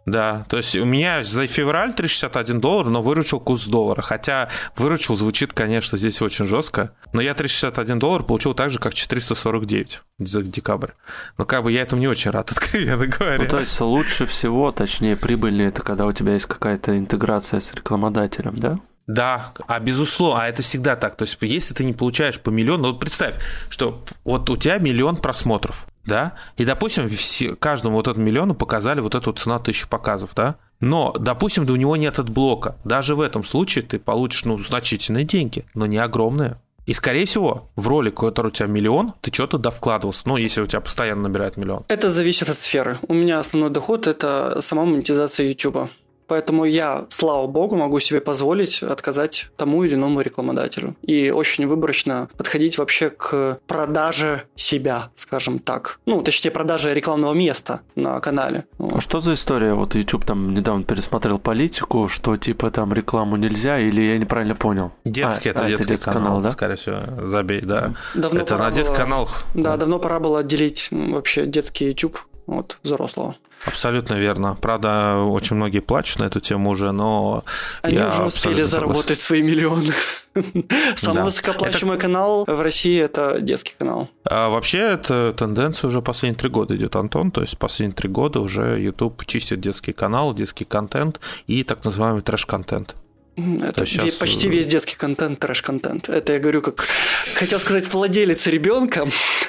[0.06, 4.02] Да, то есть у меня за февраль 361 доллар, но выручил курс доллара.
[4.02, 6.92] Хотя выручил звучит, конечно, здесь очень жестко.
[7.12, 10.90] Но я 361 доллар получил так же, как 449 за декабрь.
[11.38, 13.42] Но как бы я этому не очень рад, откровенно говоря.
[13.42, 17.74] Ну, то есть лучше всего, точнее, прибыльнее это когда у тебя есть какая-то интеграция с
[17.74, 18.78] рекламодателем, да?
[19.06, 21.16] Да, а безусловно, а это всегда так.
[21.16, 23.36] То есть, если ты не получаешь по миллиону, вот представь,
[23.68, 29.00] что вот у тебя миллион просмотров, да, и, допустим, все, каждому вот этому миллиону показали
[29.00, 32.76] вот эту цена тысячи показов, да, но, допустим, да у него нет adblock а.
[32.84, 36.56] Даже в этом случае ты получишь, ну, значительные деньги, но не огромные.
[36.84, 40.22] И, скорее всего, в ролик, который у тебя миллион, ты что-то да вкладывался.
[40.26, 41.82] Ну, если у тебя постоянно набирает миллион.
[41.88, 42.98] Это зависит от сферы.
[43.08, 45.90] У меня основной доход– это сама монетизация YouTube.
[46.26, 50.96] Поэтому я, слава богу, могу себе позволить отказать тому или иному рекламодателю.
[51.02, 56.00] И очень выборочно подходить вообще к продаже себя, скажем так.
[56.06, 58.66] Ну, точнее, продаже рекламного места на канале.
[58.78, 58.94] Вот.
[58.94, 59.74] А что за история?
[59.74, 64.92] Вот YouTube там недавно пересмотрел политику, что типа там рекламу нельзя, или я неправильно понял?
[65.04, 66.50] Детский, а, это, а, детский это детский канал, канал, да?
[66.50, 67.94] Скорее всего, забей, да.
[68.14, 69.28] Давно это на детский канал.
[69.54, 73.36] Да, да, давно пора было отделить вообще детский YouTube от взрослого.
[73.66, 74.56] Абсолютно верно.
[74.60, 77.42] Правда, очень многие плачут на эту тему уже, но
[77.82, 79.92] Они я уже успели заработать свои миллионы.
[80.96, 81.24] Самый да.
[81.24, 82.02] высокооплачиваемый это...
[82.02, 84.08] канал в России– это детский канал.
[84.24, 87.30] А вообще, это тенденция уже последние три года идет, Антон.
[87.30, 92.22] То есть последние три года уже YouTube чистит детский канал, детский контент и так называемый
[92.22, 92.94] трэш-контент.
[93.36, 94.14] Это сейчас...
[94.14, 96.08] почти весь детский контент, трэш-контент.
[96.08, 96.86] Это я говорю, как
[97.34, 99.06] хотел сказать, владелец ребенка.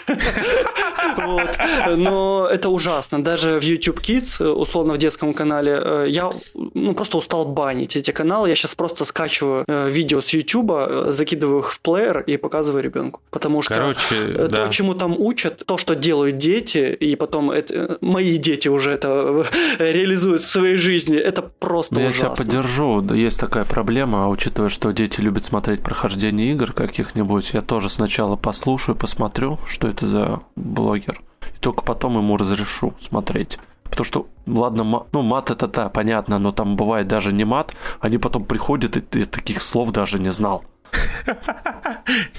[1.18, 1.58] Вот.
[1.98, 3.24] Но это ужасно.
[3.24, 8.12] Даже в YouTube Kids, условно в детском канале, э, я ну, просто устал банить эти
[8.12, 8.50] каналы.
[8.50, 12.84] Я сейчас просто скачиваю э, видео с YouTube, э, закидываю их в плеер и показываю
[12.84, 13.22] ребенку.
[13.30, 14.70] Потому что Короче, то, да.
[14.70, 19.46] чему там учат, то, что делают дети, и потом это, мои дети уже это
[19.80, 22.36] реализуют в своей жизни, это просто Ну, Я ужасно.
[22.36, 23.14] тебя поддержу.
[23.14, 28.36] Есть такая проблема, а учитывая, что дети любят смотреть прохождение игр каких-нибудь, я тоже сначала
[28.36, 31.22] послушаю, посмотрю, что это за блогер,
[31.56, 33.60] и только потом ему разрешу смотреть.
[33.84, 37.76] Потому что, ладно, ма- ну мат это да, понятно, но там бывает даже не мат,
[38.00, 40.66] они потом приходят, и ты таких слов даже не знал.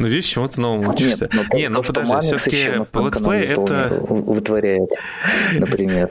[0.01, 1.31] Ну, видишь, чему-то новому учишься.
[1.32, 4.05] Нет, Не, ну подожди, все-таки летсплей это...
[4.09, 4.90] вытворяет,
[5.52, 6.10] например.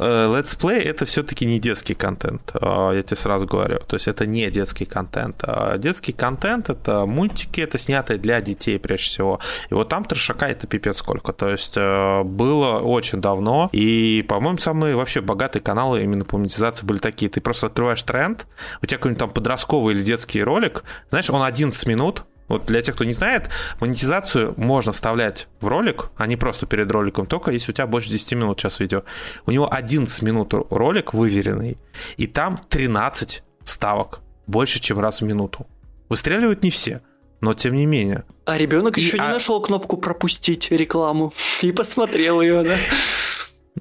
[0.00, 3.80] Э, Летсплей это все-таки не детский контент, э, я тебе сразу говорю.
[3.80, 5.38] То есть это не детский контент.
[5.42, 9.40] А Детский контент это мультики, это снятые для детей прежде всего.
[9.70, 11.32] И вот там трешака это пипец сколько.
[11.32, 13.70] То есть э, было очень давно.
[13.72, 17.28] И, по-моему, самые вообще богатые каналы именно по монетизации были такие.
[17.28, 18.46] Ты просто открываешь тренд,
[18.82, 22.94] у тебя какой-нибудь там подростковый или детский ролик, знаешь, он 11 минут, вот для тех,
[22.94, 23.50] кто не знает,
[23.80, 28.08] монетизацию можно вставлять в ролик, а не просто перед роликом, только если у тебя больше
[28.10, 29.02] 10 минут сейчас видео.
[29.46, 31.78] У него 11 минут ролик выверенный,
[32.16, 35.66] и там 13 вставок, больше, чем раз в минуту.
[36.08, 37.02] Выстреливают не все,
[37.40, 38.24] но тем не менее.
[38.46, 42.76] А ребенок И- еще не а- нашел кнопку пропустить рекламу и посмотрел ее, да?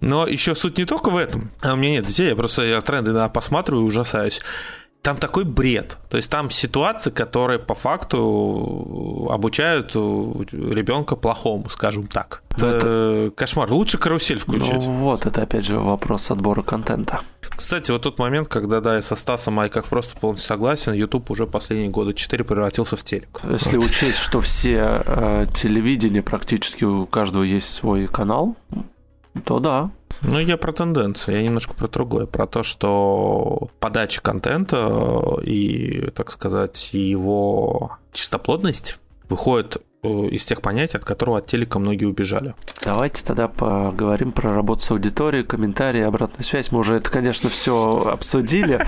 [0.01, 1.51] Но еще суть не только в этом.
[1.61, 4.41] А у меня нет детей, я просто я тренды иногда посматриваю и ужасаюсь.
[5.01, 5.97] Там такой бред.
[6.09, 12.43] То есть там ситуации, которые по факту обучают ребенка плохому, скажем так.
[12.57, 13.71] Это кошмар.
[13.71, 14.85] Лучше карусель включить.
[14.85, 17.21] Ну вот, это опять же вопрос отбора контента.
[17.55, 21.47] Кстати, вот тот момент, когда, да, я со Стасом Майках просто полностью согласен, YouTube уже
[21.47, 23.39] последние года 4 превратился в телек.
[23.49, 28.55] Если учесть, что все э, телевидения практически у каждого есть свой канал,
[29.41, 29.91] то да.
[30.21, 36.31] Ну, я про тенденцию, я немножко про другое, про то, что подача контента и, так
[36.31, 38.99] сказать, его чистоплотность
[39.29, 42.55] выходит э, из тех понятий, от которого от телека многие убежали.
[42.83, 46.71] Давайте тогда поговорим про работу с аудиторией, комментарии, обратную связь.
[46.71, 48.85] Мы уже это, конечно, все обсудили,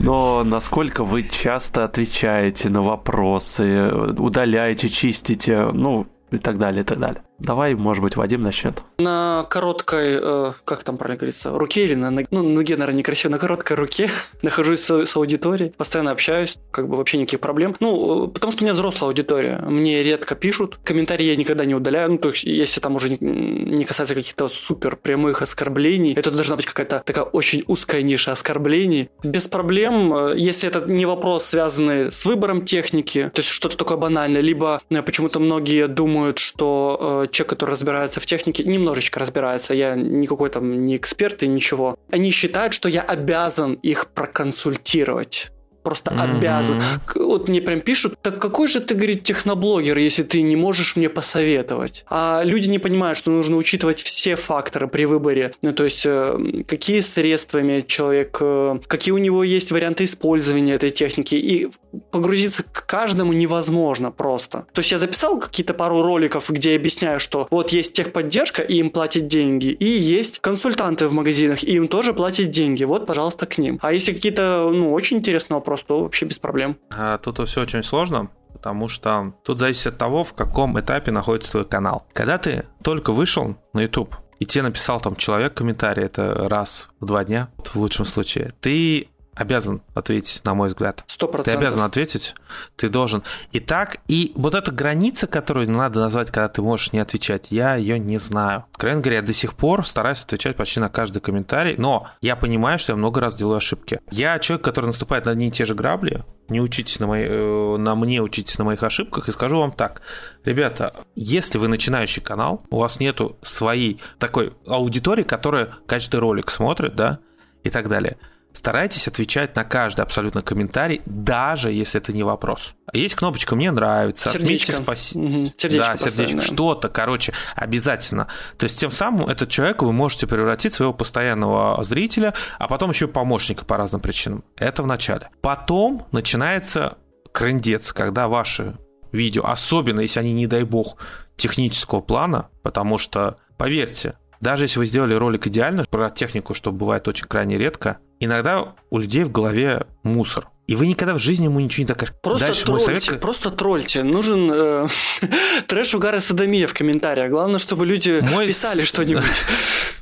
[0.00, 6.98] но насколько вы часто отвечаете на вопросы, удаляете, чистите, ну и так далее, и так
[6.98, 7.22] далее.
[7.38, 8.82] Давай, может быть, Вадим начнет.
[8.98, 12.98] На короткой, э, как там правильно говорится, руке или на ноге, ну, на ноге, наверное,
[12.98, 14.10] некрасиво, на короткой руке
[14.42, 17.74] нахожусь с, с аудиторией, постоянно общаюсь, как бы вообще никаких проблем.
[17.80, 21.74] Ну, э, потому что у меня взрослая аудитория, мне редко пишут, комментарии я никогда не
[21.74, 26.30] удаляю, ну, то есть, если там уже не, не касается каких-то супер прямых оскорблений, это
[26.30, 29.10] должна быть какая-то такая очень узкая ниша оскорблений.
[29.24, 33.96] Без проблем, э, если это не вопрос, связанный с выбором техники, то есть что-то такое
[33.96, 39.94] банальное, либо э, почему-то многие думают, что человек, который разбирается в технике, немножечко разбирается, я
[39.94, 41.96] никакой там не эксперт и ничего.
[42.10, 45.50] Они считают, что я обязан их проконсультировать.
[45.82, 46.36] Просто Мгм.
[46.38, 46.82] обязан.
[47.14, 51.08] Вот мне прям пишут, так какой же ты, говорит, техноблогер, если ты не можешь мне
[51.08, 52.04] посоветовать?
[52.08, 55.52] А люди не понимают, что нужно учитывать все факторы при выборе.
[55.62, 60.74] Ну, то есть, э, какие средства имеет человек, э, какие у него есть варианты использования
[60.74, 61.34] этой техники.
[61.34, 61.68] И
[62.10, 64.66] погрузиться к каждому невозможно просто.
[64.72, 68.76] То есть, я записал какие-то пару роликов, где я объясняю, что вот есть техподдержка, и
[68.76, 72.84] им платят деньги, и есть консультанты в магазинах, и им тоже платят деньги.
[72.84, 73.78] Вот, пожалуйста, к ним.
[73.82, 76.76] А если какие-то, ну, очень интересные вопросы, то вообще без проблем.
[76.90, 81.52] А тут все очень сложно, потому что тут зависит от того, в каком этапе находится
[81.52, 82.06] твой канал.
[82.12, 87.06] Когда ты только вышел на YouTube, и тебе написал там человек комментарий, это раз в
[87.06, 91.04] два дня, в лучшем случае, ты обязан ответить, на мой взгляд.
[91.06, 91.62] Сто Ты процентов.
[91.62, 92.34] обязан ответить,
[92.76, 93.22] ты должен.
[93.52, 97.76] И так, и вот эта граница, которую надо назвать, когда ты можешь не отвечать, я
[97.76, 98.64] ее не знаю.
[98.72, 102.78] Откровенно говоря, я до сих пор стараюсь отвечать почти на каждый комментарий, но я понимаю,
[102.78, 104.00] что я много раз делаю ошибки.
[104.10, 107.76] Я человек, который наступает на одни и те же грабли, не учитесь на, мои, э,
[107.78, 110.02] на мне, учитесь на моих ошибках, и скажу вам так.
[110.44, 116.94] Ребята, если вы начинающий канал, у вас нету своей такой аудитории, которая каждый ролик смотрит,
[116.94, 117.20] да,
[117.62, 118.18] и так далее–
[118.52, 122.74] Старайтесь отвечать на каждый абсолютно комментарий, даже если это не вопрос.
[122.92, 124.82] Есть кнопочка «Мне нравится», «Отметьте Сердечко.
[124.82, 125.24] спасибо».
[125.24, 125.52] Мгм.
[125.56, 126.42] Сердечко да, сердечко, да.
[126.42, 128.28] что-то, короче, обязательно.
[128.58, 132.90] То есть тем самым этот человек вы можете превратить в своего постоянного зрителя, а потом
[132.90, 134.44] еще и помощника по разным причинам.
[134.56, 135.30] Это в начале.
[135.40, 136.98] Потом начинается
[137.32, 138.74] крендец, когда ваши
[139.12, 140.96] видео, особенно если они, не дай бог,
[141.36, 147.06] технического плана, потому что, поверьте, даже если вы сделали ролик идеально про технику, что бывает
[147.08, 150.48] очень крайне редко, иногда у людей в голове мусор.
[150.66, 152.18] и вы никогда в жизни ему ничего не докажете.
[152.22, 153.20] Просто Дальше тролльте, совет...
[153.20, 154.02] просто тролльте.
[154.02, 154.88] Нужен э,
[155.66, 157.30] трэш, угар и садомия в комментариях.
[157.30, 159.24] Главное, чтобы люди Мой писали что-нибудь.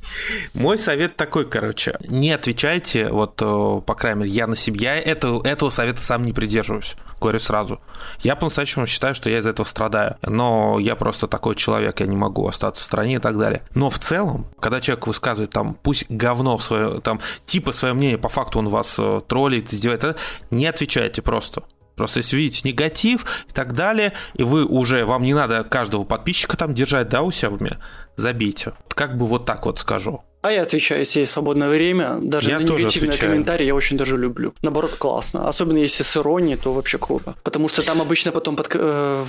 [0.54, 5.00] Мой совет такой, короче, не отвечайте, вот, э, по крайней мере, я на себя, я
[5.00, 7.80] это, этого совета сам не придерживаюсь, говорю сразу.
[8.20, 12.16] Я по-настоящему считаю, что я из этого страдаю, но я просто такой человек, я не
[12.16, 13.62] могу остаться в стране и так далее.
[13.74, 18.28] Но в целом, когда человек высказывает там, пусть говно свое, там, типа свое мнение, по
[18.28, 20.18] факту он вас э, троллит, издевает,
[20.50, 21.62] не отвечайте просто.
[22.00, 26.56] Просто если видите негатив и так далее, и вы уже, вам не надо каждого подписчика
[26.56, 27.78] там держать, да, у себя в уме,
[28.16, 28.72] забейте.
[28.88, 30.22] Как бы вот так вот скажу.
[30.42, 32.16] А я отвечаю, если есть свободное время.
[32.22, 33.30] Даже Я на негативные отвечаю.
[33.32, 34.54] комментарии я очень даже люблю.
[34.62, 35.46] Наоборот, классно.
[35.48, 37.34] Особенно если с иронией, то вообще круто.
[37.42, 39.24] Потому что там обычно потом под, э,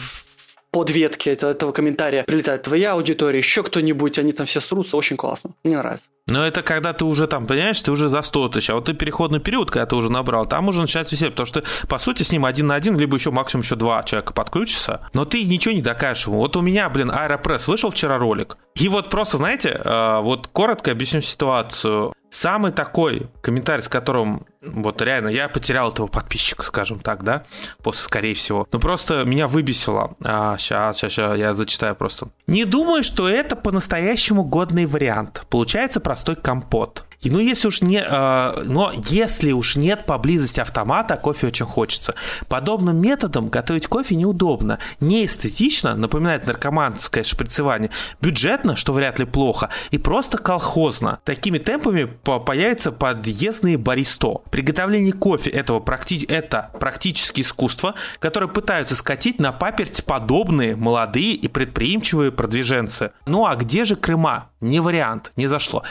[0.71, 4.95] под ветки это- этого комментария прилетает твоя аудитория, еще кто-нибудь, они там все срутся.
[4.95, 5.49] Очень классно.
[5.65, 6.05] Мне нравится.
[6.31, 8.93] Но это когда ты уже там, понимаешь, ты уже за 100 тысяч, а вот ты
[8.93, 12.31] переходный период, когда ты уже набрал, там уже начинается веселье, потому что, по сути, с
[12.31, 15.81] ним один на один, либо еще максимум еще два человека подключатся, но ты ничего не
[15.81, 16.37] докажешь ему.
[16.37, 20.91] Вот у меня, блин, Аэропресс вышел вчера ролик, и вот просто, знаете, э, вот коротко
[20.91, 22.13] объясню ситуацию.
[22.29, 27.43] Самый такой комментарий, с которым вот реально я потерял этого подписчика, скажем так, да,
[27.83, 28.67] после, скорее всего.
[28.71, 30.15] Ну просто меня выбесило.
[30.23, 32.29] А, сейчас, сейчас, сейчас, я зачитаю просто.
[32.47, 35.43] Не думаю, что это по-настоящему годный вариант.
[35.49, 37.05] Получается простой компот.
[37.21, 42.15] И ну если уж не, э, но если уж нет поблизости автомата, кофе очень хочется.
[42.47, 47.91] Подобным методом готовить кофе неудобно, не эстетично, напоминает наркоманское шприцевание,
[48.21, 51.19] бюджетно, что вряд ли плохо, и просто колхозно.
[51.23, 54.41] Такими темпами по- появятся подъездные баристо.
[54.49, 61.47] Приготовление кофе этого практи- это практически искусство, которое пытаются скатить на паперть подобные молодые и
[61.47, 63.11] предприимчивые продвиженцы.
[63.27, 64.49] Ну а где же Крыма?
[64.59, 65.83] Не вариант, не зашло.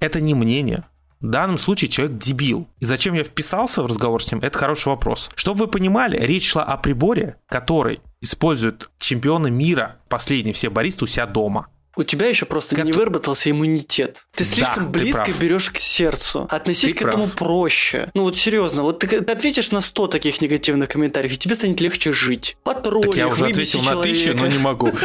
[0.00, 0.84] Это не мнение.
[1.20, 2.66] В данном случае человек дебил.
[2.78, 5.30] И зачем я вписался в разговор с ним, это хороший вопрос.
[5.34, 11.06] Чтобы вы понимали, речь шла о приборе, который используют чемпионы мира, последние все баристы у
[11.06, 11.68] себя дома.
[11.96, 14.24] У тебя еще просто Как не выработался иммунитет.
[14.34, 15.38] Ты Да, слишком ты близко прав.
[15.40, 16.46] берешь к сердцу.
[16.48, 17.34] Относись Ты к этому прав.
[17.36, 18.10] проще.
[18.14, 21.80] Ну вот серьезно, вот ты, ты ответишь на 100 таких негативных комментариев, и тебе станет
[21.80, 22.56] легче жить.
[22.62, 24.92] Потролль Так я уже ответил на тысячу, но не могу.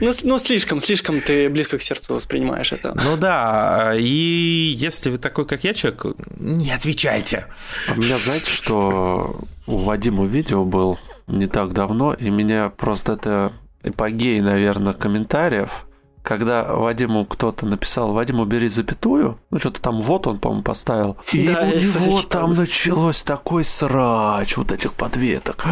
[0.00, 2.94] Ну, ну, слишком, слишком ты близко к сердцу воспринимаешь это.
[2.94, 6.04] Ну да, и если вы такой, как я, человек,
[6.38, 7.46] не отвечайте.
[7.88, 13.14] А у меня, знаете, что у Вадима видео был не так давно, и меня просто
[13.14, 13.52] это
[13.82, 15.86] эпогей, наверное, комментариев,
[16.22, 21.48] когда Вадиму кто-то написал, Вадим, убери запятую, ну что-то там вот он, по-моему, поставил, и
[21.48, 25.64] Да, у него там началось такой срач вот этих подветок.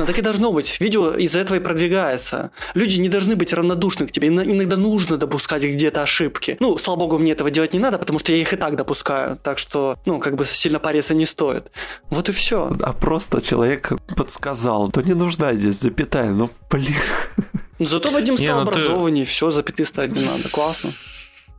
[0.00, 0.80] Но так и должно быть.
[0.80, 2.50] Видео из-за этого и продвигается.
[2.74, 4.28] Люди не должны быть равнодушны к тебе.
[4.28, 6.56] Ино- Иногда нужно допускать где-то ошибки.
[6.58, 9.36] Ну, слава богу, мне этого делать не надо, потому что я их и так допускаю.
[9.42, 11.70] Так что, ну, как бы сильно париться не стоит.
[12.08, 12.74] Вот и все.
[12.82, 16.94] А просто человек подсказал, то не нужна здесь запятая, ну блин.
[17.78, 20.48] Зато Вадим Не, стал ну ты- образованнее, все, запятые ставить не надо.
[20.50, 20.90] Классно.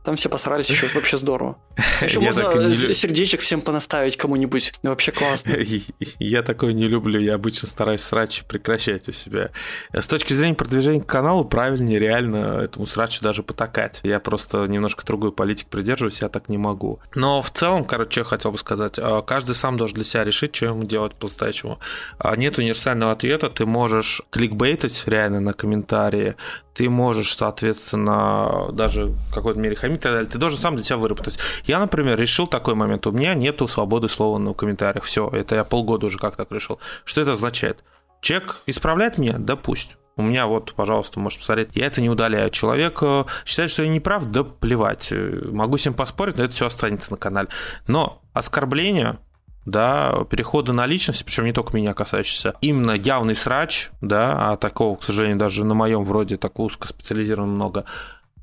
[0.04, 1.58] Там все посрались еще, вообще здорово.
[2.00, 4.74] Еще Я можно не сердечек всем понаставить кому-нибудь.
[4.82, 5.56] Вообще классно.
[6.18, 9.50] Я такое не люблю, я обычно стараюсь срач прекращать у себя.
[9.92, 14.00] С точки зрения продвижения к каналу, правильнее реально этому срачу даже потакать.
[14.02, 17.00] Я просто немножко другой политик придерживаюсь, я так не могу.
[17.14, 20.54] Но в целом, короче, я хотел бы сказать, а, каждый сам должен для себя решить,
[20.54, 21.78] что ему делать по-настоящему.
[22.18, 26.36] А, Нет универсального ответа, ты можешь кликбейтить реально на комментарии,
[26.74, 30.30] ты можешь, соответственно, даже в какой-то мере хамить и так далее.
[30.30, 31.38] Ты должен сам для себя выработать.
[31.64, 33.06] Я, например, решил такой момент.
[33.06, 35.04] У меня нету свободы слова на комментариях.
[35.04, 36.80] Все, это я полгода уже как так решил.
[37.04, 37.84] Что это означает?
[38.20, 39.36] Человек исправляет меня?
[39.38, 39.96] Да пусть.
[40.16, 41.70] У меня вот, пожалуйста, можешь посмотреть.
[41.74, 42.50] Я это не удаляю.
[42.50, 43.02] Человек
[43.44, 45.12] считает, что я не прав, да плевать.
[45.12, 47.48] Могу с ним поспорить, но это все останется на канале.
[47.86, 49.18] Но оскорбление
[49.64, 54.96] да, переходы на личность, причем не только меня касающиеся, именно явный срач, да, а такого,
[54.96, 57.84] к сожалению, даже на моем вроде так узко специализировано много,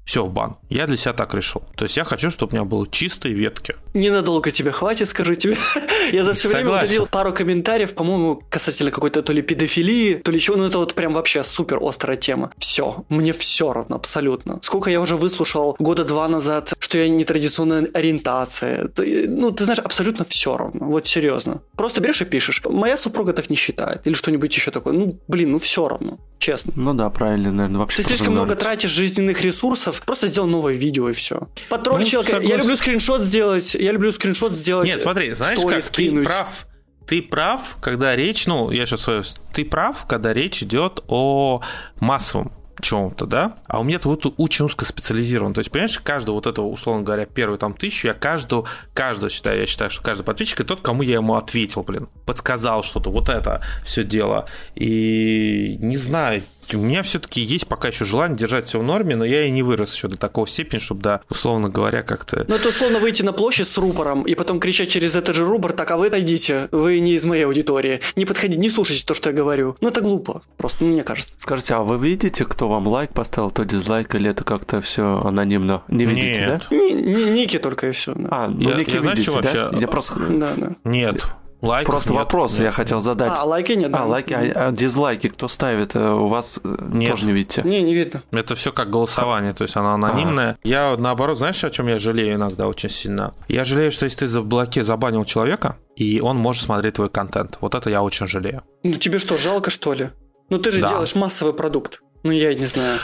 [0.09, 0.57] все в бан.
[0.69, 1.61] Я для себя так решил.
[1.75, 3.75] То есть я хочу, чтобы у меня было чистые ветки.
[3.93, 5.55] Ненадолго тебе хватит, скажу тебе.
[6.11, 6.85] Я за все время Согласен.
[6.87, 10.57] удалил пару комментариев, по-моему, касательно какой-то то ли педофилии, то ли чего.
[10.57, 12.51] Ну, это вот прям вообще супер острая тема.
[12.57, 14.59] Все, мне все равно, абсолютно.
[14.63, 18.89] Сколько я уже выслушал года два назад, что я нетрадиционная ориентация.
[18.97, 20.87] Ну, ты знаешь, абсолютно все равно.
[20.87, 21.61] Вот серьезно.
[21.75, 22.63] Просто берешь и пишешь.
[22.65, 24.07] Моя супруга так не считает.
[24.07, 24.93] Или что-нибудь еще такое.
[24.93, 26.17] Ну, блин, ну все равно.
[26.39, 26.71] Честно.
[26.75, 31.09] Ну да, правильно, наверное, вообще Ты слишком много тратишь жизненных ресурсов, просто сделал новое видео
[31.09, 31.49] и все.
[31.67, 32.37] Потролль Ну, человека.
[32.37, 32.59] Я согласен.
[32.61, 34.87] люблю скриншот сделать, я люблю скриншот сделать.
[34.87, 36.25] Нет, смотри, знаешь сторис как, ты кинуть.
[36.25, 36.65] прав.
[37.05, 39.23] Ты прав, когда речь, ну, я сейчас свою...
[39.53, 41.61] Ты прав, когда речь идет о
[41.99, 42.51] массовом.
[42.81, 45.53] Чем-то, да, а у меня вот очень узкоспециализирован.
[45.53, 49.59] То есть, понимаешь, каждого вот этого, условно говоря, первую там тысячу, я каждого, каждого считаю,
[49.59, 53.29] я считаю, что каждый подписчик это тот, кому я ему ответил, блин, подсказал что-то, вот
[53.29, 54.47] это все дело.
[54.75, 56.43] И не знаю,
[56.77, 59.63] у меня все-таки есть пока еще желание держать все в норме, но я и не
[59.63, 62.45] вырос еще до такого степени, чтобы, да, условно говоря, как-то...
[62.47, 65.73] Ну, это условно выйти на площадь с рупором и потом кричать через этот же рупор,
[65.73, 69.29] так, а вы отойдите, вы не из моей аудитории, не подходите, не слушайте то, что
[69.29, 69.75] я говорю.
[69.81, 71.33] Ну, это глупо, просто, ну, мне кажется.
[71.39, 75.83] Скажите, а вы видите, кто вам лайк поставил, кто дизлайк, или это как-то все анонимно?
[75.87, 76.61] Не видите, Нет.
[76.69, 76.75] да?
[76.75, 78.13] Не, не, ники только и все.
[78.29, 79.63] А, ну Я- ники я, знаешь, видите, что да?
[79.65, 80.19] вообще- Я просто...
[80.29, 80.75] Да, да.
[80.83, 81.23] Нет,
[81.61, 82.61] лайков Просто нет, вопрос нет.
[82.65, 83.33] я хотел задать.
[83.37, 83.99] А, лайки нет, да.
[84.03, 85.95] А, лайки, а, а дизлайки кто ставит?
[85.95, 87.09] э, У вас э, Нет.
[87.11, 87.61] тоже не видите?
[87.65, 88.23] Не, не видно.
[88.31, 90.57] Это все как голосование, то есть оно анонимное.
[90.63, 93.33] Я наоборот, знаешь, о чем я жалею иногда очень сильно?
[93.47, 97.57] Я жалею, что если ты за блоке забанил человека, и он может смотреть твой контент.
[97.61, 98.63] Вот это я очень жалею.
[98.83, 100.09] Ну, тебе что, жалко, что ли?
[100.49, 100.87] Ну, ты же Да.
[100.89, 102.01] делаешь массовый продукт.
[102.23, 102.99] Ну, я не знаю.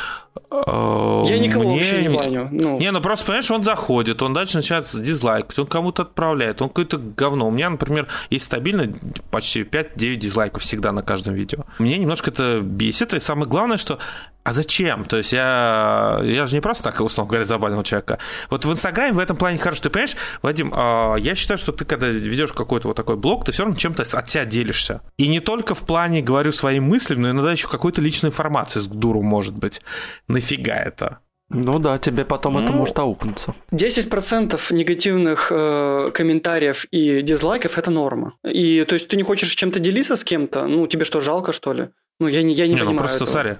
[0.51, 2.49] Я никого мне вообще не баню.
[2.51, 6.69] Ну, Не, ну просто, понимаешь, он заходит, он дальше начинает дизлайкать, он кому-то отправляет, он
[6.69, 7.47] какое-то говно.
[7.47, 8.93] У меня, например, есть стабильно
[9.31, 11.65] почти 5-9 дизлайков всегда на каждом видео.
[11.79, 13.99] Мне немножко это бесит, и самое главное, что
[14.45, 15.05] а зачем?
[15.05, 18.19] То есть я, я же не просто так, условно говоря, забанил человека.
[18.51, 19.81] Вот в Инстаграме в этом плане хорошо.
[19.81, 23.51] Ты понимаешь, Вадим, а, я считаю, что ты, когда ведешь какой-то вот такой блог, ты
[23.51, 25.01] все равно чем-то от себя делишься.
[25.17, 28.85] И не только в плане говорю своим мыслям, но иногда еще какой-то личной информации с
[28.85, 29.81] дуру может быть.
[30.27, 31.19] Нафига это?
[31.49, 32.77] Ну да, тебе потом это Ну.
[32.79, 33.55] может аукнуться.
[33.71, 38.33] 10% негативных э, комментариев и дизлайков– это норма.
[38.43, 40.67] И, то есть, ты не хочешь чем-то делиться с кем-то?
[40.67, 41.89] Ну, тебе что, жалко, что ли?
[42.19, 43.29] Ну, я не, я не, Не, ну понимаю просто, этого.
[43.29, 43.57] смотри, ну,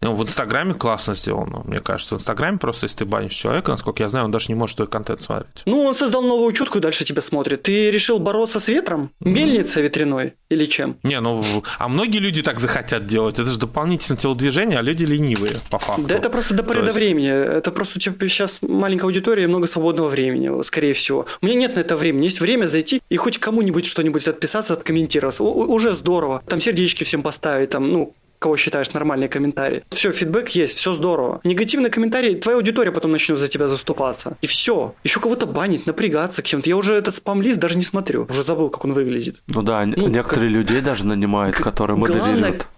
[0.00, 2.14] в Инстаграме классно сделано, мне кажется.
[2.14, 4.88] В Инстаграме просто, если ты банишь человека, насколько я знаю, он даже не может твой
[4.88, 5.62] контент смотреть.
[5.66, 7.62] Ну, он создал новую учетку и дальше тебя смотрит.
[7.64, 9.10] Ты решил бороться с ветром?
[9.20, 10.34] Мельница ветряной?
[10.50, 10.96] Или чем?
[11.02, 11.42] Не, ну,
[11.78, 13.38] а многие люди так захотят делать.
[13.38, 16.02] Это же дополнительное телодвижение, а люди ленивые, по факту.
[16.02, 17.28] Да это просто до поры до времени.
[17.28, 21.26] Это просто у тебя сейчас маленькая аудитория и много свободного времени, скорее всего.
[21.42, 22.24] У меня нет на это времени.
[22.24, 25.40] Есть время зайти и хоть кому-нибудь что-нибудь отписаться, откомментировать.
[25.40, 26.42] У- у- уже здорово.
[26.46, 29.84] Там сердечки всем поставить, там, ну, кого считаешь нормальные комментарии.
[29.90, 31.40] Все, фидбэк есть, все здорово.
[31.44, 34.36] Негативные комментарии, твоя аудитория потом начнет за тебя заступаться.
[34.40, 34.94] И все.
[35.04, 36.68] Еще кого-то банить, напрягаться кем-то.
[36.68, 38.26] Я уже этот спам-лист даже не смотрю.
[38.28, 39.42] Уже забыл, как он выглядит.
[39.48, 42.68] Ну да, Ну, некоторые людей даже нанимают, которые Главное, моделируют.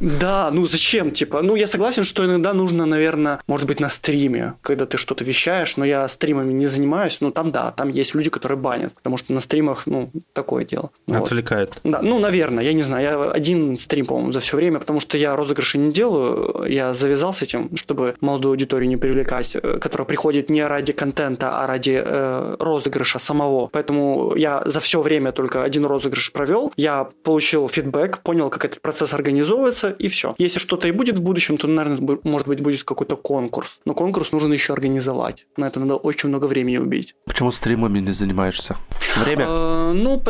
[0.00, 4.54] Да, ну зачем, типа, ну я согласен, что иногда нужно, наверное, может быть на стриме,
[4.62, 8.30] когда ты что-то вещаешь, но я стримами не занимаюсь, ну там да, там есть люди,
[8.30, 10.90] которые банят, потому что на стримах, ну, такое дело.
[11.06, 11.26] Вот.
[11.26, 11.72] Отвлекает.
[11.84, 15.18] Да, ну, наверное, я не знаю, я один стрим, по-моему, за все время, потому что
[15.18, 20.06] я розыгрыши не делаю, я завязал с этим, чтобы молодую аудиторию не привлекать, э, которая
[20.06, 23.68] приходит не ради контента, а ради э, розыгрыша самого.
[23.72, 28.80] Поэтому я за все время только один розыгрыш провел, я получил фидбэк, понял, как этот
[28.80, 29.12] процесс
[29.56, 30.34] организовывается, и все.
[30.38, 33.80] Если что-то и будет в будущем, то, наверное, может быть, будет какой-то конкурс.
[33.84, 35.46] Но конкурс нужно еще организовать.
[35.56, 37.14] На это надо очень много времени убить.
[37.24, 38.76] Почему стримами не занимаешься?
[39.16, 39.46] Время?
[39.48, 40.22] Э, Ну,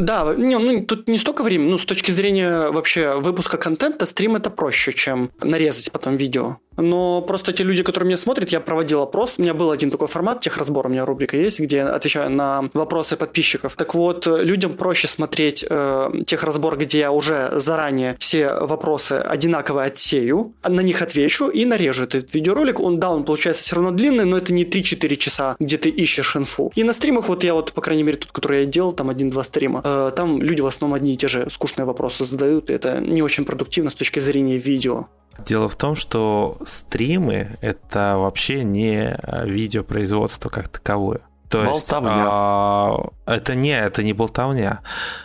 [0.00, 4.36] да, не, ну, тут не столько времени, ну, с точки зрения вообще выпуска контента, стрим
[4.36, 6.56] это проще, чем нарезать потом видео.
[6.78, 9.34] Но просто те люди, которые меня смотрят, я проводил опрос.
[9.38, 12.70] У меня был один такой формат, техразбор, у меня рубрика есть, где я отвечаю на
[12.72, 13.74] вопросы подписчиков.
[13.74, 20.54] Так вот, людям проще смотреть э, техразбор, где я уже заранее все вопросы одинаково отсею,
[20.66, 22.80] на них отвечу и нарежу этот видеоролик.
[22.80, 26.36] Он, да, он получается все равно длинный, но это не 3-4 часа, где ты ищешь
[26.36, 26.72] инфу.
[26.74, 29.44] И на стримах, вот я вот, по крайней мере, тот, который я делал, там один-два
[29.44, 33.00] стрима, э, там люди в основном одни и те же скучные вопросы задают, и это
[33.00, 35.08] не очень продуктивно с точки зрения видео.
[35.44, 41.20] Дело в том, что стримы это вообще не э, видеопроизводство как таковое.
[41.48, 42.26] То есть Болтовня.
[42.28, 44.80] а, это не, это не болтовня.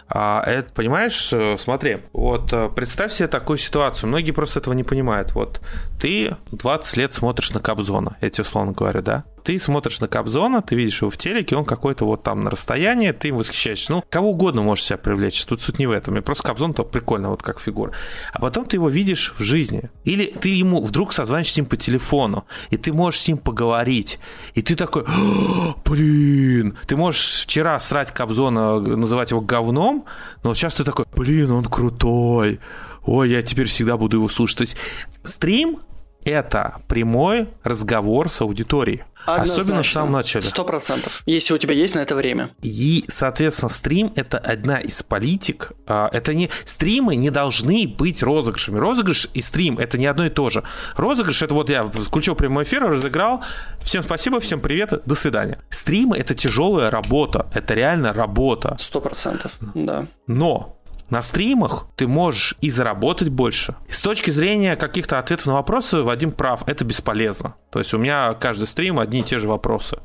[0.08, 4.08] А, это, понимаешь, э, смотри, вот э, представь себе такую ситуацию.
[4.10, 5.34] Многие просто этого не понимают.
[5.34, 5.62] Вот
[6.00, 9.24] ты 20 лет смотришь на Кобзона, я тебе условно говорю, да?
[9.44, 13.12] Ты смотришь на Кобзона, ты видишь его в телеке, он какой-то вот там на расстоянии,
[13.12, 13.92] ты им восхищаешься.
[13.92, 15.44] Ну, кого угодно можешь себя привлечь.
[15.44, 16.16] Тут суть не в этом.
[16.18, 17.92] И просто Кобзон то прикольно, вот как фигура.
[18.32, 19.90] А потом ты его видишь в жизни.
[20.06, 24.20] Или ты ему вдруг созвонишься с ним по телефону, и ты можешь с ним поговорить.
[24.54, 25.74] И ты такой, «А,
[26.14, 30.06] блин, ты можешь вчера срать Кобзона, называть его говном,
[30.44, 32.60] но сейчас ты такой, блин, он крутой.
[33.06, 34.58] Ой, я теперь всегда буду его слушать.
[34.58, 34.78] То есть
[35.24, 35.80] стрим
[36.26, 39.04] это прямой разговор с аудиторией.
[39.26, 40.46] Особенно в самом начале.
[40.46, 41.22] Сто процентов.
[41.26, 42.50] Если у тебя есть на это время.
[42.62, 45.72] И, соответственно, стрим это одна из политик.
[45.88, 48.78] А, Это не стримы не должны быть розыгрышами.
[48.80, 50.64] Розыгрыш и стрим это не одно и то же.
[50.98, 53.42] Розыгрыш это вот я включил прямой эфир, разыграл.
[53.82, 55.60] Всем спасибо, всем привет, до свидания.
[55.70, 58.76] Стримы это тяжелая работа, это реально работа.
[58.80, 60.08] Сто процентов, да.
[60.28, 63.76] Но на стримах ты можешь и заработать больше.
[63.88, 67.56] С точки зрения каких-то ответов на вопросы, Вадим прав, это бесполезно.
[67.70, 69.98] То есть у меня каждый стрим одни и те же вопросы,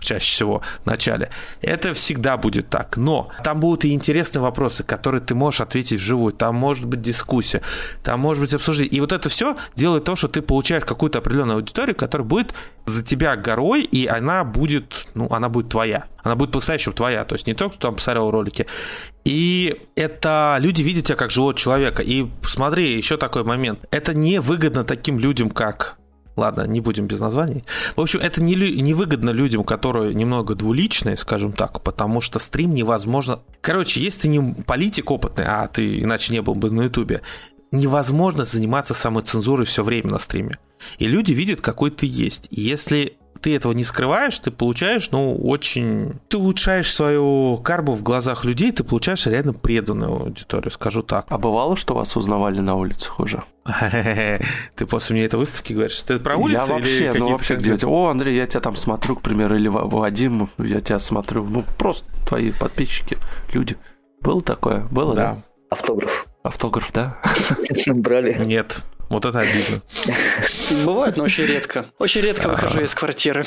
[0.00, 1.30] чаще всего в начале.
[1.60, 2.96] Это всегда будет так.
[2.96, 6.32] Но там будут и интересные вопросы, которые ты можешь ответить вживую.
[6.32, 7.62] Там может быть дискуссия,
[8.02, 8.94] там может быть обсуждение.
[8.94, 12.54] И вот это все делает то, что ты получаешь какую-то определенную аудиторию, которая будет
[12.86, 16.06] за тебя горой, и она будет, ну, она будет твоя.
[16.22, 18.66] Она будет по-настоящему твоя, то есть не только кто там посмотрел ролики.
[19.24, 22.02] И это люди видят тебя как живого человека.
[22.02, 23.80] И смотри, еще такой момент.
[23.90, 25.98] Это не выгодно таким людям, как
[26.36, 27.64] Ладно, не будем без названий.
[27.94, 33.40] В общем, это не, невыгодно людям, которые немного двуличные, скажем так, потому что стрим невозможно...
[33.60, 37.22] Короче, если ты не политик опытный, а ты иначе не был бы на Ютубе,
[37.70, 40.58] невозможно заниматься самоцензурой все время на стриме.
[40.98, 42.48] И люди видят, какой ты есть.
[42.50, 46.18] И если ты этого не скрываешь, ты получаешь, ну, очень...
[46.28, 51.26] Ты улучшаешь свою карму в глазах людей, ты получаешь реально преданную аудиторию, скажу так.
[51.28, 53.42] А бывало, что вас узнавали на улицах уже?
[54.76, 58.08] Ты после мне этой выставки говоришь, ты про улицу я вообще, ну вообще где О,
[58.08, 62.50] Андрей, я тебя там смотрю, к примеру, или Вадим, я тебя смотрю, ну просто твои
[62.50, 63.18] подписчики,
[63.52, 63.76] люди.
[64.20, 64.86] Было такое?
[64.90, 65.34] Было, да?
[65.34, 65.44] да?
[65.70, 66.26] Автограф.
[66.42, 67.18] Автограф, да?
[67.86, 68.42] Брали?
[68.44, 68.82] Нет.
[69.08, 69.82] Вот это обидно.
[70.84, 71.86] Бывает, но очень редко.
[71.98, 73.44] Очень редко выхожу из квартиры.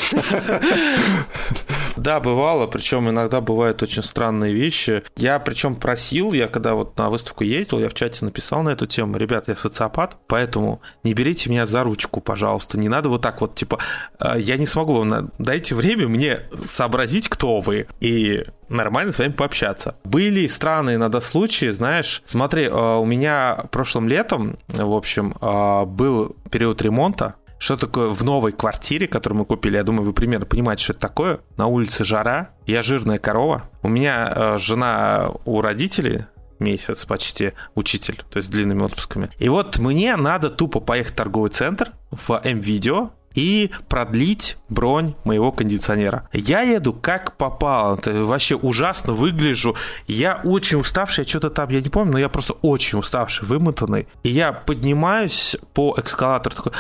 [1.98, 5.04] Да, бывало, причем иногда бывают очень странные вещи.
[5.16, 8.86] Я причем просил, я когда вот на выставку ездил, я в чате написал на эту
[8.86, 13.42] тему, ребят, я социопат, поэтому не берите меня за ручку, пожалуйста, не надо вот так
[13.42, 13.80] вот, типа,
[14.20, 19.32] «А, я не смогу вам, дайте время мне сообразить, кто вы, и нормально с вами
[19.32, 19.96] пообщаться.
[20.04, 26.36] Были странные иногда случаи, знаешь, смотри, а, у меня прошлым летом, в общем, а, был
[26.52, 29.78] период ремонта, что такое в новой квартире, которую мы купили?
[29.78, 31.40] Я думаю, вы примерно понимаете, что это такое.
[31.58, 33.64] На улице жара, я жирная корова.
[33.82, 36.26] У меня э, жена у родителей
[36.60, 39.30] месяц почти учитель, то есть длинными отпусками.
[39.38, 45.52] И вот мне надо тупо поехать в торговый центр в М-видео, и продлить бронь моего
[45.52, 46.28] кондиционера.
[46.34, 47.96] Я еду как попало.
[47.96, 49.76] Это вообще ужасно выгляжу.
[50.08, 54.08] Я очень уставший, я что-то там, я не помню, но я просто очень уставший, вымотанный.
[54.24, 56.72] И я поднимаюсь по эскалатору, такой,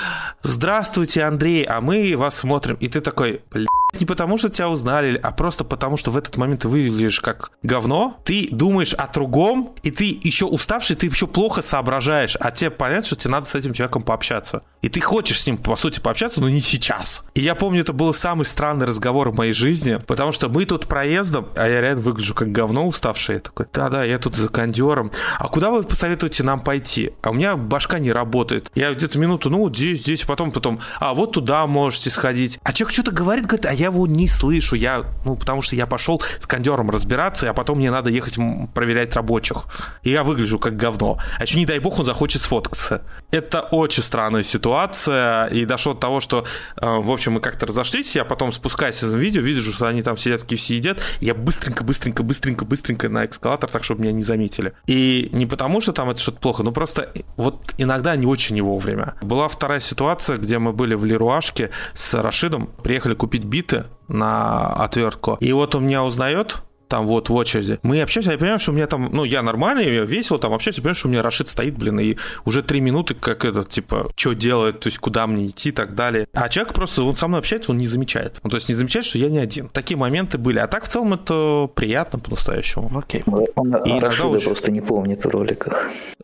[0.41, 2.75] здравствуйте, Андрей, а мы вас смотрим.
[2.79, 3.67] И ты такой, блядь,
[3.99, 7.51] не потому, что тебя узнали, а просто потому, что в этот момент ты выглядишь как
[7.63, 12.69] говно, ты думаешь о другом, и ты еще уставший, ты еще плохо соображаешь, а тебе
[12.69, 14.63] понятно, что тебе надо с этим человеком пообщаться.
[14.81, 17.23] И ты хочешь с ним, по сути, пообщаться, но не сейчас.
[17.33, 20.87] И я помню, это был самый странный разговор в моей жизни, потому что мы тут
[20.87, 23.35] проездом, а я реально выгляжу как говно уставший.
[23.35, 25.11] Я такой, да-да, я тут за кондером.
[25.37, 27.11] А куда вы посоветуете нам пойти?
[27.21, 28.71] А у меня башка не работает.
[28.75, 32.59] Я где-то минуту, ну, здесь, здесь, потом, потом, а вот туда можете сходить.
[32.63, 35.85] А человек что-то говорит, говорит, а я его не слышу, я, ну, потому что я
[35.85, 38.37] пошел с кондером разбираться, а потом мне надо ехать
[38.73, 39.65] проверять рабочих.
[40.03, 41.19] И я выгляжу как говно.
[41.37, 43.01] А еще, не дай бог, он захочет сфоткаться.
[43.31, 46.45] Это очень странная ситуация, и дошло до того, что,
[46.79, 50.17] э, в общем, мы как-то разошлись, я потом спускаюсь из видео, вижу, что они там
[50.17, 54.73] сидят, все едят, я быстренько, быстренько, быстренько, быстренько на эскалатор, так, чтобы меня не заметили.
[54.85, 58.61] И не потому, что там это что-то плохо, но просто вот иногда не очень не
[58.61, 59.15] вовремя.
[59.21, 65.37] Была вторая ситуация, где мы были в Леруашке с Рашидом, приехали купить биты, на отвертку.
[65.39, 66.57] И вот у меня узнает
[66.87, 67.79] там вот в очереди.
[67.83, 70.77] Мы общаемся, я понимаю, что у меня там, ну, я нормальный, я весело там общаюсь,
[70.77, 72.15] я понимаю, что у меня Рашид стоит, блин, и
[72.45, 75.95] уже три минуты, как этот, типа, что делает, то есть куда мне идти и так
[75.95, 76.29] далее.
[76.31, 78.39] А человек просто, он со мной общается, он не замечает.
[78.41, 79.67] Ну, то есть не замечает, что я не один.
[79.67, 80.59] Такие моменты были.
[80.59, 82.89] А так, в целом, это приятно по-настоящему.
[82.97, 83.21] Окей.
[83.55, 84.45] Он и Рашида очень...
[84.45, 85.89] просто не помнит в роликах.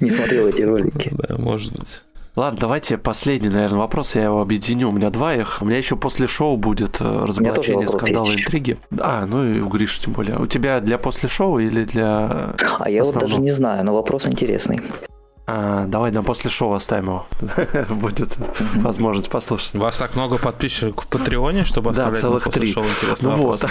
[0.00, 1.12] Не смотрел эти ролики.
[1.12, 2.02] Да, может быть.
[2.36, 4.14] Ладно, давайте последний, наверное, вопрос.
[4.14, 4.90] Я его объединю.
[4.90, 5.58] У меня два их.
[5.62, 8.76] У меня еще после шоу будет э, разоблачение скандала интриги.
[9.00, 10.36] А, ну и у Гриши тем более.
[10.38, 14.26] У тебя для после шоу или для А я вот даже не знаю, но вопрос
[14.26, 14.82] интересный.
[15.48, 17.26] А, давай на после шоу оставим его.
[17.88, 18.36] Будет
[18.76, 19.76] возможность послушать.
[19.76, 22.66] У вас так много подписчиков в Патреоне, чтобы оставлять да, целых три.
[22.66, 23.64] шоу интересный ну вот.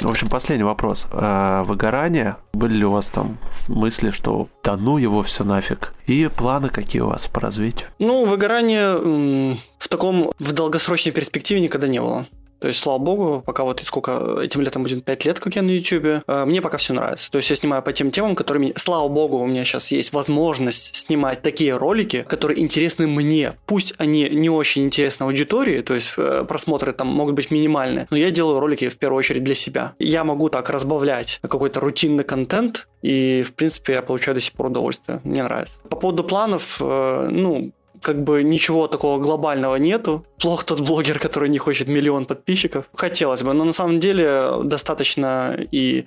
[0.00, 1.06] В общем, последний вопрос.
[1.12, 2.36] А, выгорание.
[2.52, 3.38] Были ли у вас там
[3.68, 5.94] мысли, что да ну его все нафиг?
[6.06, 7.90] И планы какие у вас по развитию?
[8.00, 12.26] Ну, выгорание в таком, в долгосрочной перспективе никогда не было.
[12.64, 15.68] То есть, слава богу, пока вот сколько этим летом будет 5 лет, как я на
[15.68, 17.30] YouTube, э, мне пока все нравится.
[17.30, 20.96] То есть я снимаю по тем темам, которые слава богу, у меня сейчас есть возможность
[20.96, 23.52] снимать такие ролики, которые интересны мне.
[23.66, 28.16] Пусть они не очень интересны аудитории, то есть э, просмотры там могут быть минимальные, но
[28.16, 29.92] я делаю ролики в первую очередь для себя.
[29.98, 34.68] Я могу так разбавлять какой-то рутинный контент, и, в принципе, я получаю до сих пор
[34.68, 35.20] удовольствие.
[35.24, 35.74] Мне нравится.
[35.90, 37.72] По поводу планов, э, ну,
[38.04, 40.24] как бы ничего такого глобального нету.
[40.38, 42.84] Плох тот блогер, который не хочет миллион подписчиков.
[42.94, 46.04] Хотелось бы, но на самом деле достаточно и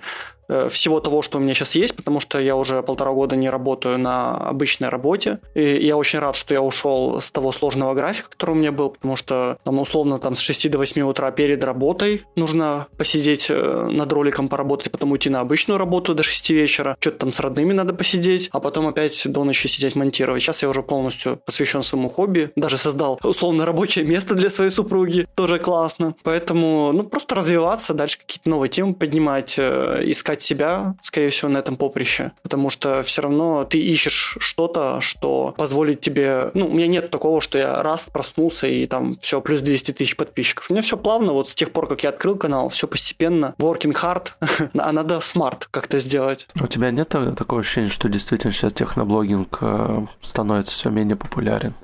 [0.68, 3.98] всего того, что у меня сейчас есть, потому что я уже полтора года не работаю
[3.98, 5.38] на обычной работе.
[5.54, 8.90] И я очень рад, что я ушел с того сложного графика, который у меня был,
[8.90, 13.88] потому что там условно там с 6 до 8 утра перед работой нужно посидеть э,
[13.90, 16.96] над роликом, поработать, потом уйти на обычную работу до 6 вечера.
[17.00, 20.42] Что-то там с родными надо посидеть, а потом опять до ночи сидеть монтировать.
[20.42, 22.50] Сейчас я уже полностью посвящен своему хобби.
[22.56, 25.26] Даже создал условно рабочее место для своей супруги.
[25.34, 26.14] Тоже классно.
[26.22, 31.50] Поэтому, ну, просто развиваться, дальше какие-то новые темы поднимать, э, искать искать себя, скорее всего,
[31.50, 36.50] на этом поприще, потому что все равно ты ищешь что-то, что позволит тебе...
[36.54, 40.16] Ну, у меня нет такого, что я раз проснулся и там все, плюс 200 тысяч
[40.16, 40.70] подписчиков.
[40.70, 43.54] У меня все плавно, вот с тех пор, как я открыл канал, все постепенно.
[43.58, 44.28] Working hard,
[44.78, 46.48] а надо smart как-то сделать.
[46.60, 51.74] У тебя нет такого ощущения, что действительно сейчас техноблогинг э, становится все менее популярен?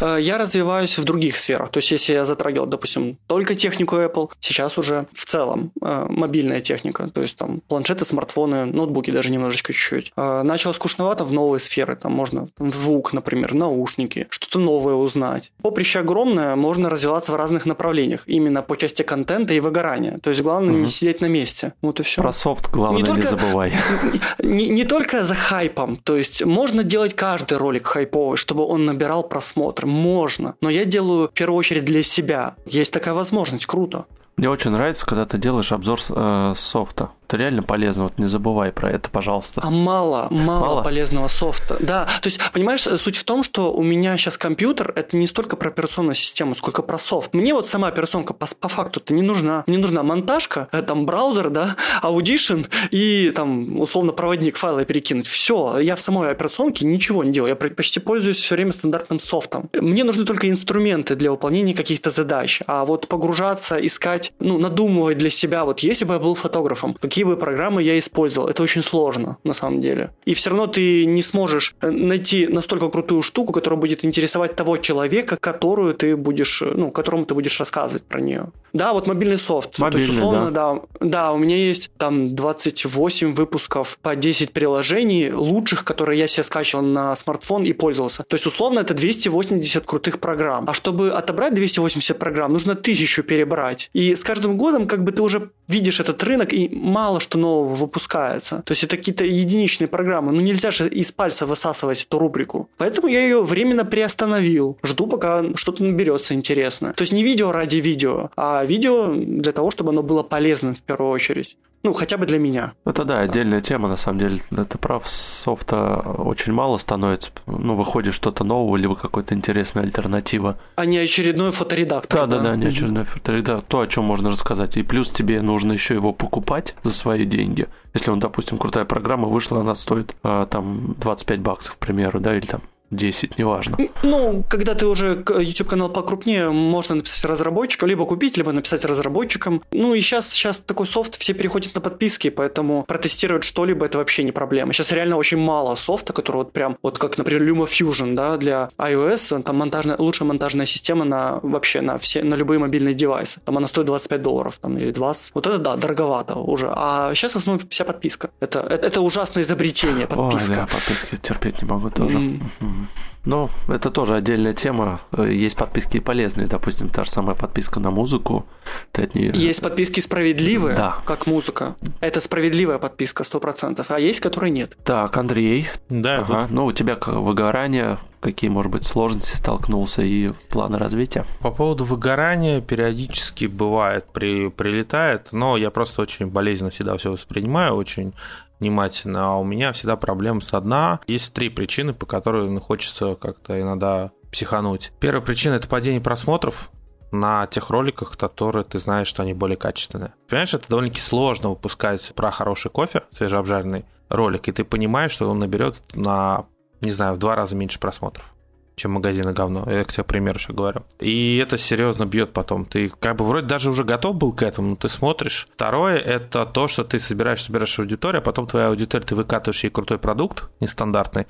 [0.00, 1.70] Э, я развиваюсь в других сферах.
[1.70, 6.60] То есть, если я затрагивал, допустим, только технику Apple, сейчас уже в целом э, мобильная
[6.60, 7.08] техника.
[7.08, 10.12] То есть, там, планшеты, смартфоны, ноутбуки даже немножечко чуть-чуть.
[10.16, 11.96] Э, начало скучновато в новые сферы.
[11.96, 15.52] Там можно в звук, например, наушники, что-то новое узнать.
[15.62, 18.24] Поприще огромное, можно развиваться в разных направлениях.
[18.26, 20.18] Именно по части контента и выгорания.
[20.22, 20.82] То есть, главное угу.
[20.82, 21.72] не сидеть на месте.
[21.82, 22.20] Вот и все.
[22.20, 23.72] Про софт главное не, только, не забывай.
[24.38, 25.96] Не, не только за хайпом.
[25.96, 30.54] То есть, можно делать каждый ролик хайповый, чтобы он набирал просмотр просмотр, можно.
[30.60, 32.54] Но я делаю в первую очередь для себя.
[32.66, 34.06] Есть такая возможность, круто.
[34.38, 37.10] Мне очень нравится, когда ты делаешь обзор э, софта.
[37.26, 39.60] Это реально полезно, вот не забывай про это, пожалуйста.
[39.62, 41.76] А мало, мало, мало полезного софта.
[41.78, 45.56] Да, то есть, понимаешь, суть в том, что у меня сейчас компьютер, это не столько
[45.56, 47.34] про операционную систему, сколько про софт.
[47.34, 49.64] Мне вот сама операционка по, по факту-то не нужна.
[49.66, 55.26] Мне нужна монтажка, э, там браузер, да, Audition и там условно проводник файла перекинуть.
[55.26, 57.50] Все, я в самой операционке ничего не делаю.
[57.50, 59.68] Я почти пользуюсь все время стандартным софтом.
[59.74, 62.62] Мне нужны только инструменты для выполнения каких-то задач.
[62.66, 67.18] А вот погружаться, искать, ну, надумывать для себя, вот если бы я был фотографом, какие
[67.18, 68.48] какие бы программы я использовал.
[68.48, 70.10] Это очень сложно, на самом деле.
[70.24, 74.76] И все равно ты не сможешь э, найти настолько крутую штуку, которая будет интересовать того
[74.76, 78.52] человека, которую ты будешь, э, ну, которому ты будешь рассказывать про нее.
[78.72, 79.78] Да, вот мобильный софт.
[79.78, 80.74] Мобильный, То есть, условно, да.
[80.74, 80.80] да.
[81.00, 86.84] Да, у меня есть там 28 выпусков по 10 приложений лучших, которые я себе скачивал
[86.84, 88.22] на смартфон и пользовался.
[88.24, 90.64] То есть, условно, это 280 крутых программ.
[90.68, 93.90] А чтобы отобрать 280 программ, нужно тысячу перебрать.
[93.92, 97.74] И с каждым годом как бы ты уже видишь этот рынок, и мало что нового
[97.74, 98.62] выпускается.
[98.64, 100.32] То есть это какие-то единичные программы.
[100.32, 102.68] Ну нельзя же из пальца высасывать эту рубрику.
[102.78, 104.78] Поэтому я ее временно приостановил.
[104.82, 106.92] Жду, пока что-то наберется интересно.
[106.94, 110.82] То есть не видео ради видео, а видео для того, чтобы оно было полезным в
[110.82, 111.56] первую очередь.
[111.84, 112.72] Ну, хотя бы для меня.
[112.84, 114.40] Это да, отдельная тема, на самом деле.
[114.50, 117.30] Это прав, софта очень мало становится.
[117.46, 120.58] Ну, выходит что-то новое, либо какая-то интересная альтернатива.
[120.74, 122.20] А не очередной фоторедактор.
[122.20, 123.62] Да, да, да, да не очередной фоторедактор.
[123.62, 124.76] То, о чем можно рассказать.
[124.76, 127.68] И плюс тебе нужно еще его покупать за свои деньги.
[127.94, 132.36] Если он, допустим, крутая программа вышла, она стоит а, там 25 баксов, к примеру, да,
[132.36, 133.76] или там 10, неважно.
[134.02, 139.62] Ну, когда ты уже YouTube-канал покрупнее, можно написать разработчикам, либо купить, либо написать разработчикам.
[139.72, 144.22] Ну и сейчас, сейчас такой софт, все переходят на подписки, поэтому протестировать что-либо это вообще
[144.22, 144.72] не проблема.
[144.72, 149.42] Сейчас реально очень мало софта, который вот прям, вот как, например, LumaFusion, да, для iOS,
[149.42, 153.40] там монтажная, лучшая монтажная система на вообще на все, на любые мобильные девайсы.
[153.44, 155.34] Там она стоит 25 долларов, там, или 20.
[155.34, 156.72] Вот это да, дороговато уже.
[156.74, 158.30] А сейчас в основном вся подписка.
[158.40, 160.50] Это, это, это ужасное изобретение, подписка.
[160.50, 162.18] Ой, да, подписки терпеть не могу тоже.
[162.18, 162.77] Mm.
[162.78, 162.88] um,
[163.24, 165.00] Ну, это тоже отдельная тема.
[165.16, 168.46] Есть подписки полезные, допустим, та же самая подписка на музыку.
[168.92, 169.32] Ты от нее...
[169.34, 170.98] Есть подписки справедливые, да.
[171.04, 171.74] как музыка.
[172.00, 174.76] Это справедливая подписка, 100%, а есть, которые нет.
[174.84, 175.68] Так, Андрей.
[175.88, 176.20] Да.
[176.20, 176.46] Ага.
[176.50, 181.24] Ну, у тебя выгорание, какие, может быть, сложности столкнулся и планы развития?
[181.40, 187.74] По поводу выгорания периодически бывает, при, прилетает, но я просто очень болезненно всегда все воспринимаю,
[187.74, 188.14] очень
[188.60, 191.00] внимательно, а у меня всегда проблема с одна.
[191.06, 194.92] Есть три причины, по которым хочется как-то иногда психануть.
[195.00, 196.70] Первая причина– это падение просмотров
[197.10, 200.14] на тех роликах, которые ты знаешь, что они более качественные.
[200.28, 205.38] Понимаешь, это довольно-таки сложно выпускать про хороший кофе, свежеобжаренный ролик, и ты понимаешь, что он
[205.38, 206.46] наберет на,
[206.80, 208.34] не знаю, в два раза меньше просмотров
[208.78, 209.70] чем магазины говно.
[209.70, 210.84] Я к тебе пример еще говорю.
[211.00, 212.64] И это серьезно бьет потом.
[212.64, 215.48] Ты как бы вроде даже уже готов был к этому, но ты смотришь.
[215.54, 219.70] Второе– это то, что ты собираешь, собираешь аудиторию, а потом твоя аудитория, ты выкатываешь ей
[219.70, 221.26] крутой продукт, нестандартный,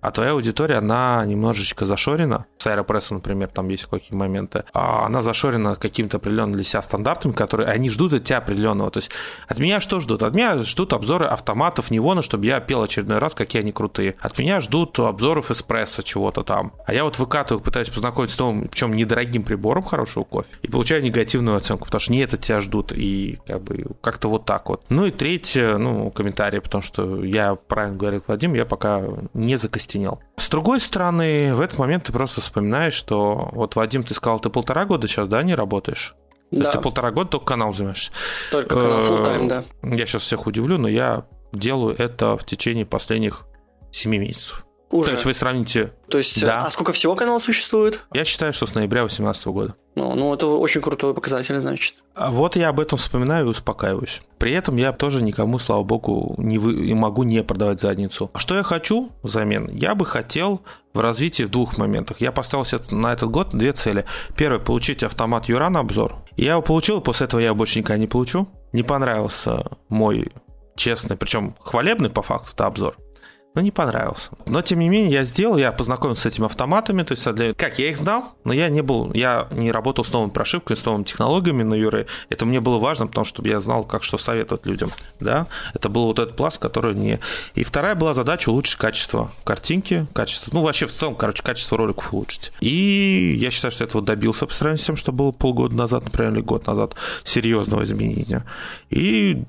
[0.00, 2.46] а твоя аудитория, она немножечко зашорена.
[2.58, 4.64] С аэропрессом, например, там есть какие моменты.
[4.72, 8.90] А она зашорена каким-то определенным для себя стандартами, которые они ждут от тебя определенного.
[8.90, 9.10] То есть
[9.46, 10.22] от меня что ждут?
[10.22, 14.16] От меня ждут обзоры автоматов Невона, чтобы я пел очередной раз, какие они крутые.
[14.20, 16.72] От меня ждут обзоров эспрессо чего-то там.
[16.86, 21.02] А я вот выкатываю, пытаюсь познакомиться с новым, причем недорогим прибором хорошего кофе, и получаю
[21.02, 24.82] негативную оценку, потому что не это тебя ждут, и как бы как-то вот так вот.
[24.88, 29.02] Ну и третье, ну, комментарий, потому что я, правильно говорит Вадим, я пока
[29.34, 29.56] не
[29.88, 30.20] закостенел.
[30.36, 34.50] С другой стороны, в этот момент ты просто вспоминаешь, что вот, Вадим, ты сказал, ты
[34.50, 36.14] полтора года сейчас, да, не работаешь?
[36.50, 38.10] То Да, есть ты полтора года только канал занимаешься.
[38.50, 39.64] только канал Э, full да.
[39.82, 43.44] Я сейчас всех удивлю, но я делаю это в течение последних
[43.92, 44.64] 7 месяцев.
[44.90, 45.08] Уже.
[45.08, 45.92] То есть вы сравните...
[46.08, 46.64] То есть, Да.
[46.64, 48.00] а сколько всего каналов существует?
[48.12, 49.74] Я считаю, что с ноября 2018 года.
[49.94, 51.94] Ну, ну, это очень крутой показатель, значит.
[52.14, 54.22] А Вот я об этом вспоминаю и успокаиваюсь.
[54.38, 56.94] При этом я тоже никому, слава богу, не вы...
[56.94, 58.30] могу не продавать задницу.
[58.32, 59.68] А что я хочу взамен?
[59.72, 60.62] Я бы хотел
[60.94, 62.20] в развитии в двух моментах.
[62.20, 64.04] Я поставил себе на этот год две цели.
[64.36, 66.16] Первое, получить автомат Юра на обзор.
[66.36, 68.48] Я его получил, после этого я больше никогда не получу.
[68.72, 70.30] Не понравился мой
[70.76, 72.96] честный, причем хвалебный по факту, это обзор.
[73.54, 74.30] Но не понравился.
[74.46, 77.78] Но, тем не менее, я сделал, я познакомился с этими автоматами, то есть, для- как,
[77.78, 81.04] я их знал, но я не был, я не работал с новыми прошивками, с новыми
[81.04, 82.06] технологиями на Юре.
[82.28, 85.46] Это мне было важно, потому что я знал, как что советовать людям, да.
[85.74, 87.18] Это был вот этот пласт, который не...
[87.54, 92.12] И вторая была задача улучшить качество картинки, качество, ну, вообще в целом, короче, качество роликов
[92.12, 92.52] улучшить.
[92.60, 96.32] И я считаю, что этого добился по сравнению с тем, что было полгода назад, например,
[96.34, 96.94] или год назад,
[97.24, 98.44] серьезного изменения.
[98.90, 99.42] И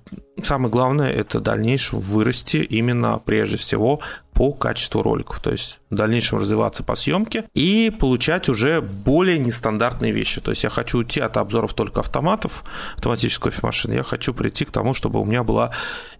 [0.45, 3.99] самое главное, это в дальнейшем вырасти именно прежде всего
[4.33, 10.13] по качеству роликов, то есть в дальнейшем развиваться по съемке и получать уже более нестандартные
[10.13, 10.39] вещи.
[10.39, 12.63] То есть я хочу уйти от обзоров только автоматов,
[12.95, 15.71] автоматической кофемашины, я хочу прийти к тому, чтобы у меня была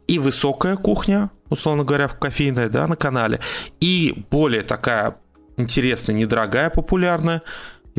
[0.08, 3.40] и высокая кухня, условно говоря, в кофейной, да, на канале,
[3.80, 5.16] и более такая
[5.56, 7.42] интересная, недорогая, популярная,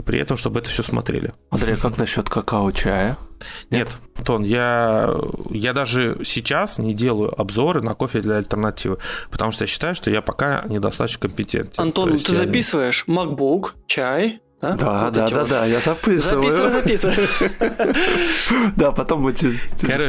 [0.01, 1.33] и при этом, чтобы это все смотрели.
[1.51, 3.17] Андрей, как насчет какао-чая?
[3.71, 5.15] Нет, Антон, я,
[5.51, 8.99] я даже сейчас не делаю обзоры на кофе для альтернативы,
[9.31, 11.73] потому что я считаю, что я пока недостаточно компетентен.
[11.77, 14.75] Антон, То есть ты записываешь MacBook, чай, да?
[14.75, 15.49] Да, Вот да, да, вот.
[15.49, 16.43] да, я записываю.
[16.51, 17.17] Записывай, записывай.
[18.77, 19.61] Да, потом мы через,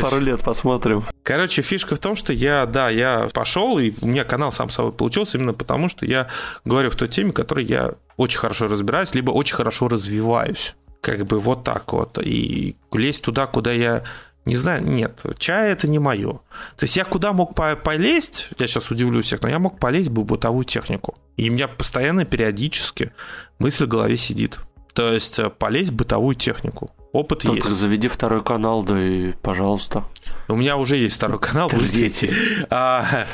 [0.02, 1.04] пару лет посмотрим.
[1.24, 4.92] Короче, фишка в том, что я, да, я пошел, и у меня канал сам собой
[4.92, 6.28] получился именно потому, что я
[6.66, 10.76] говорю в той теме, в которой я очень хорошо разбираюсь, либо очень хорошо развиваюсь.
[11.02, 12.20] Как бы вот так вот.
[12.22, 14.04] И лезть туда, куда я
[14.46, 16.34] не знаю, нет, чай это не мое.
[16.76, 20.10] То есть я куда мог по- полезть, я сейчас удивлю всех, но я мог полезть
[20.10, 21.16] бы в бытовую технику.
[21.38, 23.14] И меня постоянно, периодически
[23.62, 24.60] мысль в голове сидит.
[24.94, 26.92] То есть э, полезть в бытовую технику.
[27.14, 27.68] Опыт Ну, есть.
[27.68, 30.04] заведи второй канал, да и пожалуйста.
[30.48, 32.32] У меня уже есть второй канал, третий.
[32.70, 33.26] А,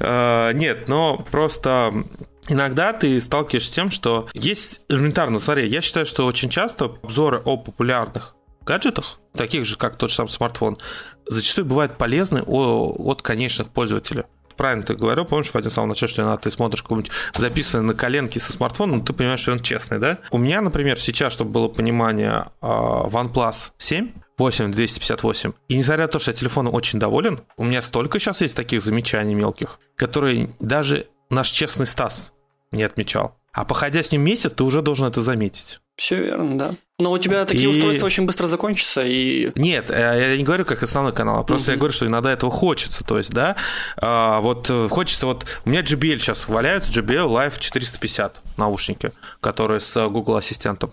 [0.00, 2.04] а, Нет, но просто
[2.48, 7.42] иногда ты сталкиваешься с тем, что есть элементарно, смотри, я считаю, что очень часто обзоры
[7.44, 8.34] о популярных
[8.64, 10.78] гаджетах, таких же, как тот же самый смартфон,
[11.26, 14.24] зачастую бывают полезны от конечных пользователей.
[14.58, 18.40] Правильно ты говорил, помнишь, Вадим, в самом начале, что ты смотришь какой-нибудь записанный на коленке
[18.40, 20.18] со смартфоном, ты понимаешь, что он честный, да?
[20.32, 25.52] У меня, например, сейчас, чтобы было понимание, а, OnePlus 7, 8258.
[25.68, 28.82] И несмотря на то, что я телефоном очень доволен, у меня столько сейчас есть таких
[28.82, 32.32] замечаний мелких, которые даже наш честный Стас
[32.72, 33.38] не отмечал.
[33.52, 35.80] А походя с ним месяц, ты уже должен это заметить.
[35.96, 36.74] Все верно, да.
[37.00, 40.64] Но у тебя такие И- устройства очень быстро закончатся, и Нет, э, я не говорю
[40.64, 43.04] как основной канал, а просто я говорю, что иногда этого хочется.
[43.04, 43.54] То есть, да,
[43.96, 49.78] а, вот э, хочется, вот у меня JBL сейчас валяются, JBL Live 450 наушники, которые
[49.78, 50.92] с Google Ассистентом.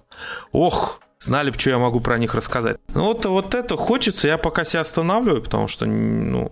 [0.51, 2.77] Ох, знали бы, что я могу про них рассказать.
[2.93, 6.51] Ну вот, вот это хочется, я пока себя останавливаю, потому что, ну,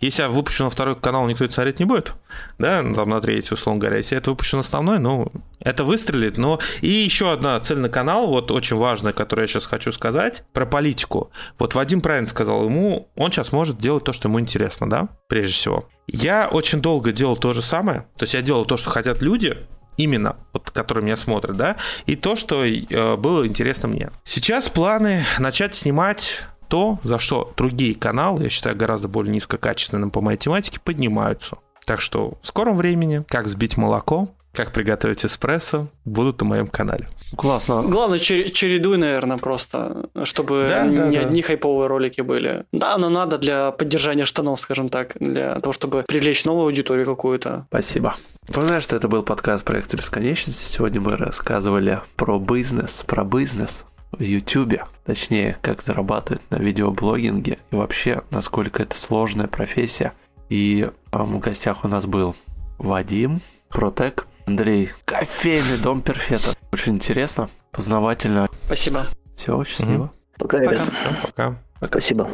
[0.00, 2.14] если я выпущу на второй канал, никто это смотреть не будет,
[2.58, 3.96] да, ну, там на третий, условно говоря.
[3.96, 5.30] Если я это выпущу на основной, ну,
[5.60, 6.38] это выстрелит.
[6.38, 10.44] Но и еще одна цель на канал, вот очень важная, которую я сейчас хочу сказать,
[10.52, 11.30] про политику.
[11.58, 15.54] Вот Вадим правильно сказал, ему, он сейчас может делать то, что ему интересно, да, прежде
[15.54, 15.88] всего.
[16.06, 19.56] Я очень долго делал то же самое, то есть я делал то, что хотят люди,
[20.02, 21.76] именно, вот, которые меня смотрят, да,
[22.06, 24.10] и то, что э, было интересно мне.
[24.24, 30.20] Сейчас планы начать снимать то, за что другие каналы, я считаю, гораздо более низкокачественным по
[30.20, 31.56] моей тематике, поднимаются.
[31.84, 37.08] Так что в скором времени, как взбить молоко, как приготовить эспрессо, будут на моем канале.
[37.36, 37.80] Классно.
[37.82, 41.22] главное, чер- чередуй, наверное, просто, чтобы Да, да, не да.
[41.22, 42.64] одни хайповые ролики были.
[42.70, 47.64] Да, но надо для поддержания штанов, скажем так, для того, чтобы привлечь новую аудиторию какую-то.
[47.68, 48.14] Спасибо.
[48.48, 50.64] Напоминаю, что это был подкаст проекта бесконечности.
[50.64, 54.84] Сегодня мы рассказывали про бизнес, про бизнес в Ютубе.
[55.04, 60.12] Точнее, как зарабатывать на видеоблогинге и вообще, насколько это сложная профессия.
[60.48, 62.34] И в гостях у нас был
[62.78, 64.26] Вадим, Протек.
[64.44, 66.56] Андрей, кофейный дом перфета.
[66.72, 68.48] Очень интересно, познавательно.
[68.66, 69.06] Спасибо.
[69.36, 70.12] Все, счастливо.
[70.36, 70.90] Пока, ребят.
[71.22, 71.56] Пока.
[71.80, 72.28] Спасибо.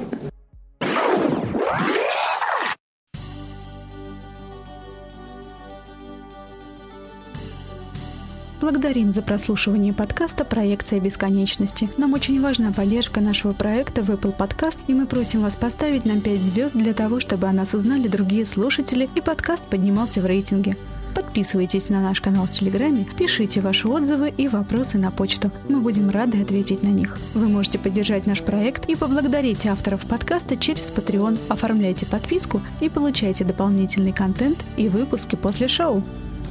[8.61, 11.89] Благодарим за прослушивание подкаста «Проекция бесконечности».
[11.97, 16.21] Нам очень важна поддержка нашего проекта в Apple Podcast, и мы просим вас поставить нам
[16.21, 20.77] 5 звезд для того, чтобы о нас узнали другие слушатели и подкаст поднимался в рейтинге.
[21.15, 25.53] Подписывайтесь на наш канал в Телеграме, пишите ваши отзывы и вопросы на почту.
[25.69, 27.17] Мы будем рады ответить на них.
[27.35, 31.39] Вы можете поддержать наш проект и поблагодарить авторов подкаста через Patreon.
[31.49, 36.03] Оформляйте подписку и получайте дополнительный контент и выпуски после шоу.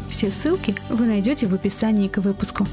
[0.09, 2.65] Все ссылки вы найдете в описании к выпуску.